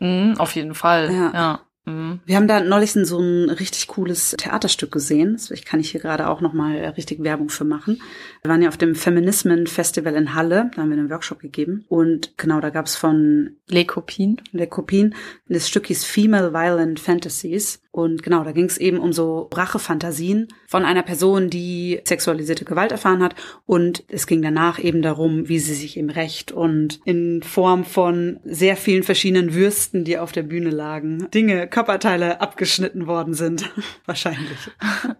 Mm, 0.00 0.34
auf 0.38 0.56
jeden 0.56 0.74
Fall. 0.74 1.12
Ja. 1.12 1.32
ja. 1.32 1.60
Mhm. 1.84 2.20
Wir 2.26 2.34
haben 2.34 2.48
da 2.48 2.60
neulich 2.60 2.92
so 2.92 3.20
ein 3.20 3.48
richtig 3.48 3.86
cooles 3.86 4.34
Theaterstück 4.36 4.90
gesehen. 4.90 5.40
Ich 5.50 5.64
kann 5.64 5.78
ich 5.78 5.92
hier 5.92 6.00
gerade 6.00 6.28
auch 6.28 6.40
nochmal 6.40 6.78
richtig 6.96 7.22
Werbung 7.22 7.48
für 7.48 7.64
machen. 7.64 8.02
Wir 8.46 8.50
waren 8.50 8.62
ja 8.62 8.68
auf 8.68 8.76
dem 8.76 8.94
Feminismen 8.94 9.66
Festival 9.66 10.14
in 10.14 10.32
Halle. 10.32 10.70
Da 10.72 10.82
haben 10.82 10.90
wir 10.90 10.96
einen 10.96 11.10
Workshop 11.10 11.40
gegeben. 11.40 11.84
Und 11.88 12.38
genau, 12.38 12.60
da 12.60 12.70
gab 12.70 12.86
es 12.86 12.94
von 12.94 13.56
Le 13.66 13.84
Copin. 13.84 14.40
Le 14.52 14.68
Copin. 14.68 15.16
Das 15.48 15.68
Stück 15.68 15.88
hieß 15.88 16.04
Female 16.04 16.52
Violent 16.52 17.00
Fantasies. 17.00 17.80
Und 17.90 18.22
genau, 18.22 18.44
da 18.44 18.52
ging 18.52 18.66
es 18.66 18.76
eben 18.76 18.98
um 18.98 19.12
so 19.12 19.48
Rachefantasien 19.52 20.48
von 20.68 20.84
einer 20.84 21.02
Person, 21.02 21.48
die 21.48 22.00
sexualisierte 22.04 22.66
Gewalt 22.66 22.92
erfahren 22.92 23.22
hat. 23.22 23.34
Und 23.64 24.04
es 24.08 24.26
ging 24.26 24.42
danach 24.42 24.78
eben 24.78 25.00
darum, 25.00 25.48
wie 25.48 25.58
sie 25.58 25.74
sich 25.74 25.96
im 25.96 26.10
Recht 26.10 26.52
und 26.52 27.00
in 27.04 27.42
Form 27.42 27.84
von 27.84 28.38
sehr 28.44 28.76
vielen 28.76 29.02
verschiedenen 29.02 29.54
Würsten, 29.54 30.04
die 30.04 30.18
auf 30.18 30.30
der 30.30 30.42
Bühne 30.42 30.68
lagen, 30.68 31.26
Dinge, 31.32 31.66
Körperteile 31.68 32.42
abgeschnitten 32.42 33.06
worden 33.06 33.32
sind. 33.32 33.72
Wahrscheinlich. 34.04 34.58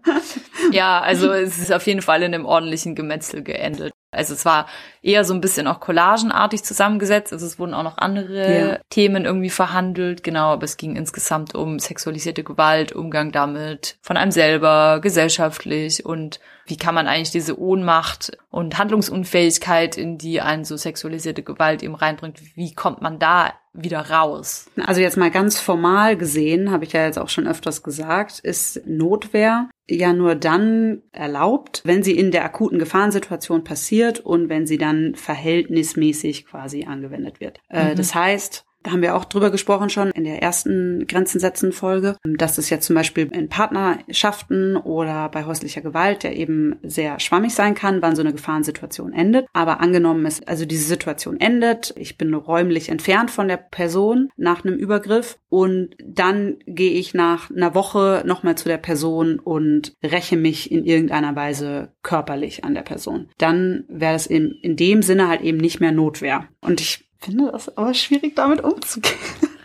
ja, 0.71 1.01
also 1.01 1.31
es 1.31 1.57
ist 1.57 1.73
auf 1.73 1.87
jeden 1.87 2.03
Fall 2.03 2.21
in 2.21 2.35
einem 2.35 2.45
ordentlichen 2.45 2.93
Gemetzel 2.93 3.16
geendet. 3.43 3.93
Also 4.11 4.33
es 4.33 4.45
war 4.45 4.67
eher 5.01 5.25
so 5.25 5.33
ein 5.33 5.41
bisschen 5.41 5.67
auch 5.67 5.79
collagenartig 5.79 6.63
zusammengesetzt. 6.63 7.33
Also 7.33 7.45
es 7.45 7.59
wurden 7.59 7.73
auch 7.73 7.83
noch 7.83 7.97
andere 7.97 8.69
ja. 8.69 8.79
Themen 8.89 9.25
irgendwie 9.25 9.49
verhandelt. 9.49 10.23
Genau, 10.23 10.53
aber 10.53 10.63
es 10.63 10.77
ging 10.77 10.95
insgesamt 10.95 11.55
um 11.55 11.77
sexualisierte 11.79 12.43
Gewalt, 12.43 12.93
Umgang 12.93 13.31
damit 13.31 13.97
von 14.01 14.17
einem 14.17 14.31
selber, 14.31 14.99
gesellschaftlich 15.01 16.05
und 16.05 16.39
wie 16.65 16.77
kann 16.77 16.95
man 16.95 17.07
eigentlich 17.07 17.31
diese 17.31 17.57
Ohnmacht 17.59 18.37
und 18.49 18.77
Handlungsunfähigkeit, 18.77 19.97
in 19.97 20.17
die 20.17 20.41
einen 20.41 20.65
so 20.65 20.75
sexualisierte 20.75 21.41
Gewalt 21.41 21.81
eben 21.81 21.95
reinbringt, 21.95 22.41
wie 22.55 22.73
kommt 22.73 23.01
man 23.01 23.19
da 23.19 23.53
wieder 23.71 24.09
raus? 24.09 24.69
Also 24.85 24.99
jetzt 24.99 25.15
mal 25.15 25.31
ganz 25.31 25.59
formal 25.59 26.17
gesehen, 26.17 26.71
habe 26.71 26.83
ich 26.83 26.91
ja 26.91 27.05
jetzt 27.05 27.19
auch 27.19 27.29
schon 27.29 27.47
öfters 27.47 27.83
gesagt, 27.83 28.39
ist 28.39 28.81
Notwehr 28.85 29.69
ja 29.89 30.13
nur 30.13 30.35
dann 30.35 31.01
erlaubt, 31.11 31.81
wenn 31.85 32.03
sie 32.03 32.17
in 32.17 32.31
der 32.31 32.43
akuten 32.43 32.79
Gefahrensituation 32.79 33.63
passiert 33.63 34.19
und 34.19 34.49
wenn 34.49 34.67
sie 34.67 34.77
dann 34.77 35.15
verhältnismäßig 35.15 36.45
quasi 36.45 36.85
angewendet 36.85 37.39
wird. 37.39 37.59
Äh, 37.69 37.91
mhm. 37.91 37.95
Das 37.95 38.13
heißt, 38.13 38.66
da 38.87 38.93
haben 38.93 39.01
wir 39.01 39.15
auch 39.15 39.25
drüber 39.25 39.51
gesprochen 39.51 39.89
schon 39.89 40.11
in 40.11 40.23
der 40.23 40.41
ersten 40.41 41.07
Grenzensetzen-Folge, 41.07 42.15
dass 42.23 42.57
es 42.57 42.69
jetzt 42.69 42.85
zum 42.85 42.95
Beispiel 42.95 43.27
in 43.33 43.49
Partnerschaften 43.49 44.77
oder 44.77 45.27
bei 45.27 45.43
häuslicher 45.45 45.81
Gewalt, 45.81 46.23
der 46.23 46.37
eben 46.37 46.77
sehr 46.83 47.19
schwammig 47.19 47.53
sein 47.53 47.75
kann, 47.75 48.01
wann 48.01 48.15
so 48.15 48.21
eine 48.21 48.31
Gefahrensituation 48.31 49.11
endet. 49.11 49.45
Aber 49.51 49.81
angenommen 49.81 50.25
ist, 50.25 50.47
also 50.47 50.63
diese 50.63 50.87
Situation 50.87 51.37
endet, 51.37 51.93
ich 51.97 52.17
bin 52.17 52.33
räumlich 52.33 52.87
entfernt 52.87 53.29
von 53.29 53.49
der 53.49 53.57
Person 53.57 54.29
nach 54.37 54.63
einem 54.63 54.75
Übergriff 54.75 55.37
und 55.49 55.89
dann 56.01 56.55
gehe 56.65 56.91
ich 56.91 57.13
nach 57.13 57.51
einer 57.51 57.75
Woche 57.75 58.23
nochmal 58.25 58.55
zu 58.55 58.69
der 58.69 58.77
Person 58.77 59.37
und 59.37 59.95
räche 60.01 60.37
mich 60.37 60.71
in 60.71 60.85
irgendeiner 60.85 61.35
Weise 61.35 61.91
körperlich 62.03 62.63
an 62.63 62.73
der 62.73 62.83
Person. 62.83 63.27
Dann 63.37 63.83
wäre 63.89 64.15
es 64.15 64.27
in, 64.27 64.51
in 64.61 64.77
dem 64.77 65.01
Sinne 65.01 65.27
halt 65.27 65.41
eben 65.41 65.57
nicht 65.57 65.81
mehr 65.81 65.91
Notwehr. 65.91 66.45
Und 66.61 66.79
ich 66.79 67.06
finde 67.19 67.51
das 67.51 67.75
aber 67.77 67.93
schwierig, 67.93 68.35
damit 68.35 68.61
umzugehen. 68.61 69.15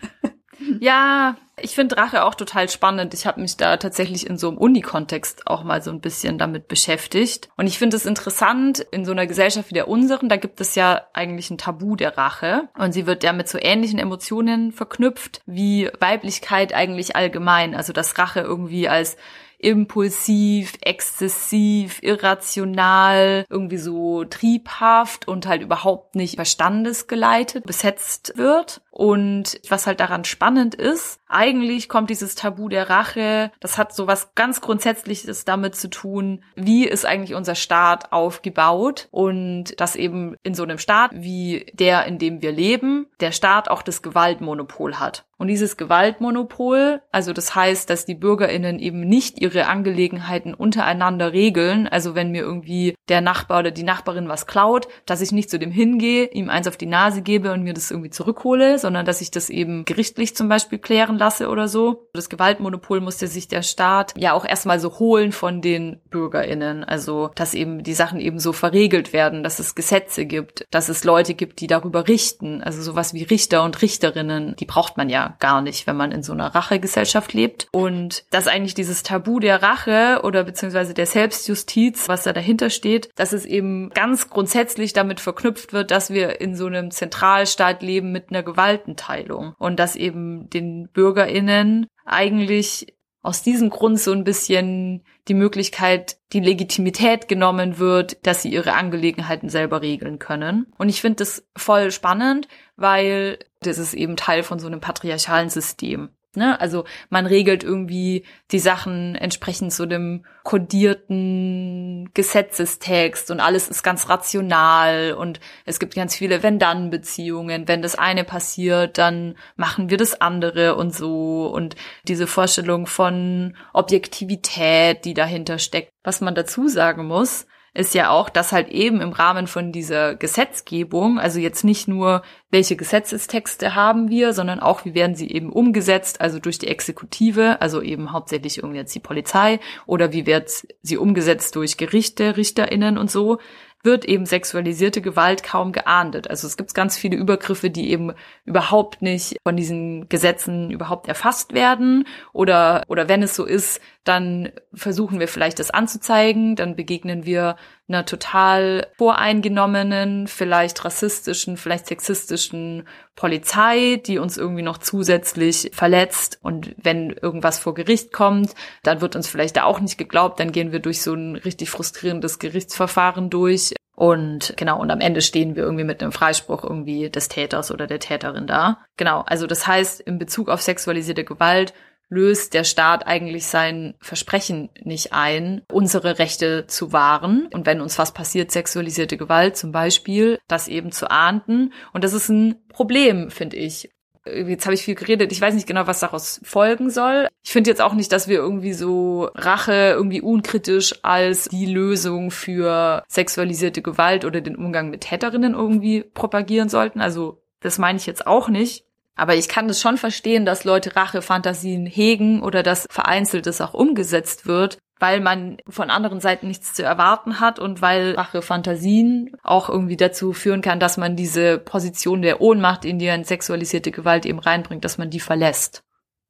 Ja, 0.80 1.36
ich 1.60 1.74
finde 1.74 1.96
Rache 1.96 2.24
auch 2.24 2.34
total 2.34 2.68
spannend. 2.68 3.14
Ich 3.14 3.26
habe 3.26 3.40
mich 3.40 3.56
da 3.56 3.76
tatsächlich 3.76 4.26
in 4.26 4.36
so 4.36 4.48
einem 4.48 4.58
Uni-Kontext 4.58 5.46
auch 5.46 5.64
mal 5.64 5.82
so 5.82 5.90
ein 5.90 6.00
bisschen 6.00 6.38
damit 6.38 6.68
beschäftigt. 6.68 7.48
Und 7.56 7.66
ich 7.66 7.78
finde 7.78 7.96
es 7.96 8.06
interessant, 8.06 8.80
in 8.90 9.04
so 9.04 9.12
einer 9.12 9.26
Gesellschaft 9.26 9.70
wie 9.70 9.74
der 9.74 9.88
unseren, 9.88 10.28
da 10.28 10.36
gibt 10.36 10.60
es 10.60 10.74
ja 10.74 11.02
eigentlich 11.12 11.50
ein 11.50 11.58
Tabu 11.58 11.96
der 11.96 12.16
Rache. 12.16 12.68
Und 12.76 12.92
sie 12.92 13.06
wird 13.06 13.22
ja 13.22 13.32
mit 13.32 13.48
so 13.48 13.58
ähnlichen 13.60 13.98
Emotionen 13.98 14.72
verknüpft 14.72 15.42
wie 15.46 15.90
Weiblichkeit 16.00 16.74
eigentlich 16.74 17.16
allgemein. 17.16 17.74
Also 17.74 17.92
dass 17.92 18.18
Rache 18.18 18.40
irgendwie 18.40 18.88
als 18.88 19.16
impulsiv, 19.62 20.76
exzessiv, 20.82 22.00
irrational, 22.02 23.46
irgendwie 23.48 23.78
so 23.78 24.24
triebhaft 24.24 25.28
und 25.28 25.46
halt 25.46 25.62
überhaupt 25.62 26.16
nicht 26.16 26.34
verstandesgeleitet 26.34 27.64
besetzt 27.64 28.34
wird. 28.36 28.81
Und 28.92 29.58
was 29.70 29.86
halt 29.86 30.00
daran 30.00 30.24
spannend 30.24 30.74
ist, 30.74 31.18
eigentlich 31.26 31.88
kommt 31.88 32.10
dieses 32.10 32.34
Tabu 32.34 32.68
der 32.68 32.90
Rache, 32.90 33.50
das 33.58 33.78
hat 33.78 33.94
so 33.94 34.06
was 34.06 34.34
ganz 34.34 34.60
Grundsätzliches 34.60 35.46
damit 35.46 35.74
zu 35.74 35.88
tun, 35.88 36.44
wie 36.56 36.86
ist 36.86 37.06
eigentlich 37.06 37.34
unser 37.34 37.54
Staat 37.54 38.12
aufgebaut 38.12 39.08
und 39.10 39.80
dass 39.80 39.96
eben 39.96 40.36
in 40.42 40.54
so 40.54 40.62
einem 40.62 40.76
Staat 40.76 41.12
wie 41.14 41.72
der, 41.72 42.04
in 42.04 42.18
dem 42.18 42.42
wir 42.42 42.52
leben, 42.52 43.06
der 43.20 43.32
Staat 43.32 43.70
auch 43.70 43.80
das 43.80 44.02
Gewaltmonopol 44.02 44.96
hat. 44.96 45.24
Und 45.38 45.48
dieses 45.48 45.76
Gewaltmonopol, 45.76 47.00
also 47.10 47.32
das 47.32 47.54
heißt, 47.56 47.90
dass 47.90 48.04
die 48.04 48.14
Bürgerinnen 48.14 48.78
eben 48.78 49.00
nicht 49.00 49.40
ihre 49.40 49.66
Angelegenheiten 49.66 50.54
untereinander 50.54 51.32
regeln, 51.32 51.88
also 51.88 52.14
wenn 52.14 52.30
mir 52.30 52.42
irgendwie 52.42 52.94
der 53.08 53.22
Nachbar 53.22 53.58
oder 53.58 53.72
die 53.72 53.82
Nachbarin 53.82 54.28
was 54.28 54.46
klaut, 54.46 54.86
dass 55.04 55.20
ich 55.20 55.32
nicht 55.32 55.50
zu 55.50 55.58
dem 55.58 55.72
hingehe, 55.72 56.26
ihm 56.26 56.48
eins 56.48 56.68
auf 56.68 56.76
die 56.76 56.86
Nase 56.86 57.22
gebe 57.22 57.52
und 57.52 57.64
mir 57.64 57.74
das 57.74 57.90
irgendwie 57.90 58.10
zurückhole, 58.10 58.78
sondern 58.82 59.06
dass 59.06 59.22
ich 59.22 59.30
das 59.30 59.48
eben 59.48 59.86
gerichtlich 59.86 60.36
zum 60.36 60.48
Beispiel 60.48 60.78
klären 60.78 61.16
lasse 61.16 61.48
oder 61.48 61.68
so. 61.68 62.08
Das 62.12 62.28
Gewaltmonopol 62.28 63.00
musste 63.00 63.26
sich 63.26 63.48
der 63.48 63.62
Staat 63.62 64.12
ja 64.18 64.34
auch 64.34 64.44
erstmal 64.44 64.78
so 64.78 64.98
holen 64.98 65.32
von 65.32 65.62
den 65.62 66.00
BürgerInnen. 66.10 66.84
Also, 66.84 67.30
dass 67.34 67.54
eben 67.54 67.82
die 67.82 67.94
Sachen 67.94 68.20
eben 68.20 68.38
so 68.38 68.52
verregelt 68.52 69.12
werden, 69.12 69.42
dass 69.42 69.58
es 69.58 69.74
Gesetze 69.74 70.26
gibt, 70.26 70.66
dass 70.70 70.88
es 70.88 71.04
Leute 71.04 71.34
gibt, 71.34 71.60
die 71.60 71.66
darüber 71.66 72.08
richten. 72.08 72.62
Also 72.62 72.82
sowas 72.82 73.14
wie 73.14 73.22
Richter 73.22 73.62
und 73.64 73.80
Richterinnen, 73.80 74.56
die 74.56 74.66
braucht 74.66 74.96
man 74.96 75.08
ja 75.08 75.36
gar 75.38 75.62
nicht, 75.62 75.86
wenn 75.86 75.96
man 75.96 76.12
in 76.12 76.22
so 76.22 76.32
einer 76.32 76.54
Rachegesellschaft 76.54 77.32
lebt. 77.32 77.68
Und 77.72 78.24
dass 78.30 78.46
eigentlich 78.46 78.74
dieses 78.74 79.02
Tabu 79.02 79.38
der 79.40 79.62
Rache 79.62 80.20
oder 80.24 80.44
beziehungsweise 80.44 80.92
der 80.92 81.06
Selbstjustiz, 81.06 82.08
was 82.08 82.24
da 82.24 82.32
dahinter 82.32 82.68
steht, 82.68 83.10
dass 83.14 83.32
es 83.32 83.44
eben 83.44 83.90
ganz 83.90 84.28
grundsätzlich 84.28 84.92
damit 84.92 85.20
verknüpft 85.20 85.72
wird, 85.72 85.90
dass 85.90 86.10
wir 86.10 86.40
in 86.40 86.56
so 86.56 86.66
einem 86.66 86.90
Zentralstaat 86.90 87.82
leben 87.82 88.12
mit 88.12 88.30
einer 88.30 88.42
Gewalt 88.42 88.71
Gewaltenteilung 88.72 89.54
und 89.58 89.78
dass 89.78 89.96
eben 89.96 90.48
den 90.50 90.88
BürgerInnen 90.88 91.86
eigentlich 92.04 92.94
aus 93.24 93.42
diesem 93.42 93.70
Grund 93.70 94.00
so 94.00 94.10
ein 94.12 94.24
bisschen 94.24 95.04
die 95.28 95.34
Möglichkeit, 95.34 96.16
die 96.32 96.40
Legitimität 96.40 97.28
genommen 97.28 97.78
wird, 97.78 98.26
dass 98.26 98.42
sie 98.42 98.52
ihre 98.52 98.72
Angelegenheiten 98.72 99.48
selber 99.48 99.80
regeln 99.80 100.18
können. 100.18 100.66
Und 100.76 100.88
ich 100.88 101.00
finde 101.00 101.16
das 101.16 101.46
voll 101.56 101.92
spannend, 101.92 102.48
weil 102.74 103.38
das 103.60 103.78
ist 103.78 103.94
eben 103.94 104.16
Teil 104.16 104.42
von 104.42 104.58
so 104.58 104.66
einem 104.66 104.80
patriarchalen 104.80 105.50
System. 105.50 106.08
Ne? 106.34 106.58
Also 106.60 106.84
man 107.10 107.26
regelt 107.26 107.62
irgendwie 107.62 108.24
die 108.50 108.58
Sachen 108.58 109.14
entsprechend 109.14 109.72
zu 109.72 109.84
dem 109.84 110.24
kodierten 110.44 112.08
Gesetzestext 112.14 113.30
und 113.30 113.40
alles 113.40 113.68
ist 113.68 113.82
ganz 113.82 114.08
rational 114.08 115.12
und 115.12 115.40
es 115.66 115.78
gibt 115.78 115.94
ganz 115.94 116.16
viele 116.16 116.42
Wenn-Dann-Beziehungen. 116.42 117.68
Wenn 117.68 117.82
das 117.82 117.96
eine 117.96 118.24
passiert, 118.24 118.96
dann 118.96 119.36
machen 119.56 119.90
wir 119.90 119.98
das 119.98 120.22
andere 120.22 120.76
und 120.76 120.94
so 120.94 121.46
und 121.46 121.76
diese 122.08 122.26
Vorstellung 122.26 122.86
von 122.86 123.54
Objektivität, 123.74 125.04
die 125.04 125.14
dahinter 125.14 125.58
steckt. 125.58 125.92
Was 126.02 126.22
man 126.22 126.34
dazu 126.34 126.66
sagen 126.66 127.06
muss, 127.06 127.46
ist 127.74 127.94
ja 127.94 128.10
auch, 128.10 128.28
dass 128.28 128.52
halt 128.52 128.68
eben 128.68 129.00
im 129.00 129.12
Rahmen 129.12 129.46
von 129.46 129.72
dieser 129.72 130.14
Gesetzgebung, 130.14 131.18
also 131.18 131.38
jetzt 131.38 131.64
nicht 131.64 131.88
nur, 131.88 132.22
welche 132.50 132.76
Gesetzestexte 132.76 133.74
haben 133.74 134.10
wir, 134.10 134.34
sondern 134.34 134.60
auch, 134.60 134.84
wie 134.84 134.94
werden 134.94 135.14
sie 135.14 135.30
eben 135.30 135.50
umgesetzt, 135.50 136.20
also 136.20 136.38
durch 136.38 136.58
die 136.58 136.68
Exekutive, 136.68 137.62
also 137.62 137.80
eben 137.80 138.12
hauptsächlich 138.12 138.58
irgendwie 138.58 138.78
jetzt 138.78 138.94
die 138.94 139.00
Polizei, 139.00 139.58
oder 139.86 140.12
wie 140.12 140.26
wird 140.26 140.50
sie 140.82 140.98
umgesetzt 140.98 141.56
durch 141.56 141.78
Gerichte, 141.78 142.36
RichterInnen 142.36 142.98
und 142.98 143.10
so, 143.10 143.38
wird 143.82 144.04
eben 144.04 144.26
sexualisierte 144.26 145.00
Gewalt 145.00 145.42
kaum 145.42 145.72
geahndet. 145.72 146.30
Also 146.30 146.46
es 146.46 146.56
gibt 146.56 146.74
ganz 146.74 146.96
viele 146.96 147.16
Übergriffe, 147.16 147.70
die 147.70 147.90
eben 147.90 148.12
überhaupt 148.44 149.02
nicht 149.02 149.36
von 149.42 149.56
diesen 149.56 150.08
Gesetzen 150.08 150.70
überhaupt 150.70 151.08
erfasst 151.08 151.52
werden 151.52 152.06
oder 152.32 152.84
oder 152.86 153.08
wenn 153.08 153.22
es 153.22 153.34
so 153.34 153.44
ist, 153.44 153.80
dann 154.04 154.50
versuchen 154.74 155.20
wir 155.20 155.28
vielleicht 155.28 155.58
das 155.58 155.70
anzuzeigen, 155.70 156.56
dann 156.56 156.74
begegnen 156.74 157.24
wir 157.24 157.56
einer 157.88 158.04
total 158.04 158.88
voreingenommenen, 158.98 160.26
vielleicht 160.26 160.84
rassistischen, 160.84 161.56
vielleicht 161.56 161.86
sexistischen 161.86 162.88
Polizei, 163.14 164.00
die 164.04 164.18
uns 164.18 164.38
irgendwie 164.38 164.62
noch 164.62 164.78
zusätzlich 164.78 165.70
verletzt. 165.72 166.38
Und 166.42 166.74
wenn 166.82 167.10
irgendwas 167.10 167.58
vor 167.58 167.74
Gericht 167.74 168.12
kommt, 168.12 168.54
dann 168.82 169.00
wird 169.00 169.14
uns 169.14 169.28
vielleicht 169.28 169.56
da 169.56 169.64
auch 169.64 169.78
nicht 169.78 169.98
geglaubt, 169.98 170.40
dann 170.40 170.52
gehen 170.52 170.72
wir 170.72 170.80
durch 170.80 171.02
so 171.02 171.14
ein 171.14 171.36
richtig 171.36 171.70
frustrierendes 171.70 172.38
Gerichtsverfahren 172.38 173.30
durch. 173.30 173.74
Und 173.94 174.54
genau, 174.56 174.80
und 174.80 174.90
am 174.90 175.00
Ende 175.00 175.20
stehen 175.20 175.54
wir 175.54 175.62
irgendwie 175.62 175.84
mit 175.84 176.02
einem 176.02 176.12
Freispruch 176.12 176.64
irgendwie 176.64 177.10
des 177.10 177.28
Täters 177.28 177.70
oder 177.70 177.86
der 177.86 178.00
Täterin 178.00 178.46
da. 178.46 178.78
Genau, 178.96 179.20
also 179.26 179.46
das 179.46 179.66
heißt, 179.66 180.00
in 180.00 180.18
Bezug 180.18 180.48
auf 180.48 180.62
sexualisierte 180.62 181.24
Gewalt 181.24 181.74
löst 182.12 182.52
der 182.52 182.64
Staat 182.64 183.06
eigentlich 183.06 183.46
sein 183.46 183.94
Versprechen 184.00 184.68
nicht 184.82 185.12
ein, 185.12 185.62
unsere 185.72 186.18
Rechte 186.18 186.66
zu 186.66 186.92
wahren. 186.92 187.48
Und 187.52 187.64
wenn 187.64 187.80
uns 187.80 187.98
was 187.98 188.12
passiert, 188.12 188.50
sexualisierte 188.50 189.16
Gewalt 189.16 189.56
zum 189.56 189.72
Beispiel, 189.72 190.38
das 190.46 190.68
eben 190.68 190.92
zu 190.92 191.10
ahnden. 191.10 191.72
Und 191.94 192.04
das 192.04 192.12
ist 192.12 192.28
ein 192.28 192.56
Problem, 192.68 193.30
finde 193.30 193.56
ich. 193.56 193.90
Jetzt 194.24 194.66
habe 194.66 194.74
ich 194.74 194.82
viel 194.82 194.94
geredet. 194.94 195.32
Ich 195.32 195.40
weiß 195.40 195.54
nicht 195.54 195.66
genau, 195.66 195.86
was 195.86 196.00
daraus 196.00 196.40
folgen 196.44 196.90
soll. 196.90 197.28
Ich 197.42 197.50
finde 197.50 197.70
jetzt 197.70 197.80
auch 197.80 197.94
nicht, 197.94 198.12
dass 198.12 198.28
wir 198.28 198.36
irgendwie 198.36 198.74
so 198.74 199.30
Rache 199.34 199.72
irgendwie 199.72 200.20
unkritisch 200.20 200.94
als 201.02 201.46
die 201.46 201.66
Lösung 201.66 202.30
für 202.30 203.02
sexualisierte 203.08 203.82
Gewalt 203.82 204.24
oder 204.24 204.40
den 204.40 204.54
Umgang 204.54 204.90
mit 204.90 205.00
Täterinnen 205.00 205.54
irgendwie 205.54 206.02
propagieren 206.02 206.68
sollten. 206.68 207.00
Also 207.00 207.42
das 207.60 207.78
meine 207.78 207.98
ich 207.98 208.06
jetzt 208.06 208.26
auch 208.26 208.48
nicht. 208.48 208.84
Aber 209.14 209.34
ich 209.34 209.48
kann 209.48 209.68
es 209.68 209.80
schon 209.80 209.98
verstehen, 209.98 210.44
dass 210.46 210.64
Leute 210.64 210.96
Rachefantasien 210.96 211.86
hegen 211.86 212.42
oder 212.42 212.62
dass 212.62 212.86
vereinzeltes 212.90 213.60
auch 213.60 213.74
umgesetzt 213.74 214.46
wird, 214.46 214.78
weil 214.98 215.20
man 215.20 215.58
von 215.68 215.90
anderen 215.90 216.20
Seiten 216.20 216.48
nichts 216.48 216.74
zu 216.74 216.82
erwarten 216.82 217.40
hat 217.40 217.58
und 217.58 217.82
weil 217.82 218.14
Rachefantasien 218.14 219.36
auch 219.42 219.68
irgendwie 219.68 219.96
dazu 219.96 220.32
führen 220.32 220.62
kann, 220.62 220.80
dass 220.80 220.96
man 220.96 221.16
diese 221.16 221.58
Position 221.58 222.22
der 222.22 222.40
Ohnmacht, 222.40 222.84
in 222.84 222.98
die 222.98 223.10
ein 223.10 223.24
sexualisierte 223.24 223.90
Gewalt 223.90 224.24
eben 224.24 224.38
reinbringt, 224.38 224.84
dass 224.84 224.98
man 224.98 225.10
die 225.10 225.20
verlässt. 225.20 225.82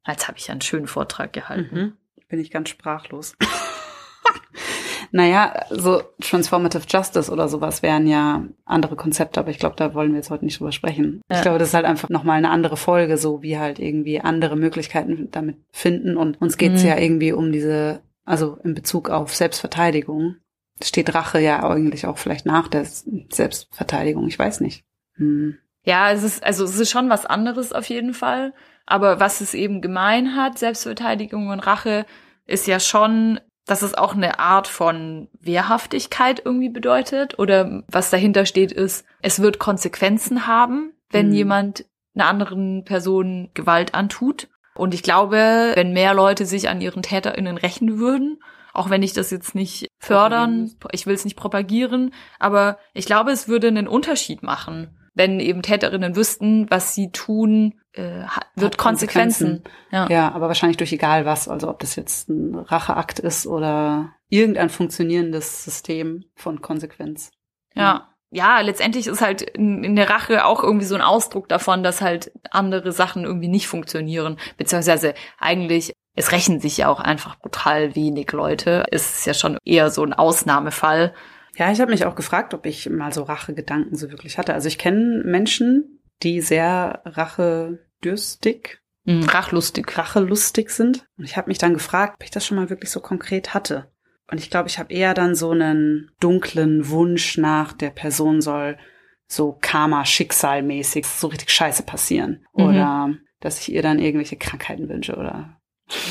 Jetzt 0.07 0.26
habe 0.26 0.39
ich 0.39 0.51
einen 0.51 0.62
schönen 0.62 0.89
Vortrag 0.89 1.33
gehalten. 1.33 1.76
Mhm. 1.76 1.93
Bin 2.28 2.41
ich 2.41 2.51
ganz 2.51 2.70
sprachlos. 2.70 3.37
Naja, 5.15 5.67
so 5.69 6.03
Transformative 6.21 6.85
Justice 6.89 7.31
oder 7.31 7.47
sowas 7.47 7.83
wären 7.83 8.07
ja 8.07 8.45
andere 8.65 8.97
Konzepte, 8.97 9.39
aber 9.39 9.51
ich 9.51 9.59
glaube, 9.59 9.77
da 9.77 9.93
wollen 9.93 10.13
wir 10.13 10.17
jetzt 10.17 10.31
heute 10.31 10.47
nicht 10.47 10.59
drüber 10.59 10.73
sprechen. 10.73 11.21
Ja. 11.31 11.37
Ich 11.37 11.43
glaube, 11.43 11.59
das 11.59 11.69
ist 11.69 11.75
halt 11.75 11.85
einfach 11.85 12.09
nochmal 12.09 12.39
eine 12.39 12.49
andere 12.49 12.79
Folge, 12.79 13.19
so 13.19 13.43
wie 13.43 13.59
halt 13.59 13.79
irgendwie 13.79 14.21
andere 14.21 14.57
Möglichkeiten 14.57 15.29
damit 15.31 15.59
finden. 15.71 16.17
Und 16.17 16.41
uns 16.41 16.57
geht's 16.57 16.83
mhm. 16.83 16.89
ja 16.89 16.99
irgendwie 16.99 17.33
um 17.33 17.53
diese, 17.53 18.01
also 18.25 18.59
in 18.65 18.75
Bezug 18.75 19.11
auf 19.11 19.35
Selbstverteidigung. 19.35 20.37
Steht 20.83 21.15
Rache 21.15 21.41
ja 21.41 21.63
eigentlich 21.63 22.07
auch 22.07 22.17
vielleicht 22.17 22.47
nach 22.47 22.69
der 22.69 22.87
Selbstverteidigung. 22.87 24.27
Ich 24.27 24.39
weiß 24.39 24.61
nicht. 24.61 24.83
Hm. 25.17 25.59
Ja, 25.85 26.11
es 26.11 26.23
ist, 26.23 26.43
also 26.43 26.65
es 26.65 26.79
ist 26.79 26.91
schon 26.91 27.11
was 27.11 27.27
anderes 27.27 27.75
auf 27.75 27.85
jeden 27.91 28.15
Fall. 28.15 28.55
Aber 28.87 29.21
was 29.21 29.43
es 29.43 29.53
eben 29.53 29.83
gemein 29.83 30.37
hat, 30.37 30.59
Selbstverteidigung 30.59 31.49
und 31.49 31.61
Rache, 31.61 32.07
ist 32.47 32.67
ja 32.67 32.81
schon 32.81 33.39
dass 33.67 33.83
es 33.83 33.95
auch 33.95 34.15
eine 34.15 34.39
Art 34.39 34.67
von 34.67 35.29
Wehrhaftigkeit 35.41 36.43
irgendwie 36.45 36.69
bedeutet 36.69 37.39
oder 37.39 37.83
was 37.89 38.11
dahinter 38.11 38.45
steht 38.47 38.73
ist, 38.73 39.05
es 39.21 39.41
wird 39.41 39.59
Konsequenzen 39.59 40.47
haben, 40.47 40.93
wenn 41.11 41.29
mhm. 41.29 41.35
jemand 41.35 41.85
einer 42.15 42.27
anderen 42.27 42.85
Person 42.85 43.51
Gewalt 43.55 43.95
antut. 43.95 44.49
Und 44.75 44.95
ich 44.95 45.03
glaube, 45.03 45.73
wenn 45.75 45.93
mehr 45.93 46.15
Leute 46.15 46.47
sich 46.47 46.69
an 46.69 46.81
ihren 46.81 47.03
TäterInnen 47.03 47.57
rächen 47.57 47.99
würden, 47.99 48.43
auch 48.73 48.91
wenn 48.91 49.03
ich 49.03 49.13
das 49.13 49.31
jetzt 49.31 49.55
nicht 49.55 49.89
fördern, 49.99 50.73
ich 50.93 51.07
will 51.07 51.15
es 51.15 51.25
nicht 51.25 51.37
propagieren, 51.37 52.15
aber 52.39 52.79
ich 52.95 53.05
glaube, 53.05 53.31
es 53.31 53.49
würde 53.49 53.69
einen 53.69 53.87
Unterschied 53.87 54.43
machen, 54.43 54.97
wenn 55.15 55.41
eben 55.41 55.63
Täterinnen 55.63 56.17
wüssten, 56.17 56.71
was 56.71 56.95
sie 56.95 57.11
tun, 57.11 57.75
äh, 57.93 58.25
wird 58.55 58.79
Konsequenzen. 58.79 59.63
Konsequenzen. 59.63 59.63
Ja. 59.91 60.09
ja, 60.09 60.33
aber 60.33 60.49
wahrscheinlich 60.49 60.79
durch 60.79 60.93
egal 60.93 61.27
was, 61.27 61.49
also 61.49 61.69
ob 61.69 61.81
das 61.81 61.97
jetzt 61.97 62.29
ein 62.29 62.55
Racheakt 62.55 63.19
ist 63.19 63.47
oder 63.47 64.15
irgendein 64.29 64.71
funktionierendes 64.71 65.65
System 65.65 66.25
von 66.35 66.63
Konsequenz. 66.63 67.31
Ja. 67.75 68.09
ja, 68.31 68.61
letztendlich 68.61 69.07
ist 69.07 69.21
halt 69.21 69.43
in, 69.43 69.85
in 69.85 69.97
der 69.97 70.09
Rache 70.09 70.45
auch 70.45 70.63
irgendwie 70.63 70.87
so 70.87 70.95
ein 70.95 71.03
Ausdruck 71.03 71.49
davon, 71.49 71.83
dass 71.83 72.01
halt 72.01 72.33
andere 72.51 72.93
Sachen 72.93 73.25
irgendwie 73.25 73.49
nicht 73.49 73.67
funktionieren. 73.67 74.39
Beziehungsweise 74.57 75.15
eigentlich, 75.39 75.93
es 76.15 76.33
rächen 76.33 76.61
sich 76.61 76.79
ja 76.79 76.89
auch 76.89 77.01
einfach 77.01 77.39
brutal 77.39 77.95
wenig 77.95 78.33
Leute. 78.33 78.85
Es 78.91 79.19
ist 79.19 79.27
ja 79.27 79.35
schon 79.35 79.59
eher 79.65 79.91
so 79.91 80.03
ein 80.03 80.13
Ausnahmefall. 80.15 81.15
Ja, 81.57 81.71
ich 81.71 81.81
habe 81.81 81.91
mich 81.91 82.05
auch 82.07 82.15
gefragt, 82.15 82.55
ob 82.55 82.65
ich 82.67 82.89
mal 82.89 83.13
so 83.13 83.23
Rachegedanken 83.25 83.97
so 83.97 84.11
wirklich 84.11 84.39
hatte. 84.39 84.55
Also 84.55 84.69
ich 84.69 84.79
kenne 84.79 85.23
Menschen, 85.25 86.01
die 86.23 86.41
sehr 86.41 87.03
rachedürstig, 87.05 88.79
Mhm, 89.05 89.25
rachlustig. 89.25 89.99
rachelustig 89.99 90.71
sind. 90.71 91.07
Und 91.19 91.25
ich 91.25 91.37
habe 91.37 91.49
mich 91.49 91.59
dann 91.59 91.75
gefragt, 91.75 92.15
ob 92.19 92.25
ich 92.25 92.31
das 92.31 92.47
schon 92.47 92.57
mal 92.57 92.71
wirklich 92.71 92.91
so 92.91 93.01
konkret 93.01 93.53
hatte. 93.53 93.91
Und 94.31 94.39
ich 94.39 94.49
glaube, 94.49 94.69
ich 94.69 94.79
habe 94.79 94.95
eher 94.95 95.13
dann 95.13 95.35
so 95.35 95.51
einen 95.51 96.11
dunklen 96.21 96.89
Wunsch 96.89 97.37
nach, 97.37 97.73
der 97.73 97.91
Person 97.91 98.41
soll 98.41 98.79
so 99.27 99.59
Karma-Schicksalmäßig 99.61 101.07
so 101.07 101.27
richtig 101.27 101.51
Scheiße 101.51 101.83
passieren. 101.83 102.47
Mhm. 102.55 102.65
Oder 102.65 103.15
dass 103.41 103.61
ich 103.61 103.73
ihr 103.73 103.83
dann 103.83 103.99
irgendwelche 103.99 104.37
Krankheiten 104.37 104.89
wünsche 104.89 105.17
oder. 105.17 105.61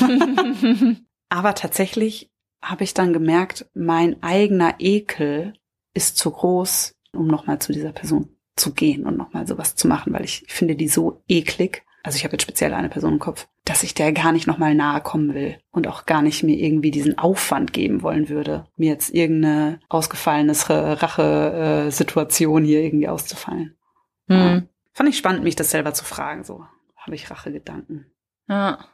Aber 1.30 1.54
tatsächlich 1.54 2.30
habe 2.62 2.84
ich 2.84 2.94
dann 2.94 3.12
gemerkt, 3.12 3.66
mein 3.74 4.22
eigener 4.22 4.76
Ekel 4.78 5.54
ist 5.94 6.16
zu 6.16 6.30
groß, 6.30 6.94
um 7.12 7.26
nochmal 7.26 7.58
zu 7.58 7.72
dieser 7.72 7.92
Person 7.92 8.28
zu 8.56 8.72
gehen 8.72 9.04
und 9.04 9.16
nochmal 9.16 9.46
sowas 9.46 9.74
zu 9.74 9.88
machen, 9.88 10.12
weil 10.12 10.24
ich 10.24 10.44
finde 10.48 10.76
die 10.76 10.88
so 10.88 11.22
eklig. 11.28 11.84
Also 12.04 12.16
ich 12.16 12.24
habe 12.24 12.32
jetzt 12.32 12.42
speziell 12.42 12.74
eine 12.74 12.88
Person 12.88 13.14
im 13.14 13.18
Kopf, 13.18 13.48
dass 13.64 13.82
ich 13.82 13.94
der 13.94 14.12
gar 14.12 14.32
nicht 14.32 14.46
nochmal 14.46 14.74
nahe 14.74 15.00
kommen 15.00 15.34
will 15.34 15.58
und 15.70 15.86
auch 15.86 16.04
gar 16.04 16.22
nicht 16.22 16.42
mir 16.42 16.56
irgendwie 16.56 16.90
diesen 16.90 17.16
Aufwand 17.16 17.72
geben 17.72 18.02
wollen 18.02 18.28
würde, 18.28 18.66
mir 18.76 18.90
jetzt 18.90 19.14
irgendeine 19.14 19.80
ausgefallene 19.88 20.52
Rache-Situation 20.52 22.64
hier 22.64 22.82
irgendwie 22.82 23.08
auszufallen. 23.08 23.76
Ja. 24.28 24.54
Hm. 24.54 24.68
Fand 24.92 25.08
ich 25.08 25.16
spannend, 25.16 25.44
mich 25.44 25.56
das 25.56 25.70
selber 25.70 25.94
zu 25.94 26.04
fragen. 26.04 26.44
So 26.44 26.66
habe 26.96 27.14
ich 27.14 27.30
Rachegedanken. 27.30 28.06
Ja. 28.48 28.84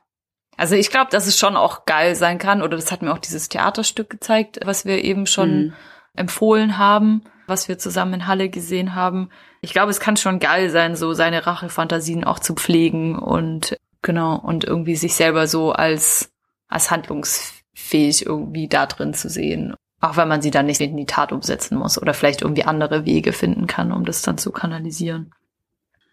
Also 0.58 0.74
ich 0.74 0.90
glaube, 0.90 1.10
dass 1.10 1.26
es 1.26 1.38
schon 1.38 1.56
auch 1.56 1.86
geil 1.86 2.14
sein 2.14 2.38
kann, 2.38 2.60
oder 2.60 2.76
das 2.76 2.92
hat 2.92 3.00
mir 3.00 3.12
auch 3.12 3.18
dieses 3.18 3.48
Theaterstück 3.48 4.10
gezeigt, 4.10 4.60
was 4.64 4.84
wir 4.84 5.02
eben 5.02 5.26
schon 5.26 5.66
Mhm. 5.68 5.72
empfohlen 6.14 6.76
haben, 6.78 7.22
was 7.46 7.68
wir 7.68 7.78
zusammen 7.78 8.14
in 8.14 8.26
Halle 8.26 8.50
gesehen 8.50 8.94
haben. 8.94 9.30
Ich 9.62 9.72
glaube, 9.72 9.90
es 9.90 10.00
kann 10.00 10.16
schon 10.16 10.40
geil 10.40 10.68
sein, 10.68 10.96
so 10.96 11.14
seine 11.14 11.46
Rachefantasien 11.46 12.24
auch 12.24 12.40
zu 12.40 12.54
pflegen 12.54 13.16
und 13.18 13.76
genau 14.02 14.36
und 14.36 14.64
irgendwie 14.64 14.96
sich 14.96 15.14
selber 15.14 15.46
so 15.46 15.72
als 15.72 16.30
als 16.68 16.90
handlungsfähig 16.90 18.26
irgendwie 18.26 18.68
da 18.68 18.86
drin 18.86 19.14
zu 19.14 19.28
sehen, 19.28 19.74
auch 20.00 20.16
wenn 20.16 20.28
man 20.28 20.42
sie 20.42 20.50
dann 20.50 20.66
nicht 20.66 20.80
in 20.80 20.96
die 20.96 21.06
Tat 21.06 21.32
umsetzen 21.32 21.78
muss 21.78 22.00
oder 22.00 22.14
vielleicht 22.14 22.42
irgendwie 22.42 22.64
andere 22.64 23.04
Wege 23.06 23.32
finden 23.32 23.66
kann, 23.66 23.92
um 23.92 24.04
das 24.04 24.22
dann 24.22 24.38
zu 24.38 24.50
kanalisieren. 24.52 25.32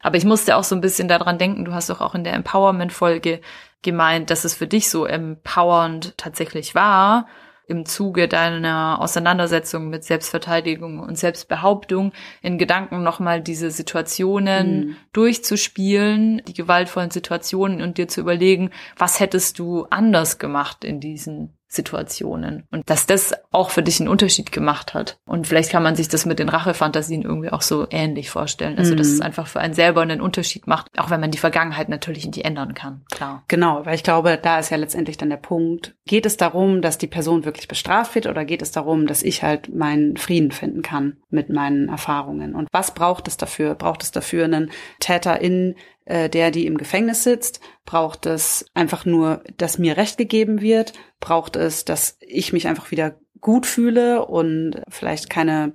Aber 0.06 0.18
ich 0.18 0.24
musste 0.26 0.56
auch 0.56 0.64
so 0.64 0.76
ein 0.76 0.82
bisschen 0.82 1.08
daran 1.08 1.40
denken, 1.40 1.66
du 1.66 1.74
hast 1.74 1.90
doch 1.90 2.00
auch 2.00 2.14
in 2.14 2.24
der 2.24 2.34
Empowerment-Folge 2.34 3.42
gemeint, 3.82 4.30
dass 4.30 4.46
es 4.46 4.54
für 4.54 4.68
dich 4.68 4.92
so 4.92 5.06
empowernd 5.08 6.16
tatsächlich 6.16 6.76
war, 6.76 7.26
im 7.68 7.88
Zuge 7.88 8.28
deiner 8.28 9.02
Auseinandersetzung 9.02 9.90
mit 9.90 10.04
Selbstverteidigung 10.04 11.00
und 11.00 11.18
Selbstbehauptung 11.18 12.12
in 12.44 12.60
Gedanken 12.60 13.02
nochmal 13.02 13.42
diese 13.42 13.72
Situationen 13.72 14.80
Mhm. 14.80 14.96
durchzuspielen, 15.14 16.44
die 16.48 16.54
gewaltvollen 16.54 17.10
Situationen 17.10 17.82
und 17.82 17.98
dir 17.98 18.08
zu 18.08 18.22
überlegen, 18.22 18.70
was 18.98 19.20
hättest 19.20 19.58
du 19.58 19.88
anders 19.90 20.38
gemacht 20.38 20.84
in 20.84 21.00
diesen 21.00 21.58
Situationen 21.76 22.64
und 22.72 22.90
dass 22.90 23.06
das 23.06 23.34
auch 23.52 23.70
für 23.70 23.84
dich 23.84 24.00
einen 24.00 24.10
Unterschied 24.10 24.52
gemacht 24.52 24.94
hat. 24.94 25.18
Und 25.26 25.48
vielleicht 25.48 25.70
kann 25.72 25.84
man 25.84 25.96
sich 25.96 26.08
das 26.08 26.26
mit 26.26 26.40
den 26.40 26.50
Rachefantasien 26.50 27.22
irgendwie 27.22 27.52
auch 27.52 27.62
so 27.62 27.88
ähnlich 27.90 28.30
vorstellen. 28.30 28.78
Also, 28.78 28.96
dass 28.96 29.08
Mhm. 29.08 29.14
es 29.14 29.22
einfach 29.22 29.48
für 29.48 29.60
einen 29.60 29.74
selber 29.74 30.02
einen 30.02 30.22
Unterschied 30.22 30.68
macht, 30.68 30.88
auch 30.98 31.10
wenn 31.10 31.20
man 31.20 31.32
die 31.32 31.38
Vergangenheit 31.38 31.90
natürlich 31.90 32.26
nicht 32.26 32.44
ändern 32.44 32.74
kann. 32.74 33.02
Klar. 33.12 33.44
Genau, 33.48 33.86
weil 33.86 33.96
ich 33.96 34.04
glaube, 34.04 34.40
da 34.42 34.60
ist 34.60 34.70
ja 34.72 34.78
letztendlich 34.78 35.18
dann 35.18 35.30
der 35.30 35.38
Punkt. 35.38 35.96
Geht 36.06 36.26
es 36.26 36.38
darum, 36.38 36.82
dass 36.82 36.98
die 36.98 37.08
Person 37.08 37.46
wirklich 37.46 37.68
bestraft 37.68 38.16
wird 38.16 38.28
oder 38.28 38.46
geht 38.46 38.62
es 38.62 38.72
darum, 38.72 39.08
dass 39.08 39.24
ich 39.24 39.44
halt 39.44 39.74
meinen 39.74 40.18
Frieden 40.18 40.52
finden 40.52 40.82
kann 40.82 41.18
mit 41.30 41.50
meinen 41.50 41.90
Erfahrungen? 41.90 42.56
Und 42.56 42.68
was 42.72 42.94
braucht 42.94 43.28
es 43.28 43.38
dafür? 43.38 43.76
Braucht 43.76 44.04
es 44.04 44.12
dafür 44.12 44.46
einen 44.46 44.72
Täter 45.00 45.42
in, 45.42 45.76
äh, 46.06 46.30
der, 46.30 46.52
die 46.52 46.66
im 46.66 46.78
Gefängnis 46.78 47.24
sitzt? 47.24 47.60
Braucht 47.86 48.26
es 48.26 48.66
einfach 48.74 49.06
nur, 49.06 49.44
dass 49.58 49.78
mir 49.78 49.98
Recht 49.98 50.18
gegeben 50.18 50.62
wird? 50.62 50.94
Braucht 51.20 51.56
es, 51.56 51.86
dass 51.86 52.18
ich 52.22 52.54
mich 52.54 52.68
einfach 52.68 52.92
wieder 52.92 53.20
gut 53.42 53.66
fühle 53.66 54.26
und 54.26 54.82
vielleicht 54.90 55.30
keine, 55.30 55.74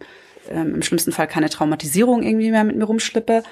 ähm, 0.48 0.74
im 0.74 0.82
schlimmsten 0.82 1.12
Fall 1.12 1.28
keine 1.28 1.50
Traumatisierung 1.50 2.22
irgendwie 2.22 2.50
mehr 2.50 2.64
mit 2.64 2.76
mir 2.76 2.84
rumschlippe? 2.84 3.42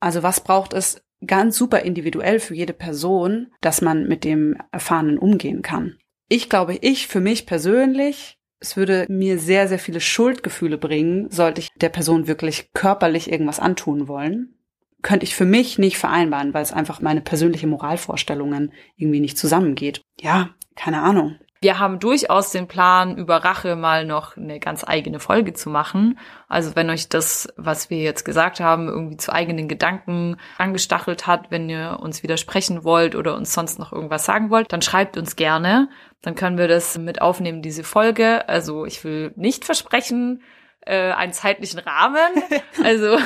Also 0.00 0.22
was 0.22 0.40
braucht 0.40 0.72
es 0.72 1.02
ganz 1.24 1.56
super 1.56 1.80
individuell 1.80 2.40
für 2.40 2.54
jede 2.54 2.72
Person, 2.72 3.52
dass 3.60 3.80
man 3.80 4.08
mit 4.08 4.24
dem 4.24 4.56
Erfahrenen 4.72 5.18
umgehen 5.18 5.62
kann? 5.62 5.96
Ich 6.28 6.48
glaube, 6.48 6.76
ich 6.80 7.06
für 7.08 7.20
mich 7.20 7.46
persönlich, 7.46 8.38
es 8.58 8.76
würde 8.76 9.06
mir 9.08 9.38
sehr, 9.38 9.68
sehr 9.68 9.78
viele 9.78 10.00
Schuldgefühle 10.00 10.78
bringen, 10.78 11.30
sollte 11.30 11.60
ich 11.60 11.68
der 11.76 11.90
Person 11.90 12.26
wirklich 12.26 12.72
körperlich 12.72 13.30
irgendwas 13.30 13.60
antun 13.60 14.08
wollen. 14.08 14.54
Könnte 15.02 15.24
ich 15.24 15.34
für 15.34 15.44
mich 15.44 15.78
nicht 15.78 15.98
vereinbaren, 15.98 16.54
weil 16.54 16.62
es 16.62 16.72
einfach 16.72 17.00
meine 17.00 17.20
persönliche 17.20 17.66
Moralvorstellungen 17.66 18.72
irgendwie 18.96 19.20
nicht 19.20 19.36
zusammengeht. 19.36 20.02
Ja, 20.20 20.50
keine 20.76 21.02
Ahnung. 21.02 21.36
Wir 21.62 21.78
haben 21.78 22.00
durchaus 22.00 22.50
den 22.50 22.66
Plan, 22.66 23.16
über 23.16 23.36
Rache 23.36 23.76
mal 23.76 24.04
noch 24.04 24.36
eine 24.36 24.58
ganz 24.58 24.82
eigene 24.84 25.20
Folge 25.20 25.52
zu 25.52 25.70
machen. 25.70 26.18
Also 26.48 26.74
wenn 26.74 26.90
euch 26.90 27.08
das, 27.08 27.52
was 27.56 27.88
wir 27.88 27.98
jetzt 27.98 28.24
gesagt 28.24 28.58
haben, 28.58 28.88
irgendwie 28.88 29.16
zu 29.16 29.32
eigenen 29.32 29.68
Gedanken 29.68 30.38
angestachelt 30.58 31.28
hat, 31.28 31.52
wenn 31.52 31.70
ihr 31.70 31.98
uns 32.00 32.24
widersprechen 32.24 32.82
wollt 32.82 33.14
oder 33.14 33.36
uns 33.36 33.52
sonst 33.52 33.78
noch 33.78 33.92
irgendwas 33.92 34.24
sagen 34.24 34.50
wollt, 34.50 34.72
dann 34.72 34.82
schreibt 34.82 35.16
uns 35.16 35.36
gerne. 35.36 35.88
Dann 36.20 36.34
können 36.34 36.58
wir 36.58 36.66
das 36.66 36.98
mit 36.98 37.22
aufnehmen, 37.22 37.62
diese 37.62 37.84
Folge. 37.84 38.48
Also 38.48 38.84
ich 38.84 39.04
will 39.04 39.32
nicht 39.36 39.64
versprechen, 39.64 40.42
äh, 40.86 41.12
einen 41.12 41.32
zeitlichen 41.32 41.78
Rahmen. 41.80 42.18
Also 42.82 43.18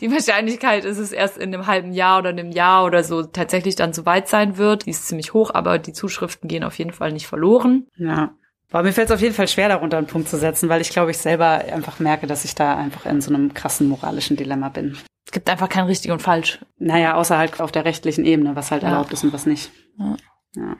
die 0.00 0.10
Wahrscheinlichkeit 0.10 0.84
ist 0.84 0.98
es 0.98 1.12
erst 1.12 1.36
in 1.36 1.52
einem 1.54 1.66
halben 1.66 1.92
Jahr 1.92 2.20
oder 2.20 2.30
einem 2.30 2.50
Jahr 2.52 2.84
oder 2.84 3.02
so 3.04 3.22
tatsächlich 3.24 3.74
dann 3.74 3.92
so 3.92 4.06
weit 4.06 4.28
sein 4.28 4.56
wird. 4.56 4.86
Die 4.86 4.90
ist 4.90 5.06
ziemlich 5.08 5.34
hoch, 5.34 5.50
aber 5.52 5.78
die 5.78 5.92
Zuschriften 5.92 6.48
gehen 6.48 6.64
auf 6.64 6.78
jeden 6.78 6.92
Fall 6.92 7.12
nicht 7.12 7.26
verloren. 7.26 7.86
Ja. 7.96 8.34
Aber 8.70 8.84
mir 8.84 8.92
fällt 8.92 9.08
es 9.10 9.14
auf 9.14 9.20
jeden 9.20 9.34
Fall 9.34 9.48
schwer, 9.48 9.68
darunter 9.68 9.98
einen 9.98 10.06
Punkt 10.06 10.28
zu 10.28 10.38
setzen, 10.38 10.68
weil 10.70 10.80
ich 10.80 10.88
glaube, 10.90 11.10
ich 11.10 11.18
selber 11.18 11.46
einfach 11.72 11.98
merke, 11.98 12.26
dass 12.26 12.44
ich 12.46 12.54
da 12.54 12.76
einfach 12.76 13.04
in 13.04 13.20
so 13.20 13.34
einem 13.34 13.52
krassen 13.52 13.86
moralischen 13.88 14.36
Dilemma 14.36 14.70
bin. 14.70 14.96
Es 15.26 15.32
gibt 15.32 15.50
einfach 15.50 15.68
kein 15.68 15.84
richtig 15.84 16.10
und 16.10 16.22
falsch. 16.22 16.60
Naja, 16.78 17.14
außer 17.14 17.36
halt 17.36 17.60
auf 17.60 17.72
der 17.72 17.84
rechtlichen 17.84 18.24
Ebene, 18.24 18.56
was 18.56 18.70
halt 18.70 18.82
Ja. 18.82 18.90
erlaubt 18.90 19.12
ist 19.12 19.24
und 19.24 19.32
was 19.34 19.44
nicht. 19.44 19.70
Ja. 19.98 20.16
Ja. 20.56 20.76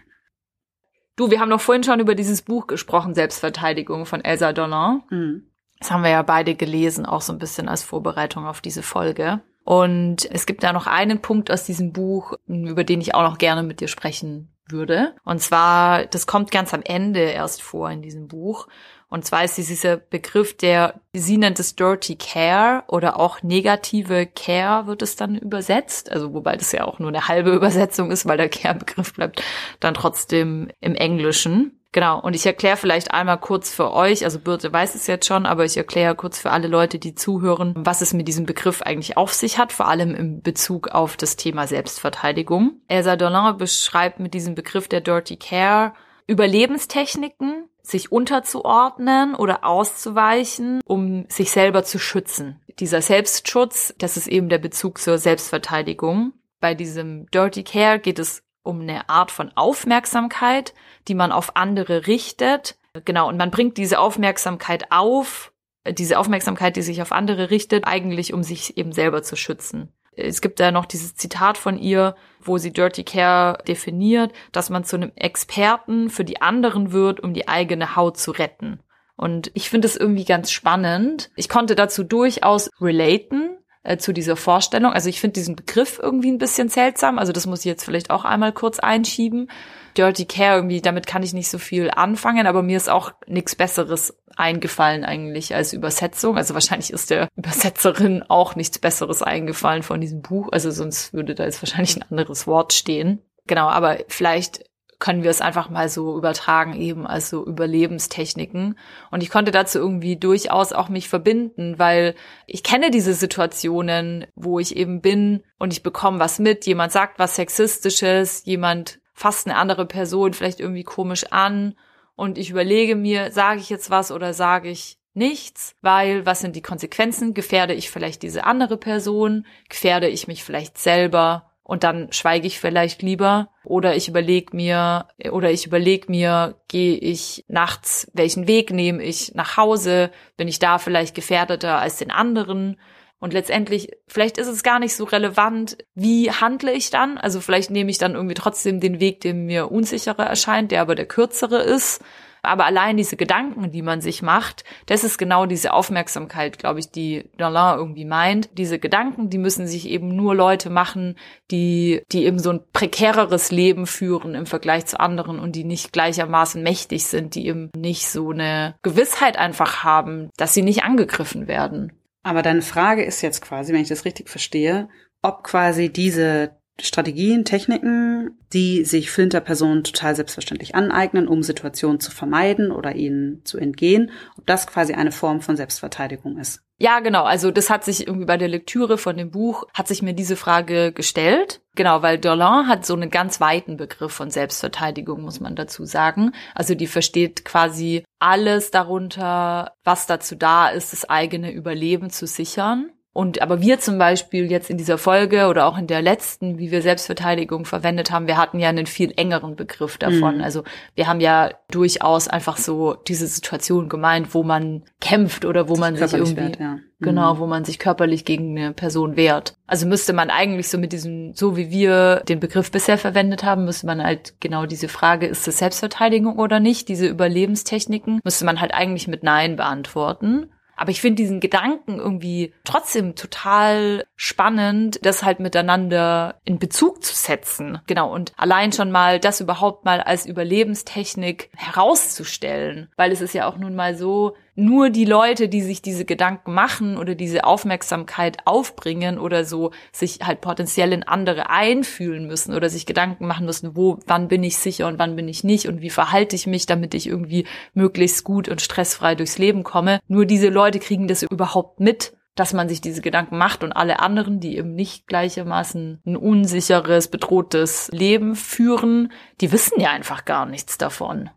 Du, 1.16 1.30
wir 1.30 1.40
haben 1.40 1.50
doch 1.50 1.60
vorhin 1.60 1.84
schon 1.84 2.00
über 2.00 2.14
dieses 2.14 2.40
Buch 2.40 2.66
gesprochen, 2.66 3.14
Selbstverteidigung 3.14 4.06
von 4.06 4.24
Elsa 4.24 4.52
Dollin. 4.54 5.02
Mhm. 5.10 5.46
Das 5.82 5.90
haben 5.90 6.04
wir 6.04 6.10
ja 6.10 6.22
beide 6.22 6.54
gelesen, 6.54 7.06
auch 7.06 7.22
so 7.22 7.32
ein 7.32 7.40
bisschen 7.40 7.68
als 7.68 7.82
Vorbereitung 7.82 8.46
auf 8.46 8.60
diese 8.60 8.84
Folge. 8.84 9.40
Und 9.64 10.30
es 10.30 10.46
gibt 10.46 10.62
da 10.62 10.72
noch 10.72 10.86
einen 10.86 11.20
Punkt 11.20 11.50
aus 11.50 11.64
diesem 11.64 11.92
Buch, 11.92 12.34
über 12.46 12.84
den 12.84 13.00
ich 13.00 13.16
auch 13.16 13.28
noch 13.28 13.36
gerne 13.36 13.64
mit 13.64 13.80
dir 13.80 13.88
sprechen 13.88 14.54
würde. 14.68 15.16
Und 15.24 15.40
zwar, 15.40 16.06
das 16.06 16.28
kommt 16.28 16.52
ganz 16.52 16.72
am 16.72 16.82
Ende 16.82 17.18
erst 17.18 17.62
vor 17.62 17.90
in 17.90 18.00
diesem 18.00 18.28
Buch. 18.28 18.68
Und 19.08 19.24
zwar 19.24 19.42
ist 19.42 19.58
dieser 19.58 19.96
Begriff 19.96 20.56
der, 20.56 21.00
sie 21.12 21.36
nennt 21.36 21.58
es 21.58 21.74
Dirty 21.74 22.14
Care 22.14 22.84
oder 22.86 23.18
auch 23.18 23.42
negative 23.42 24.26
Care 24.26 24.86
wird 24.86 25.02
es 25.02 25.16
dann 25.16 25.34
übersetzt. 25.34 26.12
Also 26.12 26.32
wobei 26.32 26.54
das 26.54 26.70
ja 26.70 26.84
auch 26.84 27.00
nur 27.00 27.08
eine 27.08 27.26
halbe 27.26 27.50
Übersetzung 27.50 28.12
ist, 28.12 28.24
weil 28.24 28.36
der 28.36 28.48
Care-Begriff 28.48 29.14
bleibt 29.14 29.42
dann 29.80 29.94
trotzdem 29.94 30.68
im 30.80 30.94
Englischen. 30.94 31.81
Genau, 31.92 32.18
und 32.18 32.34
ich 32.34 32.46
erkläre 32.46 32.78
vielleicht 32.78 33.12
einmal 33.12 33.38
kurz 33.38 33.70
für 33.70 33.92
euch, 33.92 34.24
also 34.24 34.38
Birte 34.38 34.72
weiß 34.72 34.94
es 34.94 35.06
jetzt 35.06 35.26
schon, 35.26 35.44
aber 35.44 35.66
ich 35.66 35.76
erkläre 35.76 36.14
kurz 36.14 36.38
für 36.38 36.50
alle 36.50 36.66
Leute, 36.66 36.98
die 36.98 37.14
zuhören, 37.14 37.74
was 37.76 38.00
es 38.00 38.14
mit 38.14 38.26
diesem 38.26 38.46
Begriff 38.46 38.80
eigentlich 38.80 39.18
auf 39.18 39.34
sich 39.34 39.58
hat, 39.58 39.74
vor 39.74 39.88
allem 39.88 40.14
im 40.14 40.40
Bezug 40.40 40.88
auf 40.88 41.18
das 41.18 41.36
Thema 41.36 41.66
Selbstverteidigung. 41.66 42.80
Elsa 42.88 43.16
Dollin 43.16 43.58
beschreibt 43.58 44.20
mit 44.20 44.32
diesem 44.32 44.54
Begriff 44.54 44.88
der 44.88 45.02
Dirty 45.02 45.36
Care 45.36 45.92
Überlebenstechniken, 46.26 47.68
sich 47.82 48.10
unterzuordnen 48.10 49.34
oder 49.34 49.64
auszuweichen, 49.64 50.80
um 50.86 51.26
sich 51.28 51.50
selber 51.50 51.84
zu 51.84 51.98
schützen. 51.98 52.60
Dieser 52.78 53.02
Selbstschutz, 53.02 53.94
das 53.98 54.16
ist 54.16 54.28
eben 54.28 54.48
der 54.48 54.58
Bezug 54.58 54.98
zur 54.98 55.18
Selbstverteidigung. 55.18 56.32
Bei 56.60 56.74
diesem 56.74 57.26
Dirty 57.32 57.64
Care 57.64 57.98
geht 57.98 58.18
es 58.18 58.44
um 58.62 58.80
eine 58.80 59.08
Art 59.08 59.30
von 59.30 59.50
Aufmerksamkeit, 59.54 60.74
die 61.08 61.14
man 61.14 61.32
auf 61.32 61.56
andere 61.56 62.06
richtet. 62.06 62.76
Genau, 63.04 63.28
und 63.28 63.36
man 63.36 63.50
bringt 63.50 63.76
diese 63.76 63.98
Aufmerksamkeit 63.98 64.90
auf, 64.90 65.52
äh, 65.84 65.92
diese 65.92 66.18
Aufmerksamkeit, 66.18 66.76
die 66.76 66.82
sich 66.82 67.02
auf 67.02 67.12
andere 67.12 67.50
richtet, 67.50 67.86
eigentlich 67.86 68.32
um 68.32 68.42
sich 68.42 68.76
eben 68.76 68.92
selber 68.92 69.22
zu 69.22 69.36
schützen. 69.36 69.92
Es 70.14 70.42
gibt 70.42 70.60
da 70.60 70.70
noch 70.70 70.84
dieses 70.84 71.14
Zitat 71.14 71.56
von 71.56 71.78
ihr, 71.78 72.14
wo 72.40 72.58
sie 72.58 72.72
Dirty 72.72 73.02
Care 73.02 73.58
definiert, 73.66 74.32
dass 74.52 74.68
man 74.68 74.84
zu 74.84 74.96
einem 74.96 75.12
Experten 75.16 76.10
für 76.10 76.24
die 76.24 76.42
anderen 76.42 76.92
wird, 76.92 77.20
um 77.20 77.32
die 77.32 77.48
eigene 77.48 77.96
Haut 77.96 78.18
zu 78.18 78.30
retten. 78.32 78.80
Und 79.16 79.50
ich 79.54 79.70
finde 79.70 79.86
es 79.86 79.96
irgendwie 79.96 80.24
ganz 80.24 80.50
spannend. 80.50 81.30
Ich 81.36 81.48
konnte 81.48 81.74
dazu 81.74 82.04
durchaus 82.04 82.70
relaten, 82.80 83.56
äh, 83.82 83.96
zu 83.96 84.12
dieser 84.12 84.36
Vorstellung. 84.36 84.92
Also 84.92 85.08
ich 85.08 85.20
finde 85.20 85.34
diesen 85.34 85.56
Begriff 85.56 85.98
irgendwie 86.02 86.30
ein 86.30 86.38
bisschen 86.38 86.68
seltsam. 86.68 87.18
Also 87.18 87.32
das 87.32 87.46
muss 87.46 87.60
ich 87.60 87.64
jetzt 87.66 87.84
vielleicht 87.84 88.10
auch 88.10 88.24
einmal 88.24 88.52
kurz 88.52 88.78
einschieben. 88.78 89.50
Dirty 89.96 90.24
Care 90.24 90.56
irgendwie, 90.56 90.80
damit 90.80 91.06
kann 91.06 91.22
ich 91.22 91.34
nicht 91.34 91.50
so 91.50 91.58
viel 91.58 91.90
anfangen, 91.90 92.46
aber 92.46 92.62
mir 92.62 92.76
ist 92.76 92.88
auch 92.88 93.12
nichts 93.26 93.54
Besseres 93.54 94.16
eingefallen 94.36 95.04
eigentlich 95.04 95.54
als 95.54 95.72
Übersetzung. 95.72 96.36
Also 96.36 96.54
wahrscheinlich 96.54 96.92
ist 96.92 97.10
der 97.10 97.28
Übersetzerin 97.36 98.24
auch 98.28 98.56
nichts 98.56 98.78
Besseres 98.78 99.22
eingefallen 99.22 99.82
von 99.82 100.00
diesem 100.00 100.22
Buch. 100.22 100.48
Also 100.52 100.70
sonst 100.70 101.12
würde 101.12 101.34
da 101.34 101.44
jetzt 101.44 101.62
wahrscheinlich 101.62 101.96
ein 101.96 102.04
anderes 102.10 102.46
Wort 102.46 102.72
stehen. 102.72 103.20
Genau, 103.46 103.68
aber 103.68 103.98
vielleicht 104.08 104.64
können 105.02 105.24
wir 105.24 105.30
es 105.30 105.40
einfach 105.40 105.68
mal 105.68 105.88
so 105.88 106.16
übertragen, 106.16 106.74
eben 106.74 107.08
als 107.08 107.28
so 107.28 107.44
Überlebenstechniken. 107.44 108.78
Und 109.10 109.20
ich 109.20 109.30
konnte 109.30 109.50
dazu 109.50 109.80
irgendwie 109.80 110.16
durchaus 110.16 110.72
auch 110.72 110.88
mich 110.88 111.08
verbinden, 111.08 111.76
weil 111.80 112.14
ich 112.46 112.62
kenne 112.62 112.92
diese 112.92 113.12
Situationen, 113.12 114.26
wo 114.36 114.60
ich 114.60 114.76
eben 114.76 115.00
bin 115.00 115.42
und 115.58 115.72
ich 115.72 115.82
bekomme 115.82 116.20
was 116.20 116.38
mit, 116.38 116.66
jemand 116.66 116.92
sagt 116.92 117.18
was 117.18 117.34
Sexistisches, 117.34 118.44
jemand 118.44 119.00
fasst 119.12 119.48
eine 119.48 119.56
andere 119.56 119.86
Person 119.86 120.34
vielleicht 120.34 120.60
irgendwie 120.60 120.84
komisch 120.84 121.24
an 121.32 121.74
und 122.14 122.38
ich 122.38 122.50
überlege 122.50 122.94
mir, 122.94 123.32
sage 123.32 123.58
ich 123.58 123.70
jetzt 123.70 123.90
was 123.90 124.12
oder 124.12 124.32
sage 124.32 124.68
ich 124.68 124.98
nichts, 125.14 125.74
weil 125.82 126.24
was 126.26 126.38
sind 126.38 126.54
die 126.54 126.62
Konsequenzen? 126.62 127.34
Gefährde 127.34 127.74
ich 127.74 127.90
vielleicht 127.90 128.22
diese 128.22 128.44
andere 128.44 128.76
Person? 128.76 129.46
Gefährde 129.68 130.06
ich 130.06 130.28
mich 130.28 130.44
vielleicht 130.44 130.78
selber? 130.78 131.51
Und 131.72 131.84
dann 131.84 132.12
schweige 132.12 132.46
ich 132.46 132.60
vielleicht 132.60 133.00
lieber 133.00 133.48
oder 133.64 133.96
ich 133.96 134.06
überlege 134.06 134.54
mir 134.54 135.08
oder 135.30 135.50
ich 135.50 135.64
überlege 135.64 136.12
mir, 136.12 136.60
gehe 136.68 136.98
ich 136.98 137.46
nachts, 137.48 138.10
welchen 138.12 138.46
Weg 138.46 138.72
nehme 138.72 139.02
ich 139.02 139.34
nach 139.34 139.56
Hause, 139.56 140.10
bin 140.36 140.48
ich 140.48 140.58
da 140.58 140.76
vielleicht 140.76 141.14
gefährdeter 141.14 141.78
als 141.78 141.96
den 141.96 142.10
anderen? 142.10 142.78
Und 143.20 143.32
letztendlich 143.32 143.90
vielleicht 144.06 144.36
ist 144.36 144.48
es 144.48 144.62
gar 144.62 144.80
nicht 144.80 144.94
so 144.94 145.04
relevant, 145.04 145.78
wie 145.94 146.30
handle 146.30 146.74
ich 146.74 146.90
dann, 146.90 147.16
also 147.16 147.40
vielleicht 147.40 147.70
nehme 147.70 147.90
ich 147.90 147.96
dann 147.96 148.16
irgendwie 148.16 148.34
trotzdem 148.34 148.78
den 148.78 149.00
Weg, 149.00 149.22
der 149.22 149.32
mir 149.32 149.72
unsicherer 149.72 150.26
erscheint, 150.26 150.72
der 150.72 150.82
aber 150.82 150.94
der 150.94 151.06
kürzere 151.06 151.62
ist 151.62 152.02
aber 152.42 152.66
allein 152.66 152.96
diese 152.96 153.16
Gedanken, 153.16 153.70
die 153.70 153.82
man 153.82 154.00
sich 154.00 154.20
macht, 154.20 154.64
das 154.86 155.04
ist 155.04 155.16
genau 155.16 155.46
diese 155.46 155.72
Aufmerksamkeit, 155.72 156.58
glaube 156.58 156.80
ich, 156.80 156.90
die 156.90 157.30
Darlin 157.36 157.78
irgendwie 157.78 158.04
meint. 158.04 158.50
Diese 158.58 158.80
Gedanken, 158.80 159.30
die 159.30 159.38
müssen 159.38 159.68
sich 159.68 159.88
eben 159.88 160.14
nur 160.14 160.34
Leute 160.34 160.68
machen, 160.68 161.16
die, 161.52 162.02
die 162.10 162.24
eben 162.24 162.40
so 162.40 162.50
ein 162.50 162.60
prekäreres 162.72 163.52
Leben 163.52 163.86
führen 163.86 164.34
im 164.34 164.46
Vergleich 164.46 164.86
zu 164.86 164.98
anderen 164.98 165.38
und 165.38 165.54
die 165.54 165.64
nicht 165.64 165.92
gleichermaßen 165.92 166.62
mächtig 166.62 167.04
sind, 167.04 167.36
die 167.36 167.46
eben 167.46 167.70
nicht 167.76 168.08
so 168.08 168.30
eine 168.30 168.74
Gewissheit 168.82 169.38
einfach 169.38 169.84
haben, 169.84 170.30
dass 170.36 170.52
sie 170.52 170.62
nicht 170.62 170.82
angegriffen 170.82 171.46
werden. 171.46 171.92
Aber 172.24 172.42
deine 172.42 172.62
Frage 172.62 173.04
ist 173.04 173.22
jetzt 173.22 173.40
quasi, 173.42 173.72
wenn 173.72 173.82
ich 173.82 173.88
das 173.88 174.04
richtig 174.04 174.28
verstehe, 174.28 174.88
ob 175.22 175.44
quasi 175.44 175.92
diese 175.92 176.56
Strategien, 176.82 177.44
Techniken, 177.44 178.38
die 178.52 178.84
sich 178.84 179.10
Flinterpersonen 179.10 179.84
total 179.84 180.16
selbstverständlich 180.16 180.74
aneignen, 180.74 181.28
um 181.28 181.42
Situationen 181.42 182.00
zu 182.00 182.10
vermeiden 182.10 182.72
oder 182.72 182.94
ihnen 182.94 183.44
zu 183.44 183.58
entgehen, 183.58 184.10
ob 184.36 184.46
das 184.46 184.66
quasi 184.66 184.92
eine 184.92 185.12
Form 185.12 185.40
von 185.40 185.56
Selbstverteidigung 185.56 186.38
ist. 186.38 186.60
Ja, 186.78 186.98
genau. 186.98 187.22
Also 187.22 187.52
das 187.52 187.70
hat 187.70 187.84
sich 187.84 188.08
irgendwie 188.08 188.26
bei 188.26 188.36
der 188.36 188.48
Lektüre 188.48 188.98
von 188.98 189.16
dem 189.16 189.30
Buch, 189.30 189.64
hat 189.72 189.86
sich 189.86 190.02
mir 190.02 190.14
diese 190.14 190.34
Frage 190.34 190.90
gestellt. 190.90 191.60
Genau, 191.76 192.02
weil 192.02 192.18
Dorlan 192.18 192.66
hat 192.66 192.84
so 192.84 192.94
einen 192.94 193.08
ganz 193.08 193.40
weiten 193.40 193.76
Begriff 193.76 194.12
von 194.12 194.30
Selbstverteidigung, 194.30 195.22
muss 195.22 195.38
man 195.38 195.54
dazu 195.54 195.84
sagen. 195.84 196.32
Also 196.54 196.74
die 196.74 196.88
versteht 196.88 197.44
quasi 197.44 198.04
alles 198.18 198.72
darunter, 198.72 199.76
was 199.84 200.06
dazu 200.06 200.34
da 200.34 200.68
ist, 200.68 200.92
das 200.92 201.08
eigene 201.08 201.52
Überleben 201.52 202.10
zu 202.10 202.26
sichern. 202.26 202.90
Und 203.14 203.42
aber 203.42 203.60
wir 203.60 203.78
zum 203.78 203.98
Beispiel 203.98 204.50
jetzt 204.50 204.70
in 204.70 204.78
dieser 204.78 204.96
Folge 204.96 205.48
oder 205.48 205.66
auch 205.66 205.76
in 205.76 205.86
der 205.86 206.00
letzten, 206.00 206.58
wie 206.58 206.70
wir 206.70 206.80
Selbstverteidigung 206.80 207.66
verwendet 207.66 208.10
haben, 208.10 208.26
wir 208.26 208.38
hatten 208.38 208.58
ja 208.58 208.70
einen 208.70 208.86
viel 208.86 209.12
engeren 209.16 209.54
Begriff 209.54 209.98
davon. 209.98 210.36
Mhm. 210.36 210.44
Also 210.44 210.64
wir 210.94 211.06
haben 211.08 211.20
ja 211.20 211.50
durchaus 211.70 212.28
einfach 212.28 212.56
so 212.56 212.94
diese 212.94 213.26
Situation 213.26 213.90
gemeint, 213.90 214.34
wo 214.34 214.42
man 214.42 214.84
kämpft 215.00 215.44
oder 215.44 215.68
wo 215.68 215.74
sich 215.74 215.80
man 215.80 215.96
sich 215.96 216.12
irgendwie 216.14 216.36
wehrt, 216.36 216.60
ja. 216.60 216.78
genau, 217.00 217.34
mhm. 217.34 217.38
wo 217.40 217.46
man 217.46 217.66
sich 217.66 217.78
körperlich 217.78 218.24
gegen 218.24 218.56
eine 218.56 218.72
Person 218.72 219.14
wehrt. 219.14 219.56
Also 219.66 219.86
müsste 219.86 220.14
man 220.14 220.30
eigentlich 220.30 220.68
so 220.68 220.78
mit 220.78 220.92
diesem, 220.92 221.34
so 221.34 221.54
wie 221.54 221.70
wir 221.70 222.22
den 222.28 222.40
Begriff 222.40 222.70
bisher 222.70 222.96
verwendet 222.96 223.44
haben, 223.44 223.66
müsste 223.66 223.86
man 223.86 224.02
halt 224.02 224.40
genau 224.40 224.64
diese 224.64 224.88
Frage, 224.88 225.26
ist 225.26 225.46
das 225.46 225.58
Selbstverteidigung 225.58 226.38
oder 226.38 226.60
nicht, 226.60 226.88
diese 226.88 227.08
Überlebenstechniken, 227.08 228.20
müsste 228.24 228.46
man 228.46 228.60
halt 228.60 228.72
eigentlich 228.72 229.06
mit 229.06 229.22
Nein 229.22 229.56
beantworten. 229.56 230.51
Aber 230.76 230.90
ich 230.90 231.00
finde 231.00 231.22
diesen 231.22 231.40
Gedanken 231.40 231.98
irgendwie 231.98 232.54
trotzdem 232.64 233.14
total 233.14 234.04
spannend, 234.16 234.98
das 235.02 235.22
halt 235.22 235.40
miteinander 235.40 236.40
in 236.44 236.58
Bezug 236.58 237.04
zu 237.04 237.14
setzen. 237.14 237.80
Genau. 237.86 238.12
Und 238.12 238.32
allein 238.36 238.72
schon 238.72 238.90
mal 238.90 239.20
das 239.20 239.40
überhaupt 239.40 239.84
mal 239.84 240.00
als 240.00 240.26
Überlebenstechnik 240.26 241.50
herauszustellen. 241.56 242.90
Weil 242.96 243.12
es 243.12 243.20
ist 243.20 243.34
ja 243.34 243.46
auch 243.46 243.56
nun 243.56 243.74
mal 243.74 243.94
so, 243.94 244.34
nur 244.54 244.90
die 244.90 245.04
Leute, 245.04 245.48
die 245.48 245.62
sich 245.62 245.80
diese 245.80 246.04
Gedanken 246.04 246.52
machen 246.52 246.98
oder 246.98 247.14
diese 247.14 247.44
Aufmerksamkeit 247.44 248.46
aufbringen 248.46 249.18
oder 249.18 249.44
so 249.44 249.70
sich 249.92 250.20
halt 250.22 250.40
potenziell 250.40 250.92
in 250.92 251.02
andere 251.02 251.48
einfühlen 251.48 252.26
müssen 252.26 252.54
oder 252.54 252.68
sich 252.68 252.84
Gedanken 252.84 253.26
machen 253.26 253.46
müssen, 253.46 253.76
wo, 253.76 253.98
wann 254.06 254.28
bin 254.28 254.44
ich 254.44 254.58
sicher 254.58 254.88
und 254.88 254.98
wann 254.98 255.16
bin 255.16 255.28
ich 255.28 255.42
nicht 255.42 255.68
und 255.68 255.80
wie 255.80 255.90
verhalte 255.90 256.36
ich 256.36 256.46
mich, 256.46 256.66
damit 256.66 256.94
ich 256.94 257.06
irgendwie 257.06 257.46
möglichst 257.72 258.24
gut 258.24 258.48
und 258.48 258.60
stressfrei 258.60 259.14
durchs 259.14 259.38
Leben 259.38 259.62
komme. 259.62 260.00
Nur 260.06 260.26
diese 260.26 260.48
Leute 260.48 260.78
kriegen 260.78 261.08
das 261.08 261.22
überhaupt 261.22 261.80
mit 261.80 262.12
dass 262.34 262.54
man 262.54 262.68
sich 262.68 262.80
diese 262.80 263.02
Gedanken 263.02 263.36
macht 263.36 263.62
und 263.62 263.72
alle 263.72 264.00
anderen, 264.00 264.40
die 264.40 264.56
eben 264.56 264.74
nicht 264.74 265.06
gleichermaßen 265.06 266.00
ein 266.06 266.16
unsicheres, 266.16 267.08
bedrohtes 267.08 267.90
Leben 267.92 268.36
führen, 268.36 269.12
die 269.40 269.52
wissen 269.52 269.80
ja 269.80 269.90
einfach 269.90 270.24
gar 270.24 270.46
nichts 270.46 270.78
davon. 270.78 271.28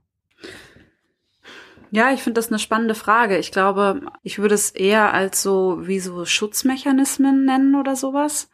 Ja, 1.95 2.11
ich 2.11 2.23
finde 2.23 2.39
das 2.39 2.49
eine 2.49 2.59
spannende 2.59 2.93
Frage. 2.93 3.37
Ich 3.37 3.53
glaube, 3.53 4.01
ich 4.21 4.37
würde 4.37 4.53
es 4.53 4.71
eher 4.71 5.13
als 5.13 5.41
so 5.41 5.77
wie 5.87 6.01
so 6.01 6.25
Schutzmechanismen 6.25 7.45
nennen 7.45 7.73
oder 7.73 7.95
sowas. 7.95 8.49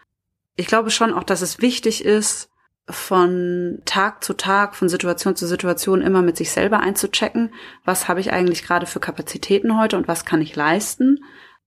Ich 0.57 0.67
glaube 0.67 0.91
schon 0.91 1.11
auch, 1.11 1.23
dass 1.23 1.41
es 1.41 1.59
wichtig 1.59 2.05
ist, 2.05 2.51
von 2.87 3.81
Tag 3.85 4.23
zu 4.23 4.35
Tag, 4.35 4.75
von 4.75 4.89
Situation 4.89 5.35
zu 5.35 5.47
Situation 5.47 6.03
immer 6.03 6.21
mit 6.21 6.37
sich 6.37 6.51
selber 6.51 6.81
einzuchecken, 6.81 7.51
was 7.83 8.07
habe 8.07 8.19
ich 8.19 8.31
eigentlich 8.31 8.61
gerade 8.61 8.85
für 8.85 8.99
Kapazitäten 8.99 9.75
heute 9.75 9.97
und 9.97 10.07
was 10.07 10.23
kann 10.23 10.41
ich 10.43 10.55
leisten. 10.55 11.23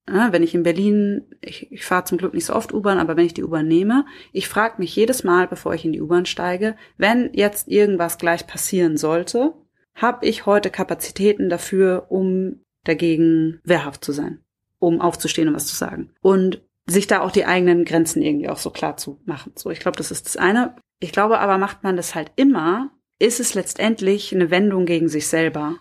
Ja, 0.08 0.32
wenn 0.32 0.44
ich 0.44 0.54
in 0.54 0.62
Berlin, 0.62 1.22
ich, 1.40 1.72
ich 1.72 1.84
fahre 1.84 2.04
zum 2.04 2.18
Glück 2.18 2.34
nicht 2.34 2.44
so 2.44 2.54
oft 2.54 2.72
U-Bahn, 2.72 3.00
aber 3.00 3.16
wenn 3.16 3.26
ich 3.26 3.34
die 3.34 3.42
U-Bahn 3.42 3.66
nehme, 3.66 4.06
ich 4.30 4.46
frage 4.46 4.76
mich 4.78 4.94
jedes 4.94 5.24
Mal, 5.24 5.48
bevor 5.48 5.74
ich 5.74 5.84
in 5.84 5.92
die 5.92 6.02
U-Bahn 6.02 6.26
steige, 6.26 6.76
wenn 6.98 7.30
jetzt 7.32 7.66
irgendwas 7.66 8.16
gleich 8.18 8.46
passieren 8.46 8.96
sollte, 8.96 9.54
habe 9.94 10.26
ich 10.26 10.46
heute 10.46 10.70
Kapazitäten 10.70 11.48
dafür, 11.48 12.06
um 12.08 12.60
dagegen 12.84 13.60
wehrhaft 13.64 14.04
zu 14.04 14.12
sein, 14.12 14.40
um 14.78 15.00
aufzustehen 15.00 15.48
und 15.48 15.54
was 15.54 15.66
zu 15.66 15.76
sagen. 15.76 16.10
Und 16.20 16.62
sich 16.86 17.06
da 17.06 17.20
auch 17.20 17.30
die 17.30 17.46
eigenen 17.46 17.84
Grenzen 17.84 18.22
irgendwie 18.22 18.48
auch 18.48 18.58
so 18.58 18.70
klar 18.70 18.96
zu 18.96 19.20
machen. 19.24 19.52
So, 19.56 19.70
ich 19.70 19.80
glaube, 19.80 19.96
das 19.96 20.10
ist 20.10 20.26
das 20.26 20.36
eine. 20.36 20.76
Ich 21.00 21.12
glaube 21.12 21.38
aber, 21.38 21.58
macht 21.58 21.82
man 21.82 21.96
das 21.96 22.14
halt 22.14 22.32
immer, 22.36 22.90
ist 23.18 23.40
es 23.40 23.54
letztendlich 23.54 24.34
eine 24.34 24.50
Wendung 24.50 24.84
gegen 24.84 25.08
sich 25.08 25.26
selber. 25.28 25.76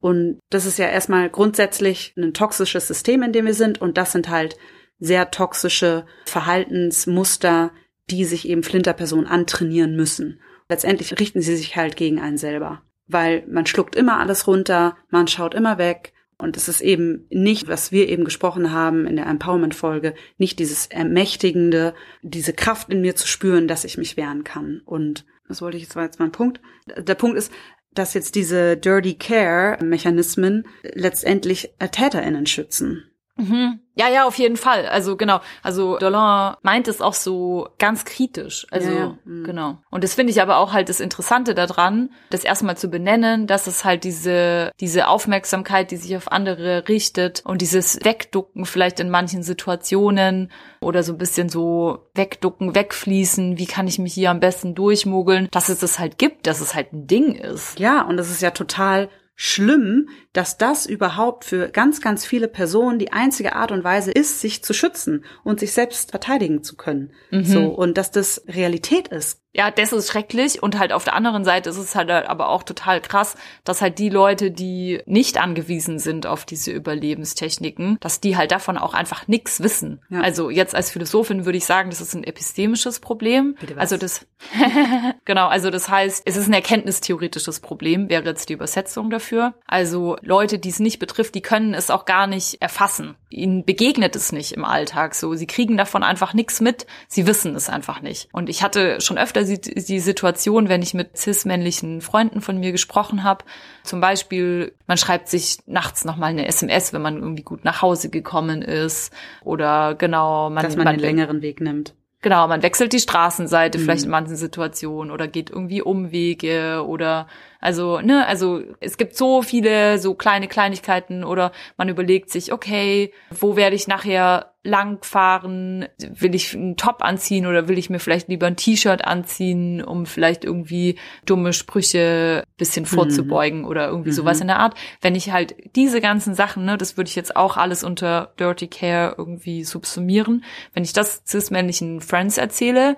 Und 0.00 0.40
das 0.50 0.66
ist 0.66 0.78
ja 0.78 0.86
erstmal 0.86 1.30
grundsätzlich 1.30 2.12
ein 2.18 2.34
toxisches 2.34 2.88
System, 2.88 3.22
in 3.22 3.32
dem 3.32 3.46
wir 3.46 3.54
sind. 3.54 3.80
Und 3.80 3.96
das 3.96 4.12
sind 4.12 4.28
halt 4.28 4.56
sehr 4.98 5.30
toxische 5.30 6.04
Verhaltensmuster, 6.26 7.72
die 8.10 8.24
sich 8.24 8.48
eben 8.48 8.62
Flinterpersonen 8.62 9.26
antrainieren 9.26 9.96
müssen. 9.96 10.40
Letztendlich 10.68 11.18
richten 11.18 11.40
sie 11.40 11.56
sich 11.56 11.76
halt 11.76 11.96
gegen 11.96 12.20
einen 12.20 12.36
selber 12.36 12.82
weil 13.12 13.44
man 13.48 13.66
schluckt 13.66 13.96
immer 13.96 14.18
alles 14.18 14.46
runter, 14.46 14.96
man 15.10 15.28
schaut 15.28 15.54
immer 15.54 15.78
weg. 15.78 16.12
Und 16.38 16.56
es 16.56 16.66
ist 16.66 16.80
eben 16.80 17.26
nicht, 17.30 17.68
was 17.68 17.92
wir 17.92 18.08
eben 18.08 18.24
gesprochen 18.24 18.72
haben 18.72 19.06
in 19.06 19.14
der 19.14 19.26
Empowerment-Folge, 19.26 20.14
nicht 20.38 20.58
dieses 20.58 20.86
Ermächtigende, 20.86 21.94
diese 22.22 22.52
Kraft 22.52 22.90
in 22.90 23.00
mir 23.00 23.14
zu 23.14 23.28
spüren, 23.28 23.68
dass 23.68 23.84
ich 23.84 23.96
mich 23.96 24.16
wehren 24.16 24.42
kann. 24.42 24.82
Und 24.84 25.24
was 25.46 25.62
wollte 25.62 25.76
ich 25.76 25.84
jetzt, 25.84 25.94
war 25.94 26.02
jetzt 26.02 26.18
mein 26.18 26.32
Punkt. 26.32 26.60
Der 26.96 27.14
Punkt 27.14 27.36
ist, 27.36 27.52
dass 27.94 28.14
jetzt 28.14 28.34
diese 28.34 28.76
Dirty 28.76 29.14
Care-Mechanismen 29.14 30.66
letztendlich 30.82 31.74
TäterInnen 31.78 32.46
schützen. 32.46 33.11
Mhm. 33.42 33.80
Ja, 33.94 34.08
ja, 34.08 34.26
auf 34.26 34.38
jeden 34.38 34.56
Fall. 34.56 34.86
Also 34.86 35.16
genau. 35.16 35.40
Also 35.62 35.98
Dolan 35.98 36.56
meint 36.62 36.88
es 36.88 37.02
auch 37.02 37.12
so 37.12 37.68
ganz 37.78 38.06
kritisch. 38.06 38.66
Also 38.70 38.90
ja, 38.90 38.98
ja. 38.98 39.18
Mhm. 39.24 39.44
genau. 39.44 39.78
Und 39.90 40.02
das 40.02 40.14
finde 40.14 40.30
ich 40.30 40.40
aber 40.40 40.56
auch 40.56 40.72
halt 40.72 40.88
das 40.88 41.00
Interessante 41.00 41.54
daran, 41.54 42.10
das 42.30 42.44
erstmal 42.44 42.76
zu 42.76 42.88
benennen, 42.88 43.46
dass 43.46 43.66
es 43.66 43.84
halt 43.84 44.04
diese 44.04 44.72
diese 44.80 45.08
Aufmerksamkeit, 45.08 45.90
die 45.90 45.96
sich 45.96 46.16
auf 46.16 46.32
andere 46.32 46.88
richtet 46.88 47.42
und 47.44 47.60
dieses 47.60 48.02
Wegducken 48.02 48.64
vielleicht 48.64 48.98
in 48.98 49.10
manchen 49.10 49.42
Situationen 49.42 50.50
oder 50.80 51.02
so 51.02 51.12
ein 51.12 51.18
bisschen 51.18 51.50
so 51.50 52.08
wegducken, 52.14 52.74
wegfließen. 52.74 53.58
Wie 53.58 53.66
kann 53.66 53.88
ich 53.88 53.98
mich 53.98 54.14
hier 54.14 54.30
am 54.30 54.40
besten 54.40 54.74
durchmogeln? 54.74 55.48
Dass 55.50 55.68
es 55.68 55.80
das 55.80 55.98
halt 55.98 56.16
gibt, 56.16 56.46
dass 56.46 56.60
es 56.60 56.74
halt 56.74 56.94
ein 56.94 57.06
Ding 57.06 57.34
ist. 57.34 57.78
Ja, 57.78 58.02
und 58.02 58.16
das 58.16 58.30
ist 58.30 58.40
ja 58.40 58.52
total 58.52 59.10
schlimm, 59.34 60.08
dass 60.32 60.58
das 60.58 60.86
überhaupt 60.86 61.44
für 61.44 61.68
ganz, 61.68 62.00
ganz 62.00 62.24
viele 62.24 62.48
Personen 62.48 62.98
die 62.98 63.12
einzige 63.12 63.56
Art 63.56 63.72
und 63.72 63.84
Weise 63.84 64.10
ist, 64.12 64.40
sich 64.40 64.62
zu 64.62 64.72
schützen 64.72 65.24
und 65.42 65.60
sich 65.60 65.72
selbst 65.72 66.10
verteidigen 66.10 66.62
zu 66.62 66.76
können. 66.76 67.12
Mhm. 67.30 67.44
So. 67.44 67.66
Und 67.66 67.98
dass 67.98 68.10
das 68.10 68.44
Realität 68.46 69.08
ist 69.08 69.41
ja, 69.54 69.70
das 69.70 69.92
ist 69.92 70.08
schrecklich 70.08 70.62
und 70.62 70.78
halt 70.78 70.92
auf 70.92 71.04
der 71.04 71.14
anderen 71.14 71.44
Seite 71.44 71.70
ist 71.70 71.76
es 71.76 71.94
halt 71.94 72.10
aber 72.10 72.48
auch 72.48 72.62
total 72.62 73.00
krass, 73.00 73.36
dass 73.64 73.82
halt 73.82 73.98
die 73.98 74.08
Leute, 74.08 74.50
die 74.50 75.02
nicht 75.04 75.38
angewiesen 75.38 75.98
sind 75.98 76.26
auf 76.26 76.46
diese 76.46 76.70
Überlebenstechniken, 76.70 77.98
dass 78.00 78.20
die 78.20 78.36
halt 78.36 78.50
davon 78.50 78.78
auch 78.78 78.94
einfach 78.94 79.28
nichts 79.28 79.62
wissen. 79.62 80.00
Ja. 80.08 80.20
Also 80.22 80.48
jetzt 80.48 80.74
als 80.74 80.90
Philosophin 80.90 81.44
würde 81.44 81.58
ich 81.58 81.66
sagen, 81.66 81.90
das 81.90 82.00
ist 82.00 82.14
ein 82.14 82.24
epistemisches 82.24 83.00
Problem. 83.00 83.56
Bitte 83.60 83.76
was? 83.76 83.82
Also 83.82 83.98
das 83.98 84.26
genau, 85.24 85.48
also 85.48 85.70
das 85.70 85.88
heißt, 85.88 86.22
es 86.24 86.36
ist 86.36 86.48
ein 86.48 86.54
erkenntnistheoretisches 86.54 87.60
Problem, 87.60 88.08
wäre 88.08 88.24
jetzt 88.24 88.48
die 88.48 88.54
Übersetzung 88.54 89.10
dafür. 89.10 89.54
Also 89.66 90.16
Leute, 90.22 90.58
die 90.58 90.70
es 90.70 90.80
nicht 90.80 90.98
betrifft, 90.98 91.34
die 91.34 91.42
können 91.42 91.74
es 91.74 91.90
auch 91.90 92.06
gar 92.06 92.26
nicht 92.26 92.62
erfassen. 92.62 93.16
Ihnen 93.32 93.64
begegnet 93.64 94.16
es 94.16 94.32
nicht 94.32 94.52
im 94.52 94.64
Alltag 94.64 95.14
so. 95.14 95.34
Sie 95.34 95.46
kriegen 95.46 95.76
davon 95.76 96.02
einfach 96.02 96.34
nichts 96.34 96.60
mit. 96.60 96.86
Sie 97.08 97.26
wissen 97.26 97.54
es 97.54 97.68
einfach 97.68 98.00
nicht. 98.00 98.28
Und 98.32 98.48
ich 98.48 98.62
hatte 98.62 99.00
schon 99.00 99.18
öfter 99.18 99.44
die, 99.44 99.60
die 99.60 100.00
Situation, 100.00 100.68
wenn 100.68 100.82
ich 100.82 100.94
mit 100.94 101.16
cis-männlichen 101.16 102.00
Freunden 102.00 102.40
von 102.40 102.58
mir 102.58 102.72
gesprochen 102.72 103.24
habe. 103.24 103.44
Zum 103.82 104.00
Beispiel, 104.00 104.74
man 104.86 104.98
schreibt 104.98 105.28
sich 105.28 105.58
nachts 105.66 106.04
nochmal 106.04 106.30
eine 106.30 106.46
SMS, 106.46 106.92
wenn 106.92 107.02
man 107.02 107.16
irgendwie 107.16 107.42
gut 107.42 107.64
nach 107.64 107.82
Hause 107.82 108.10
gekommen 108.10 108.62
ist. 108.62 109.12
Oder 109.42 109.94
genau, 109.94 110.50
man, 110.50 110.64
Dass 110.64 110.76
man, 110.76 110.84
man 110.84 110.96
den 110.96 111.00
längeren 111.00 111.42
Weg 111.42 111.60
nimmt. 111.60 111.94
Genau, 112.22 112.46
man 112.46 112.62
wechselt 112.62 112.92
die 112.92 113.00
Straßenseite 113.00 113.78
mhm. 113.78 113.82
vielleicht 113.82 114.04
in 114.04 114.10
manchen 114.10 114.36
Situationen 114.36 115.10
oder 115.12 115.26
geht 115.26 115.50
irgendwie 115.50 115.82
Umwege 115.82 116.84
oder 116.86 117.26
also, 117.60 118.00
ne, 118.00 118.26
also 118.26 118.62
es 118.80 118.96
gibt 118.96 119.16
so 119.16 119.42
viele 119.42 119.98
so 119.98 120.14
kleine 120.14 120.46
Kleinigkeiten 120.46 121.24
oder 121.24 121.50
man 121.76 121.88
überlegt 121.88 122.30
sich, 122.30 122.52
okay, 122.52 123.12
wo 123.30 123.56
werde 123.56 123.74
ich 123.74 123.88
nachher 123.88 124.51
langfahren? 124.64 125.86
Will 125.98 126.34
ich 126.34 126.54
einen 126.54 126.76
Top 126.76 127.02
anziehen 127.02 127.46
oder 127.46 127.68
will 127.68 127.78
ich 127.78 127.90
mir 127.90 127.98
vielleicht 127.98 128.28
lieber 128.28 128.46
ein 128.46 128.56
T-Shirt 128.56 129.04
anziehen, 129.04 129.82
um 129.82 130.06
vielleicht 130.06 130.44
irgendwie 130.44 130.98
dumme 131.26 131.52
Sprüche 131.52 132.44
bisschen 132.56 132.86
vorzubeugen 132.86 133.60
mhm. 133.60 133.66
oder 133.66 133.88
irgendwie 133.88 134.10
mhm. 134.10 134.14
sowas 134.14 134.40
in 134.40 134.46
der 134.46 134.58
Art? 134.58 134.74
Wenn 135.00 135.14
ich 135.14 135.32
halt 135.32 135.54
diese 135.76 136.00
ganzen 136.00 136.34
Sachen, 136.34 136.64
ne, 136.64 136.78
das 136.78 136.96
würde 136.96 137.08
ich 137.08 137.16
jetzt 137.16 137.36
auch 137.36 137.56
alles 137.56 137.84
unter 137.84 138.32
Dirty 138.38 138.68
Care 138.68 139.14
irgendwie 139.18 139.64
subsumieren. 139.64 140.44
Wenn 140.74 140.84
ich 140.84 140.92
das 140.92 141.22
cis-männlichen 141.26 142.00
Friends 142.00 142.38
erzähle, 142.38 142.96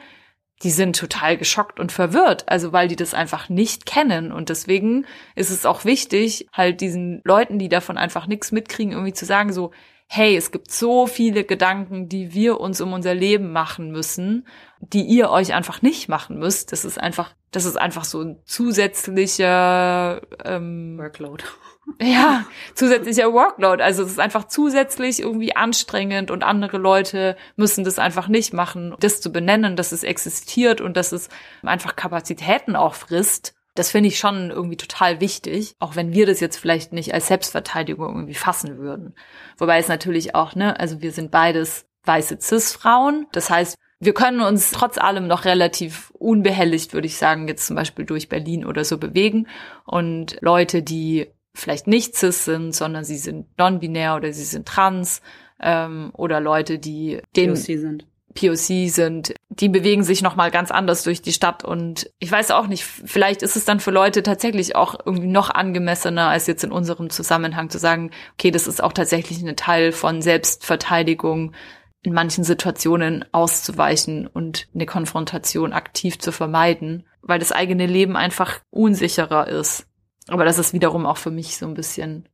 die 0.63 0.71
sind 0.71 0.97
total 0.97 1.37
geschockt 1.37 1.81
und 1.81 1.93
verwirrt, 1.93 2.49
also 2.49 2.73
weil 2.73 2.89
die 2.89 2.97
das 2.97 3.13
einfach 3.13 3.49
nicht 3.49 3.87
kennen. 3.87 4.33
Und 4.33 4.49
deswegen 4.49 5.05
ist 5.35 5.51
es 5.51 5.67
auch 5.67 5.85
wichtig, 5.85 6.47
halt 6.53 6.81
diesen 6.81 7.21
Leuten, 7.25 7.59
die 7.59 7.69
davon 7.69 7.99
einfach 7.99 8.27
nichts 8.27 8.53
mitkriegen, 8.53 8.93
irgendwie 8.93 9.13
zu 9.13 9.25
sagen, 9.25 9.53
so, 9.53 9.73
hey, 10.15 10.37
es 10.37 10.53
gibt 10.53 10.71
so 10.71 11.09
viele 11.09 11.43
Gedanken, 11.43 12.09
die 12.09 12.33
wir 12.35 12.61
uns 12.61 12.81
um 12.81 12.93
unser 12.93 13.15
Leben 13.15 13.51
machen 13.51 13.91
müssen, 13.91 14.47
die 14.79 15.03
ihr 15.03 15.29
euch 15.29 15.55
einfach 15.55 15.83
nicht 15.83 16.09
machen 16.09 16.39
müsst. 16.39 16.71
Das 16.71 16.85
ist 16.85 17.01
einfach, 17.01 17.35
das 17.51 17.65
ist 17.65 17.77
einfach 17.77 18.05
so 18.05 18.21
ein 18.21 18.39
zusätzlicher 18.45 20.23
ähm, 20.45 20.99
Workload. 20.99 21.45
Ja, 22.01 22.47
zusätzlicher 22.75 23.35
Workload. 23.35 23.83
Also 23.83 24.05
es 24.05 24.13
ist 24.13 24.19
einfach 24.19 24.45
zusätzlich 24.45 25.21
irgendwie 25.21 25.55
anstrengend 25.55 26.31
und 26.31 26.43
andere 26.43 26.79
Leute 26.79 27.37
müssen 27.57 27.85
das 27.85 27.99
einfach 27.99 28.27
nicht 28.27 28.55
machen. 28.55 28.97
Das 29.01 29.21
zu 29.21 29.31
benennen, 29.31 29.77
dass 29.77 29.93
es 29.93 30.03
existiert 30.03 30.81
und 30.81 30.97
dass 30.97 31.13
es 31.13 31.29
einfach 31.63 31.95
Kapazitäten 31.95 32.75
auch 32.75 32.95
frisst, 32.95 33.55
das 33.75 33.91
finde 33.91 34.09
ich 34.09 34.19
schon 34.19 34.51
irgendwie 34.51 34.77
total 34.77 35.21
wichtig, 35.21 35.75
auch 35.81 35.97
wenn 35.97 36.13
wir 36.13 36.27
das 36.27 36.41
jetzt 36.41 36.57
vielleicht 36.57 36.93
nicht 36.93 37.13
als 37.13 37.27
Selbstverteidigung 37.27 38.15
irgendwie 38.15 38.35
fassen 38.35 38.79
würden. 38.79 39.15
Wobei 39.59 39.79
es 39.79 39.89
natürlich 39.89 40.35
auch, 40.35 40.55
ne, 40.55 40.79
also 40.79 41.03
wir 41.03 41.11
sind 41.11 41.31
beides 41.31 41.87
weiße 42.05 42.39
Cis-Frauen. 42.41 43.27
Das 43.33 43.51
heißt, 43.51 43.77
wir 43.99 44.15
können 44.15 44.41
uns 44.41 44.71
trotz 44.71 44.99
allem 44.99 45.27
noch 45.27 45.45
relativ 45.45 46.11
unbehelligt, 46.11 46.93
würde 46.93 47.07
ich 47.07 47.17
sagen, 47.17 47.49
jetzt 47.49 47.67
zum 47.67 47.75
Beispiel 47.75 48.05
durch 48.05 48.29
Berlin 48.29 48.65
oder 48.65 48.85
so 48.85 48.99
bewegen. 48.99 49.49
Und 49.85 50.37
Leute, 50.41 50.83
die 50.83 51.29
vielleicht 51.55 51.87
nicht 51.87 52.17
cis 52.17 52.45
sind, 52.45 52.75
sondern 52.75 53.05
sie 53.05 53.17
sind 53.17 53.47
non-binär 53.59 54.17
oder 54.17 54.33
sie 54.33 54.45
sind 54.45 54.67
trans 54.67 55.23
ähm, 55.61 56.11
oder 56.15 56.41
Leute, 56.41 56.79
die 56.79 57.21
den 57.37 57.55
POC 57.55 57.79
sind. 57.79 58.07
POC 58.35 58.91
sind, 58.91 59.35
die 59.49 59.69
bewegen 59.69 60.03
sich 60.03 60.23
noch 60.23 60.37
mal 60.37 60.51
ganz 60.51 60.71
anders 60.71 61.03
durch 61.05 61.23
die 61.23 61.33
Stadt 61.33 61.65
und 61.65 62.11
ich 62.19 62.31
weiß 62.31 62.51
auch 62.51 62.67
nicht, 62.67 62.85
vielleicht 62.85 63.43
ist 63.43 63.57
es 63.57 63.65
dann 63.65 63.81
für 63.81 63.91
Leute 63.91 64.23
tatsächlich 64.23 64.77
auch 64.77 64.97
irgendwie 65.05 65.29
noch 65.29 65.51
angemessener 65.51 66.29
als 66.29 66.47
jetzt 66.47 66.65
in 66.65 66.73
unserem 66.73 67.11
Zusammenhang 67.11 67.71
zu 67.71 67.79
sagen, 67.79 68.11
okay, 68.35 68.51
das 68.51 68.67
ist 68.67 68.83
auch 68.83 68.93
tatsächlich 68.93 69.41
ein 69.43 69.57
Teil 69.57 69.93
von 69.93 70.23
Selbstverteidigung, 70.23 71.53
in 72.03 72.13
manchen 72.13 72.45
Situationen 72.45 73.25
auszuweichen 73.33 74.27
und 74.27 74.69
eine 74.75 74.87
Konfrontation 74.87 75.73
aktiv 75.73 76.19
zu 76.19 76.33
vermeiden, 76.33 77.07
weil 77.23 77.39
das 77.39 77.53
eigene 77.53 77.87
Leben 77.87 78.17
einfach 78.17 78.61
unsicherer 78.71 79.49
ist. 79.49 79.87
Aber 80.29 80.45
das 80.45 80.59
ist 80.59 80.75
wiederum 80.75 81.07
auch 81.07 81.17
für 81.17 81.31
mich 81.31 81.57
so 81.57 81.67
ein 81.67 81.75
bisschen 81.75 82.29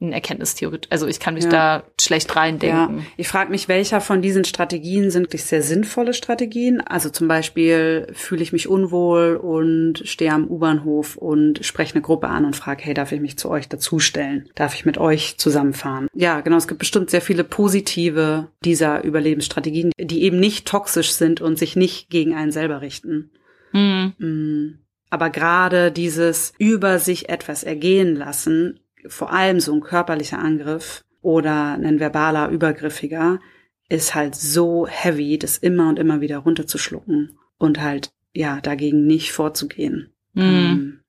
ein 0.00 0.12
Erkenntnistheorie. 0.12 0.80
Also 0.90 1.06
ich 1.08 1.18
kann 1.18 1.34
mich 1.34 1.44
ja. 1.44 1.50
da 1.50 1.82
schlecht 2.00 2.36
reindenken. 2.36 2.98
Ja. 2.98 3.04
Ich 3.16 3.26
frage 3.26 3.50
mich, 3.50 3.68
welcher 3.68 4.00
von 4.00 4.22
diesen 4.22 4.44
Strategien 4.44 5.10
sind 5.10 5.24
wirklich 5.24 5.44
sehr 5.44 5.62
sinnvolle 5.62 6.14
Strategien? 6.14 6.80
Also 6.80 7.10
zum 7.10 7.26
Beispiel 7.26 8.06
fühle 8.12 8.42
ich 8.42 8.52
mich 8.52 8.68
unwohl 8.68 9.36
und 9.36 10.02
stehe 10.04 10.32
am 10.32 10.46
U-Bahnhof 10.46 11.16
und 11.16 11.64
spreche 11.64 11.94
eine 11.94 12.02
Gruppe 12.02 12.28
an 12.28 12.44
und 12.44 12.54
frage, 12.54 12.84
hey, 12.84 12.94
darf 12.94 13.10
ich 13.10 13.20
mich 13.20 13.38
zu 13.38 13.50
euch 13.50 13.68
dazustellen? 13.68 14.48
Darf 14.54 14.74
ich 14.74 14.84
mit 14.84 14.98
euch 14.98 15.36
zusammenfahren? 15.38 16.08
Ja, 16.14 16.40
genau. 16.42 16.56
Es 16.56 16.68
gibt 16.68 16.78
bestimmt 16.78 17.10
sehr 17.10 17.22
viele 17.22 17.42
positive 17.42 18.48
dieser 18.64 19.02
Überlebensstrategien, 19.02 19.90
die 19.98 20.22
eben 20.22 20.38
nicht 20.38 20.66
toxisch 20.66 21.10
sind 21.10 21.40
und 21.40 21.58
sich 21.58 21.74
nicht 21.74 22.08
gegen 22.08 22.34
einen 22.34 22.52
selber 22.52 22.82
richten. 22.82 23.32
Mhm. 23.72 24.78
Aber 25.10 25.30
gerade 25.30 25.90
dieses 25.90 26.52
über 26.58 26.98
sich 26.98 27.28
etwas 27.28 27.64
ergehen 27.64 28.14
lassen, 28.14 28.80
vor 29.08 29.32
allem 29.32 29.60
so 29.60 29.74
ein 29.74 29.80
körperlicher 29.80 30.38
Angriff 30.38 31.04
oder 31.22 31.72
ein 31.72 32.00
verbaler, 32.00 32.48
übergriffiger, 32.48 33.40
ist 33.88 34.14
halt 34.14 34.34
so 34.34 34.86
heavy, 34.86 35.38
das 35.38 35.58
immer 35.58 35.88
und 35.88 35.98
immer 35.98 36.20
wieder 36.20 36.38
runterzuschlucken 36.38 37.38
und 37.58 37.80
halt, 37.80 38.10
ja, 38.32 38.60
dagegen 38.60 39.06
nicht 39.06 39.32
vorzugehen. 39.32 40.12
Mhm. 40.34 40.42
Ähm, 40.42 41.00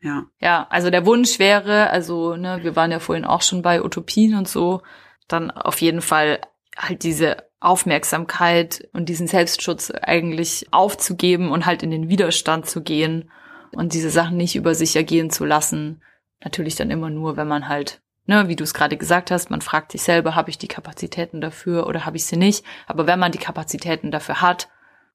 ja. 0.00 0.26
Ja, 0.40 0.66
also 0.70 0.90
der 0.90 1.06
Wunsch 1.06 1.38
wäre, 1.38 1.90
also, 1.90 2.36
ne, 2.36 2.60
wir 2.62 2.76
waren 2.76 2.90
ja 2.90 3.00
vorhin 3.00 3.24
auch 3.24 3.42
schon 3.42 3.62
bei 3.62 3.82
Utopien 3.82 4.34
und 4.34 4.48
so, 4.48 4.82
dann 5.26 5.50
auf 5.50 5.80
jeden 5.80 6.02
Fall 6.02 6.40
halt 6.76 7.02
diese 7.02 7.48
Aufmerksamkeit 7.60 8.88
und 8.92 9.08
diesen 9.08 9.26
Selbstschutz 9.26 9.90
eigentlich 9.90 10.68
aufzugeben 10.70 11.50
und 11.50 11.66
halt 11.66 11.82
in 11.82 11.90
den 11.90 12.08
Widerstand 12.08 12.66
zu 12.66 12.82
gehen 12.82 13.30
und 13.72 13.94
diese 13.94 14.10
Sachen 14.10 14.36
nicht 14.36 14.54
über 14.54 14.74
sich 14.74 14.94
ergehen 14.94 15.30
zu 15.30 15.44
lassen. 15.44 16.02
Natürlich 16.42 16.76
dann 16.76 16.90
immer 16.90 17.10
nur, 17.10 17.36
wenn 17.36 17.48
man 17.48 17.68
halt, 17.68 18.00
ne, 18.26 18.48
wie 18.48 18.56
du 18.56 18.64
es 18.64 18.74
gerade 18.74 18.96
gesagt 18.96 19.30
hast, 19.30 19.50
man 19.50 19.60
fragt 19.60 19.92
sich 19.92 20.02
selber, 20.02 20.34
habe 20.34 20.50
ich 20.50 20.58
die 20.58 20.68
Kapazitäten 20.68 21.40
dafür 21.40 21.86
oder 21.86 22.06
habe 22.06 22.16
ich 22.16 22.26
sie 22.26 22.36
nicht? 22.36 22.64
Aber 22.86 23.06
wenn 23.06 23.18
man 23.18 23.32
die 23.32 23.38
Kapazitäten 23.38 24.10
dafür 24.10 24.40
hat, 24.40 24.68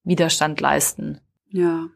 Widerstand 0.03 0.59
leisten. 0.59 1.21
Ja. 1.49 1.87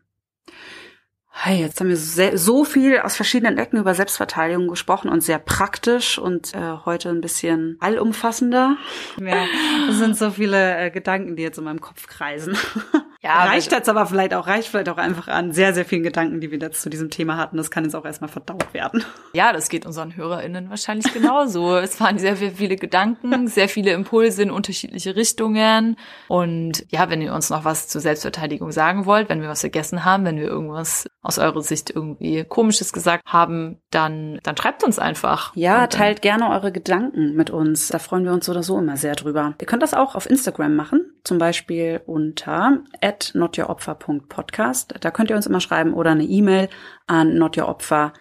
Hey, 1.40 1.60
jetzt 1.60 1.80
haben 1.80 1.90
wir 1.90 1.98
sehr, 1.98 2.36
so 2.36 2.66
viel 2.66 2.98
aus 3.00 3.16
verschiedenen 3.16 3.60
Ecken 3.60 3.78
über 3.78 3.94
Selbstverteidigung 3.94 4.68
gesprochen 4.68 5.10
und 5.10 5.22
sehr 5.22 5.38
praktisch 5.38 6.18
und 6.18 6.56
äh, 6.56 6.78
heute 6.84 7.10
ein 7.10 7.22
bisschen 7.22 7.78
allumfassender. 7.80 8.78
Ja, 9.20 9.46
das 9.86 9.98
sind 9.98 10.18
so 10.18 10.32
viele 10.32 10.78
äh, 10.78 10.90
Gedanken, 10.90 11.36
die 11.36 11.44
jetzt 11.44 11.60
in 11.60 11.66
meinem 11.66 11.80
Kopf 11.80 12.08
kreisen. 12.08 12.58
Ja, 13.22 13.46
reicht 13.46 13.72
jetzt 13.72 13.90
aber 13.90 14.06
vielleicht 14.06 14.34
auch, 14.34 14.48
reicht 14.48 14.68
vielleicht 14.68 14.90
auch 14.90 14.98
einfach 14.98 15.28
an 15.28 15.52
sehr, 15.52 15.74
sehr 15.74 15.86
vielen 15.86 16.04
Gedanken, 16.04 16.40
die 16.40 16.52
wir 16.52 16.60
jetzt 16.60 16.82
zu 16.82 16.90
diesem 16.90 17.10
Thema 17.10 17.38
hatten. 17.38 17.58
Das 17.58 17.72
kann 17.72 17.84
jetzt 17.84 17.96
auch 17.96 18.06
erstmal 18.06 18.30
verdaut 18.30 18.74
werden. 18.74 19.04
Ja, 19.34 19.54
das 19.54 19.70
geht 19.70 19.86
unseren 19.86 20.16
HörerInnen 20.16 20.70
wahrscheinlich 20.72 21.14
genauso. 21.14 21.76
es 21.78 22.00
waren 22.00 22.18
sehr, 22.18 22.36
sehr 22.36 22.52
viele 22.52 22.76
Gedanken, 22.76 23.48
sehr 23.48 23.70
viele 23.70 23.92
Impulse 23.92 24.42
in 24.42 24.50
unterschiedliche 24.50 25.16
Richtungen. 25.16 25.96
Und 26.28 26.86
ja, 26.90 27.10
wenn 27.10 27.22
ihr 27.22 27.34
uns 27.34 27.52
noch 27.52 27.64
was 27.64 27.88
zur 27.88 28.02
Selbstverteidigung 28.02 28.72
sagen 28.72 29.06
wollt, 29.06 29.30
wenn 29.30 29.42
wir 29.42 29.50
was 29.50 29.62
vergessen 29.62 30.06
haben, 30.06 30.26
wenn 30.26 30.38
wir 30.38 30.48
irgendwas 30.48 31.08
aus 31.22 31.38
eurer 31.38 31.62
Sicht 31.62 31.92
irgendwie 31.92 32.46
Komisches 32.46 32.94
gesagt 32.94 33.26
haben, 33.28 33.80
dann, 33.92 34.40
dann 34.42 34.58
schreibt 34.58 34.84
uns 34.84 34.98
einfach. 34.98 35.52
Ja, 35.56 35.86
teilt 35.88 36.22
gerne 36.22 36.50
eure 36.50 36.72
Gedanken 36.72 37.36
mit 37.36 37.50
uns. 37.50 37.90
Da 37.90 38.00
freuen 38.00 38.24
wir 38.24 38.32
uns 38.32 38.46
so 38.46 38.54
oder 38.54 38.64
so 38.64 38.80
immer 38.80 38.98
sehr 38.98 39.16
drüber. 39.16 39.54
Ihr 39.60 39.68
könnt 39.68 39.84
das 39.84 39.94
auch 39.94 40.16
auf 40.16 40.28
Instagram 40.28 40.76
machen, 40.76 41.12
zum 41.24 41.38
Beispiel 41.38 42.02
unter 42.06 42.80
at 43.18 43.32
notyouropfer.podcast. 43.34 44.96
Da 45.00 45.12
könnt 45.12 45.30
ihr 45.30 45.36
uns 45.36 45.48
immer 45.48 45.60
schreiben 45.60 45.94
oder 45.94 46.12
eine 46.12 46.24
E-Mail 46.24 46.70
an 47.08 47.36
notyouropfer 47.38 48.14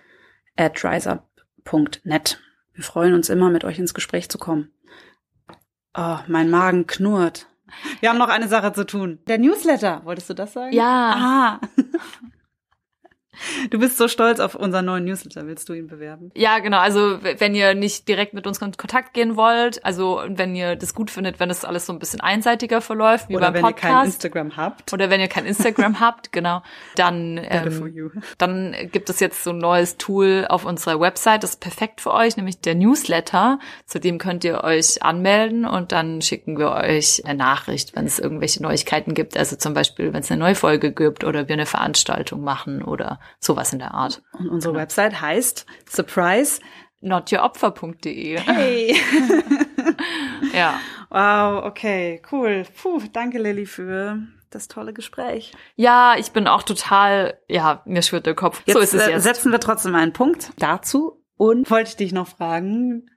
at 0.57 0.85
riseup.net. 0.85 2.41
Wir 2.73 2.85
freuen 2.85 3.15
uns 3.15 3.29
immer, 3.29 3.51
mit 3.51 3.65
euch 3.65 3.79
ins 3.79 3.95
Gespräch 3.95 4.29
zu 4.29 4.39
kommen. 4.39 4.71
Oh, 5.97 6.19
mein 6.27 6.51
Magen 6.51 6.87
knurrt. 6.87 7.47
Wir 8.01 8.11
haben 8.11 8.19
noch 8.19 8.29
eine 8.29 8.49
Sache 8.49 8.73
zu 8.73 8.85
tun. 8.85 9.19
Der 9.27 9.39
Newsletter, 9.39 10.03
wolltest 10.05 10.31
du 10.31 10.35
das 10.35 10.53
sagen? 10.53 10.73
Ja. 10.73 11.61
Ah. 11.63 11.67
Du 13.71 13.79
bist 13.79 13.99
so 13.99 14.09
stolz 14.09 14.41
auf 14.41 14.55
unseren 14.55 14.87
neuen 14.87 15.05
Newsletter. 15.05 15.47
Willst 15.47 15.69
du 15.69 15.75
ihn 15.75 15.87
bewerben? 15.87 16.31
Ja, 16.35 16.59
genau. 16.59 16.79
Also 16.79 17.19
wenn 17.23 17.55
ihr 17.55 17.75
nicht 17.75 18.09
direkt 18.09 18.35
mit 18.35 18.47
uns 18.47 18.61
in 18.61 18.77
Kontakt 18.77 19.15
gehen 19.15 19.37
wollt, 19.37 19.85
also 19.85 20.23
wenn 20.27 20.55
ihr 20.55 20.77
das 20.77 20.95
gut 20.95 21.11
findet, 21.11 21.41
wenn 21.41 21.49
das 21.49 21.65
alles 21.65 21.87
so 21.87 21.93
ein 21.93 21.99
bisschen 21.99 22.21
einseitiger 22.21 22.81
verläuft, 22.81 23.29
wie 23.29 23.37
Oder 23.37 23.47
beim 23.47 23.55
wenn 23.55 23.63
Podcast. 23.63 23.85
ihr 23.85 23.91
kein 23.91 24.05
Instagram 24.07 24.57
habt. 24.57 24.93
oder 24.93 25.11
wenn 25.11 25.21
ihr 25.21 25.29
kein 25.29 25.47
Instagram 25.47 26.01
habt, 26.01 26.33
genau, 26.33 26.63
dann, 26.97 27.39
ähm, 27.43 28.11
dann 28.39 28.75
gibt 28.93 29.11
es 29.11 29.21
jetzt 29.21 29.45
so 29.45 29.51
ein 29.51 29.59
neues 29.59 29.97
Tool 29.97 30.47
auf 30.49 30.65
unserer 30.65 31.01
Website, 31.01 31.43
das 31.43 31.51
ist 31.51 31.61
perfekt 31.61 32.01
für 32.01 32.13
euch, 32.13 32.37
nämlich 32.37 32.61
der 32.61 32.75
Newsletter. 32.75 33.59
Zu 33.87 34.01
dem 34.01 34.19
könnt 34.19 34.45
ihr 34.45 34.65
euch 34.65 35.03
anmelden 35.03 35.65
und 35.65 35.93
dann 35.93 36.23
schicken 36.23 36.59
wir 36.59 36.73
euch 36.73 37.25
eine 37.25 37.39
Nachricht, 37.39 37.95
wenn 37.95 38.07
es 38.07 38.19
irgendwelche 38.19 38.63
Neuigkeiten 38.63 39.15
gibt. 39.15 39.37
Also 39.37 39.57
zum 39.57 39.75
Beispiel, 39.75 40.13
wenn 40.13 40.21
es 40.21 40.31
eine 40.31 40.41
neue 40.41 40.55
Folge 40.55 40.93
gibt 40.93 41.25
oder 41.25 41.49
wir 41.49 41.55
eine 41.55 41.67
Veranstaltung 41.67 42.43
machen 42.43 42.83
oder 42.83 43.21
sowas 43.39 43.73
in 43.73 43.79
der 43.79 43.95
Art. 43.95 44.23
Und 44.33 44.49
unsere 44.49 44.75
Website 44.75 45.21
heißt 45.21 45.67
Surprise. 45.89 46.61
Notyouropfer.de. 47.01 48.39
Hey. 48.41 48.97
Ja. 50.53 50.81
wow, 51.11 51.65
okay, 51.65 52.23
cool. 52.33 52.65
Puh, 52.83 53.01
danke 53.13 53.39
Lilly 53.39 53.67
für 53.67 54.19
das 54.51 54.69
tolle 54.69 54.93
Gespräch. 54.93 55.53
Ja, 55.75 56.15
ich 56.19 56.33
bin 56.33 56.47
auch 56.47 56.63
total, 56.63 57.39
ja, 57.49 57.83
mir 57.85 58.03
schwirrt 58.03 58.27
der 58.27 58.35
Kopf. 58.35 58.63
Jetzt 58.65 58.75
so 58.75 58.81
ist 58.81 58.95
es 58.95 59.07
äh, 59.07 59.11
jetzt. 59.13 59.23
setzen 59.25 59.53
wir 59.53 59.61
trotzdem 59.61 59.95
einen 59.95 60.13
Punkt 60.13 60.51
dazu 60.59 61.23
und 61.37 61.71
wollte 61.71 61.91
ich 61.91 61.97
dich 61.97 62.13
noch 62.13 62.29
fragen, 62.29 63.11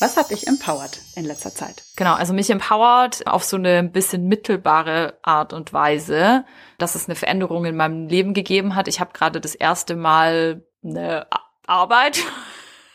was 0.00 0.16
hat 0.16 0.30
dich 0.30 0.46
empowered 0.46 1.00
in 1.16 1.24
letzter 1.24 1.54
Zeit? 1.54 1.82
Genau, 1.96 2.14
also 2.14 2.32
mich 2.32 2.50
empowert 2.50 3.26
auf 3.26 3.44
so 3.44 3.56
eine 3.56 3.78
ein 3.78 3.92
bisschen 3.92 4.26
mittelbare 4.28 5.18
Art 5.22 5.52
und 5.52 5.72
Weise, 5.72 6.44
dass 6.78 6.94
es 6.94 7.06
eine 7.08 7.16
Veränderung 7.16 7.64
in 7.64 7.76
meinem 7.76 8.06
Leben 8.08 8.34
gegeben 8.34 8.74
hat. 8.74 8.88
Ich 8.88 9.00
habe 9.00 9.12
gerade 9.12 9.40
das 9.40 9.54
erste 9.54 9.96
Mal 9.96 10.62
eine 10.84 11.26
Arbeit. 11.66 12.20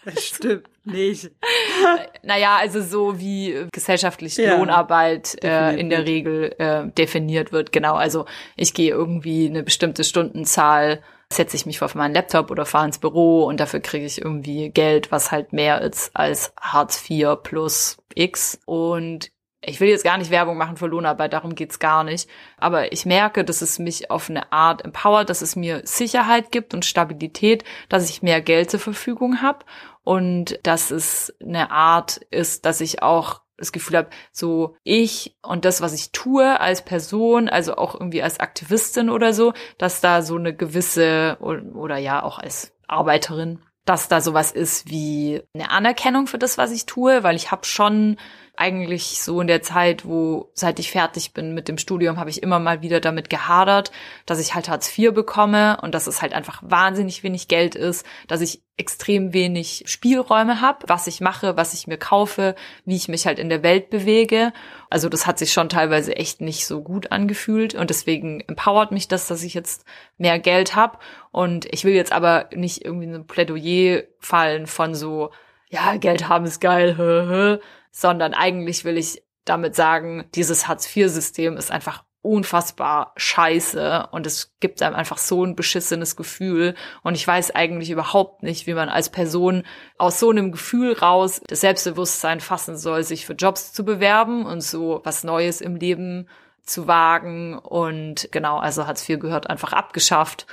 Das 0.05 0.23
stimmt 0.23 0.67
nicht. 0.85 1.31
naja, 2.23 2.57
also 2.57 2.81
so 2.81 3.19
wie 3.19 3.51
äh, 3.53 3.67
gesellschaftlich 3.71 4.35
Ja, 4.37 4.57
Lohnarbeit 4.57 5.41
äh, 5.43 5.79
in 5.79 5.89
der 5.89 5.99
wird. 5.99 6.07
Regel 6.07 6.55
äh, 6.57 6.91
definiert 6.91 7.51
wird. 7.51 7.71
Genau, 7.71 7.95
also 7.95 8.25
ich 8.55 8.73
gehe 8.73 8.91
irgendwie 8.91 9.47
eine 9.47 9.63
bestimmte 9.63 10.03
Stundenzahl, 10.03 11.01
setze 11.35 11.55
ich 11.55 11.65
mich 11.65 11.79
vor 11.79 11.89
meinen 11.95 12.13
Laptop 12.13 12.51
oder 12.51 12.65
fahre 12.65 12.85
ins 12.85 12.99
Büro 12.99 13.45
und 13.45 13.59
dafür 13.59 13.79
kriege 13.79 14.05
ich 14.05 14.21
irgendwie 14.21 14.69
Geld, 14.69 15.11
was 15.11 15.31
halt 15.31 15.53
mehr 15.53 15.81
ist 15.81 16.15
als 16.15 16.53
Hartz 16.59 17.09
IV 17.09 17.37
plus 17.43 17.97
X. 18.15 18.59
Und 18.65 19.31
ich 19.61 19.79
will 19.79 19.89
jetzt 19.89 20.03
gar 20.03 20.17
nicht 20.17 20.31
Werbung 20.31 20.57
machen 20.57 20.77
für 20.77 20.87
Lohnarbeit, 20.87 21.33
darum 21.33 21.55
geht's 21.55 21.79
gar 21.79 22.03
nicht. 22.03 22.29
Aber 22.57 22.91
ich 22.91 23.05
merke, 23.05 23.45
dass 23.45 23.61
es 23.61 23.79
mich 23.79 24.11
auf 24.11 24.29
eine 24.29 24.51
Art 24.51 24.83
empowert, 24.83 25.29
dass 25.29 25.41
es 25.41 25.55
mir 25.55 25.81
Sicherheit 25.85 26.51
gibt 26.51 26.73
und 26.73 26.85
Stabilität, 26.85 27.63
dass 27.89 28.09
ich 28.09 28.21
mehr 28.21 28.41
Geld 28.41 28.71
zur 28.71 28.79
Verfügung 28.79 29.41
habe 29.41 29.65
und 30.03 30.59
dass 30.63 30.91
es 30.91 31.33
eine 31.41 31.71
Art 31.71 32.17
ist, 32.29 32.65
dass 32.65 32.81
ich 32.81 33.01
auch 33.01 33.42
das 33.63 33.71
Gefühl 33.71 33.97
habe, 33.97 34.09
so 34.31 34.75
ich 34.83 35.35
und 35.41 35.65
das, 35.65 35.81
was 35.81 35.93
ich 35.93 36.11
tue 36.11 36.59
als 36.59 36.83
Person, 36.83 37.49
also 37.49 37.75
auch 37.75 37.95
irgendwie 37.95 38.21
als 38.21 38.39
Aktivistin 38.39 39.09
oder 39.09 39.33
so, 39.33 39.53
dass 39.77 40.01
da 40.01 40.21
so 40.21 40.35
eine 40.35 40.53
gewisse 40.55 41.37
oder, 41.39 41.97
ja 41.97 42.23
auch 42.23 42.39
als 42.39 42.73
Arbeiterin, 42.87 43.59
dass 43.85 44.07
da 44.07 44.21
sowas 44.21 44.51
ist 44.51 44.89
wie 44.89 45.41
eine 45.53 45.71
Anerkennung 45.71 46.27
für 46.27 46.37
das, 46.37 46.57
was 46.57 46.71
ich 46.71 46.85
tue, 46.85 47.23
weil 47.23 47.35
ich 47.35 47.51
habe 47.51 47.65
schon 47.65 48.17
eigentlich 48.55 49.21
so 49.21 49.41
in 49.41 49.47
der 49.47 49.63
Zeit, 49.63 50.05
wo 50.05 50.51
seit 50.53 50.77
ich 50.77 50.91
fertig 50.91 51.33
bin 51.33 51.55
mit 51.55 51.67
dem 51.67 51.79
Studium, 51.79 52.17
habe 52.17 52.29
ich 52.29 52.43
immer 52.43 52.59
mal 52.59 52.83
wieder 52.83 52.99
damit 52.99 53.29
gehadert, 53.31 53.91
dass 54.27 54.39
ich 54.39 54.53
halt 54.53 54.69
Hartz 54.69 54.95
IV 54.95 55.11
bekomme 55.13 55.79
und 55.81 55.95
dass 55.95 56.05
es 56.05 56.21
halt 56.21 56.33
einfach 56.33 56.61
wahnsinnig 56.63 57.23
wenig 57.23 57.47
Geld 57.47 57.73
ist, 57.73 58.05
dass 58.27 58.41
ich 58.41 58.61
extrem 58.77 59.33
wenig 59.33 59.83
Spielräume 59.87 60.61
habe, 60.61 60.85
was 60.87 61.07
ich 61.07 61.19
mache, 61.19 61.57
was 61.57 61.73
ich 61.73 61.87
mir 61.87 61.97
kaufe, 61.97 62.53
wie 62.85 62.95
ich 62.95 63.07
mich 63.07 63.25
halt 63.25 63.39
in 63.39 63.49
der 63.49 63.63
Welt 63.63 63.89
bewege. 63.89 64.53
Also 64.89 65.09
das 65.09 65.25
hat 65.25 65.39
sich 65.39 65.51
schon 65.51 65.69
teilweise 65.69 66.15
echt 66.15 66.39
nicht 66.39 66.67
so 66.67 66.81
gut 66.81 67.11
angefühlt 67.11 67.73
und 67.73 67.89
deswegen 67.89 68.41
empowert 68.41 68.91
mich 68.91 69.07
das, 69.07 69.27
dass 69.27 69.43
ich 69.43 69.55
jetzt 69.55 69.83
mehr 70.17 70.37
Geld 70.37 70.75
habe 70.75 70.99
und 71.31 71.65
ich 71.73 71.85
will 71.85 71.93
jetzt 71.93 72.11
aber 72.11 72.49
nicht 72.53 72.85
irgendwie 72.85 73.05
in 73.05 73.15
ein 73.15 73.27
Plädoyer 73.27 74.03
fallen 74.19 74.67
von 74.67 74.93
so 74.93 75.31
ja, 75.73 75.97
Geld 75.97 76.29
haben 76.29 76.45
ist 76.45 76.61
geil, 76.61 77.59
sondern 77.91 78.33
eigentlich 78.33 78.85
will 78.85 78.97
ich 78.97 79.23
damit 79.43 79.75
sagen, 79.75 80.25
dieses 80.35 80.67
Hartz-IV-System 80.67 81.57
ist 81.57 81.71
einfach 81.71 82.03
unfassbar 82.21 83.11
scheiße 83.17 84.07
und 84.11 84.25
es 84.25 84.55
gibt 84.61 84.81
einem 84.81 84.95
einfach 84.95 85.17
so 85.17 85.43
ein 85.43 85.55
beschissenes 85.55 86.15
Gefühl. 86.15 86.75
Und 87.01 87.15
ich 87.15 87.27
weiß 87.27 87.51
eigentlich 87.55 87.89
überhaupt 87.89 88.43
nicht, 88.43 88.65
wie 88.67 88.75
man 88.75 88.87
als 88.87 89.09
Person 89.09 89.63
aus 89.97 90.19
so 90.19 90.29
einem 90.29 90.51
Gefühl 90.51 90.93
raus 90.93 91.41
das 91.47 91.61
Selbstbewusstsein 91.61 92.39
fassen 92.39 92.77
soll, 92.77 93.03
sich 93.03 93.25
für 93.25 93.33
Jobs 93.33 93.73
zu 93.73 93.83
bewerben 93.83 94.45
und 94.45 94.61
so 94.61 95.01
was 95.03 95.23
Neues 95.25 95.59
im 95.59 95.75
Leben 95.75 96.29
zu 96.61 96.87
wagen. 96.87 97.57
Und 97.57 98.29
genau, 98.31 98.57
also 98.59 98.87
Hartz 98.87 99.09
IV 99.09 99.19
gehört 99.19 99.49
einfach 99.49 99.73
abgeschafft. 99.73 100.45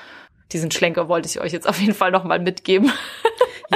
Diesen 0.53 0.71
Schlenker 0.71 1.09
wollte 1.09 1.29
ich 1.29 1.41
euch 1.41 1.53
jetzt 1.53 1.69
auf 1.69 1.81
jeden 1.81 1.95
Fall 1.95 2.11
nochmal 2.11 2.41
mitgeben. 2.41 2.93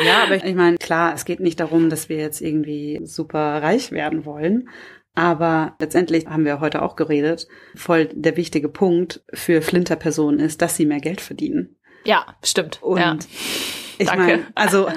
Ja, 0.02 0.24
aber 0.24 0.44
ich 0.44 0.54
meine, 0.56 0.76
klar, 0.76 1.14
es 1.14 1.24
geht 1.24 1.38
nicht 1.38 1.60
darum, 1.60 1.88
dass 1.88 2.08
wir 2.08 2.16
jetzt 2.16 2.40
irgendwie 2.40 3.00
super 3.04 3.62
reich 3.62 3.92
werden 3.92 4.24
wollen. 4.24 4.68
Aber 5.14 5.76
letztendlich 5.78 6.26
haben 6.26 6.44
wir 6.44 6.58
heute 6.58 6.82
auch 6.82 6.96
geredet, 6.96 7.46
voll 7.76 8.06
der 8.06 8.36
wichtige 8.36 8.68
Punkt 8.68 9.22
für 9.32 9.62
Flinter-Personen 9.62 10.40
ist, 10.40 10.60
dass 10.60 10.76
sie 10.76 10.86
mehr 10.86 10.98
Geld 10.98 11.20
verdienen. 11.20 11.76
Ja, 12.04 12.26
stimmt. 12.42 12.82
Und 12.82 12.98
ja. 12.98 13.16
ich 13.98 14.08
meine, 14.08 14.44
also 14.56 14.88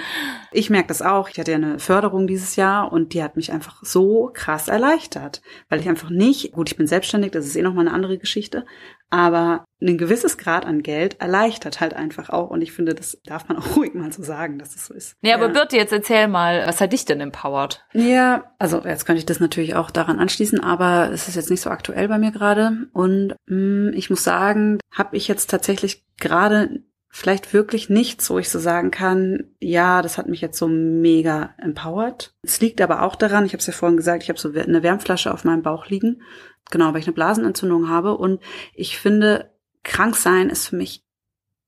ich 0.51 0.71
merke 0.71 0.88
das 0.88 1.03
auch. 1.03 1.30
Ich 1.30 1.38
hatte 1.38 1.51
ja 1.51 1.57
eine 1.57 1.78
Förderung 1.78 2.25
dieses 2.25 2.55
Jahr 2.55 2.91
und 2.91 3.13
die 3.13 3.21
hat 3.21 3.36
mich 3.36 3.51
einfach 3.51 3.84
so 3.84 4.32
krass 4.34 4.67
erleichtert, 4.67 5.43
weil 5.69 5.80
ich 5.80 5.88
einfach 5.88 6.09
nicht, 6.09 6.51
gut, 6.53 6.71
ich 6.71 6.78
bin 6.78 6.88
selbstständig, 6.88 7.32
das 7.32 7.45
ist 7.45 7.55
eh 7.55 7.61
nochmal 7.61 7.86
eine 7.88 7.95
andere 7.95 8.17
Geschichte, 8.17 8.65
aber 9.10 9.66
ein 9.82 9.97
gewisses 9.97 10.38
Grad 10.38 10.66
an 10.66 10.82
Geld 10.82 11.22
erleichtert 11.22 11.80
halt 11.80 11.93
einfach 11.93 12.30
auch 12.30 12.49
und 12.49 12.62
ich 12.62 12.72
finde, 12.72 12.95
das 12.95 13.20
darf 13.26 13.47
man 13.47 13.58
auch 13.58 13.76
ruhig 13.76 13.93
mal 13.93 14.12
so 14.12 14.24
sagen, 14.24 14.60
dass 14.60 14.76
es 14.76 14.86
so 14.86 14.93
ist. 14.93 15.16
Nee, 15.22 15.34
aber 15.34 15.47
ja. 15.47 15.53
Birte, 15.53 15.78
jetzt 15.78 15.93
erzähl 15.93 16.28
mal, 16.28 16.66
was 16.66 16.82
hat 16.82 16.93
dich 16.93 17.05
denn 17.05 17.22
empowert? 17.22 17.86
Ja, 17.93 18.51
also 18.60 18.82
jetzt 18.84 19.05
könnte 19.05 19.20
ich 19.20 19.26
das 19.26 19.39
natürlich 19.39 19.76
auch 19.76 19.91
daran 19.91 20.20
anschließen, 20.20 20.60
aber 20.60 21.12
es 21.12 21.28
ist 21.28 21.36
jetzt 21.36 21.49
nicht 21.49 21.62
so 21.62 21.70
aktuell 21.70 22.08
bei 22.08 22.18
mir 22.18 22.32
gerade. 22.32 22.88
Und 22.93 23.36
mh, 23.45 23.91
ich 23.95 24.10
muss 24.10 24.24
sagen, 24.24 24.80
habe 24.91 25.16
ich 25.16 25.28
jetzt 25.28 25.49
tatsächlich 25.49 26.03
gerade 26.20 26.82
vielleicht 27.18 27.51
wirklich 27.51 27.89
nichts, 27.89 28.30
wo 28.30 28.38
ich 28.38 28.47
so 28.47 28.59
sagen 28.59 28.91
kann, 28.91 29.45
ja, 29.59 30.03
das 30.03 30.20
hat 30.20 30.30
mich 30.30 30.39
jetzt 30.39 30.59
so 30.59 30.68
mega 30.68 31.55
empowert. 31.57 32.36
Es 32.43 32.61
liegt 32.61 32.80
aber 32.80 33.01
auch 33.01 33.15
daran, 33.15 33.43
ich 33.43 33.53
habe 33.53 33.59
es 33.59 33.65
ja 33.65 33.74
vorhin 33.74 33.97
gesagt, 33.97 34.22
ich 34.22 34.30
habe 34.30 34.39
so 34.39 34.51
eine 34.51 34.84
Wärmflasche 34.84 35.34
auf 35.34 35.43
meinem 35.43 35.63
Bauch 35.63 35.88
liegen, 35.88 36.22
genau, 36.70 36.93
weil 36.93 36.99
ich 36.99 37.07
eine 37.07 37.15
Blasenentzündung 37.15 37.89
habe. 37.89 38.15
Und 38.15 38.39
ich 38.76 38.99
finde, 38.99 39.51
krank 39.84 40.15
sein 40.15 40.51
ist 40.51 40.68
für 40.68 40.76
mich 40.76 41.03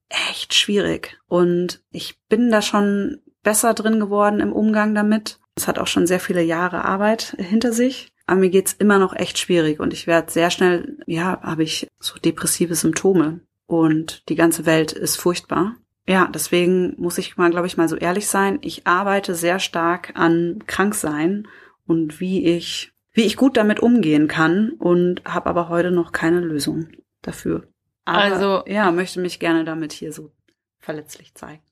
echt 0.08 0.54
schwierig. 0.54 1.18
Und 1.26 1.82
ich 1.90 2.22
bin 2.28 2.52
da 2.52 2.62
schon 2.62 3.18
besser 3.42 3.74
drin 3.74 3.98
geworden 3.98 4.38
im 4.38 4.52
Umgang 4.52 4.94
damit. 4.94 5.40
Es 5.56 5.66
hat 5.66 5.80
auch 5.80 5.88
schon 5.88 6.06
sehr 6.06 6.20
viele 6.20 6.42
Jahre 6.42 6.84
Arbeit 6.84 7.34
hinter 7.38 7.72
sich. 7.72 8.12
Aber 8.24 8.38
mir 8.38 8.50
geht's 8.50 8.74
immer 8.74 9.00
noch 9.00 9.16
echt 9.16 9.40
schwierig 9.40 9.80
und 9.80 9.92
ich 9.92 10.06
werde 10.06 10.30
sehr 10.30 10.52
schnell, 10.52 10.98
ja, 11.06 11.40
habe 11.42 11.64
ich 11.64 11.88
so 11.98 12.20
depressive 12.20 12.76
Symptome 12.76 13.40
und 13.70 14.28
die 14.28 14.34
ganze 14.34 14.66
Welt 14.66 14.90
ist 14.90 15.14
furchtbar. 15.14 15.76
Ja, 16.04 16.26
deswegen 16.26 16.94
muss 16.98 17.18
ich 17.18 17.36
mal, 17.36 17.50
glaube 17.50 17.68
ich, 17.68 17.76
mal 17.76 17.88
so 17.88 17.94
ehrlich 17.94 18.26
sein. 18.26 18.58
Ich 18.62 18.84
arbeite 18.88 19.36
sehr 19.36 19.60
stark 19.60 20.10
an 20.14 20.64
Kranksein 20.66 21.46
und 21.86 22.18
wie 22.18 22.44
ich, 22.46 22.92
wie 23.12 23.22
ich 23.22 23.36
gut 23.36 23.56
damit 23.56 23.78
umgehen 23.78 24.26
kann 24.26 24.70
und 24.80 25.22
habe 25.24 25.48
aber 25.48 25.68
heute 25.68 25.92
noch 25.92 26.10
keine 26.10 26.40
Lösung 26.40 26.88
dafür. 27.22 27.68
Aber, 28.04 28.18
Also- 28.18 28.64
ja, 28.66 28.90
möchte 28.90 29.20
mich 29.20 29.38
gerne 29.38 29.64
damit 29.64 29.92
hier 29.92 30.12
so 30.12 30.32
verletzlich 30.80 31.34
zeigen. 31.34 31.62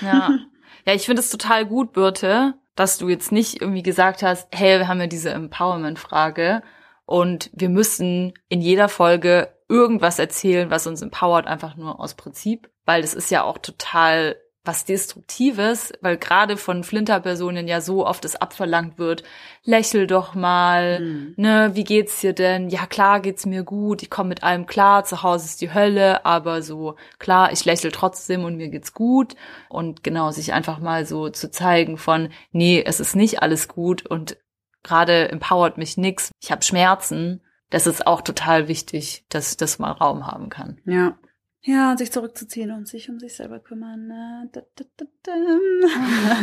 Ja. 0.00 0.38
ja, 0.86 0.94
ich 0.94 1.04
finde 1.06 1.18
es 1.18 1.30
total 1.30 1.66
gut, 1.66 1.92
Birte, 1.92 2.54
dass 2.76 2.96
du 2.96 3.08
jetzt 3.08 3.32
nicht 3.32 3.60
irgendwie 3.60 3.82
gesagt 3.82 4.22
hast, 4.22 4.46
hey, 4.52 4.78
wir 4.78 4.86
haben 4.86 5.00
ja 5.00 5.08
diese 5.08 5.30
Empowerment-Frage 5.30 6.62
und 7.06 7.50
wir 7.54 7.70
müssen 7.70 8.34
in 8.48 8.60
jeder 8.60 8.88
Folge 8.88 9.48
irgendwas 9.70 10.18
erzählen, 10.18 10.70
was 10.70 10.86
uns 10.86 11.00
empowert, 11.00 11.46
einfach 11.46 11.76
nur 11.76 12.00
aus 12.00 12.14
Prinzip, 12.14 12.68
weil 12.84 13.00
das 13.02 13.14
ist 13.14 13.30
ja 13.30 13.44
auch 13.44 13.58
total 13.58 14.36
was 14.62 14.84
Destruktives, 14.84 15.90
weil 16.02 16.18
gerade 16.18 16.58
von 16.58 16.84
Flinter-Personen 16.84 17.66
ja 17.66 17.80
so 17.80 18.06
oft 18.06 18.26
es 18.26 18.36
abverlangt 18.36 18.98
wird, 18.98 19.22
lächel 19.64 20.06
doch 20.06 20.34
mal, 20.34 21.00
Mhm. 21.00 21.34
ne, 21.38 21.70
wie 21.72 21.84
geht's 21.84 22.20
dir 22.20 22.34
denn? 22.34 22.68
Ja, 22.68 22.84
klar 22.84 23.20
geht's 23.20 23.46
mir 23.46 23.62
gut, 23.62 24.02
ich 24.02 24.10
komme 24.10 24.28
mit 24.28 24.42
allem 24.42 24.66
klar, 24.66 25.04
zu 25.04 25.22
Hause 25.22 25.46
ist 25.46 25.62
die 25.62 25.72
Hölle, 25.72 26.26
aber 26.26 26.60
so, 26.60 26.96
klar, 27.18 27.52
ich 27.52 27.64
lächle 27.64 27.90
trotzdem 27.90 28.44
und 28.44 28.56
mir 28.56 28.68
geht's 28.68 28.92
gut. 28.92 29.34
Und 29.70 30.02
genau, 30.04 30.30
sich 30.30 30.52
einfach 30.52 30.78
mal 30.78 31.06
so 31.06 31.30
zu 31.30 31.50
zeigen 31.50 31.96
von, 31.96 32.28
nee, 32.52 32.82
es 32.84 33.00
ist 33.00 33.16
nicht 33.16 33.42
alles 33.42 33.66
gut 33.66 34.04
und 34.06 34.36
gerade 34.82 35.30
empowert 35.30 35.78
mich 35.78 35.96
nix, 35.96 36.32
ich 36.42 36.52
habe 36.52 36.62
Schmerzen. 36.62 37.40
Das 37.70 37.86
ist 37.86 38.06
auch 38.06 38.20
total 38.20 38.68
wichtig, 38.68 39.24
dass 39.28 39.56
das 39.56 39.78
mal 39.78 39.92
Raum 39.92 40.26
haben 40.26 40.48
kann. 40.48 40.78
Ja. 40.84 41.16
Ja, 41.62 41.90
und 41.90 41.98
sich 41.98 42.10
zurückzuziehen 42.10 42.70
und 42.70 42.88
sich 42.88 43.10
um 43.10 43.18
sich 43.20 43.34
selber 43.36 43.58
kümmern. 43.58 44.48
Da, 44.50 44.62
da, 44.76 44.84
da. 45.22 45.32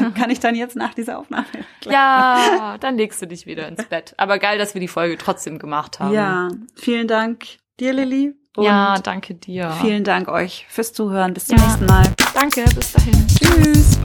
Kann 0.15 0.29
ich 0.29 0.39
dann 0.39 0.53
jetzt 0.53 0.75
nach 0.75 0.93
dieser 0.93 1.17
Aufnahme? 1.17 1.47
Ja, 1.85 2.77
dann 2.79 2.97
legst 2.97 3.19
du 3.21 3.25
dich 3.25 3.47
wieder 3.47 3.67
ins 3.67 3.83
Bett. 3.85 4.13
Aber 4.17 4.37
geil, 4.37 4.59
dass 4.59 4.73
wir 4.75 4.81
die 4.81 4.87
Folge 4.87 5.17
trotzdem 5.17 5.57
gemacht 5.57 5.99
haben. 5.99 6.13
Ja, 6.13 6.49
vielen 6.75 7.07
Dank 7.07 7.45
dir, 7.79 7.93
Lilly. 7.93 8.35
Ja, 8.57 8.99
danke 8.99 9.33
dir. 9.35 9.71
Vielen 9.81 10.03
Dank 10.03 10.27
euch 10.29 10.65
fürs 10.69 10.93
Zuhören. 10.93 11.33
Bis 11.33 11.45
zum 11.47 11.57
Ja. 11.57 11.63
nächsten 11.65 11.85
Mal. 11.85 12.03
Danke, 12.33 12.63
bis 12.75 12.93
dahin. 12.93 13.27
Tschüss. 13.27 13.97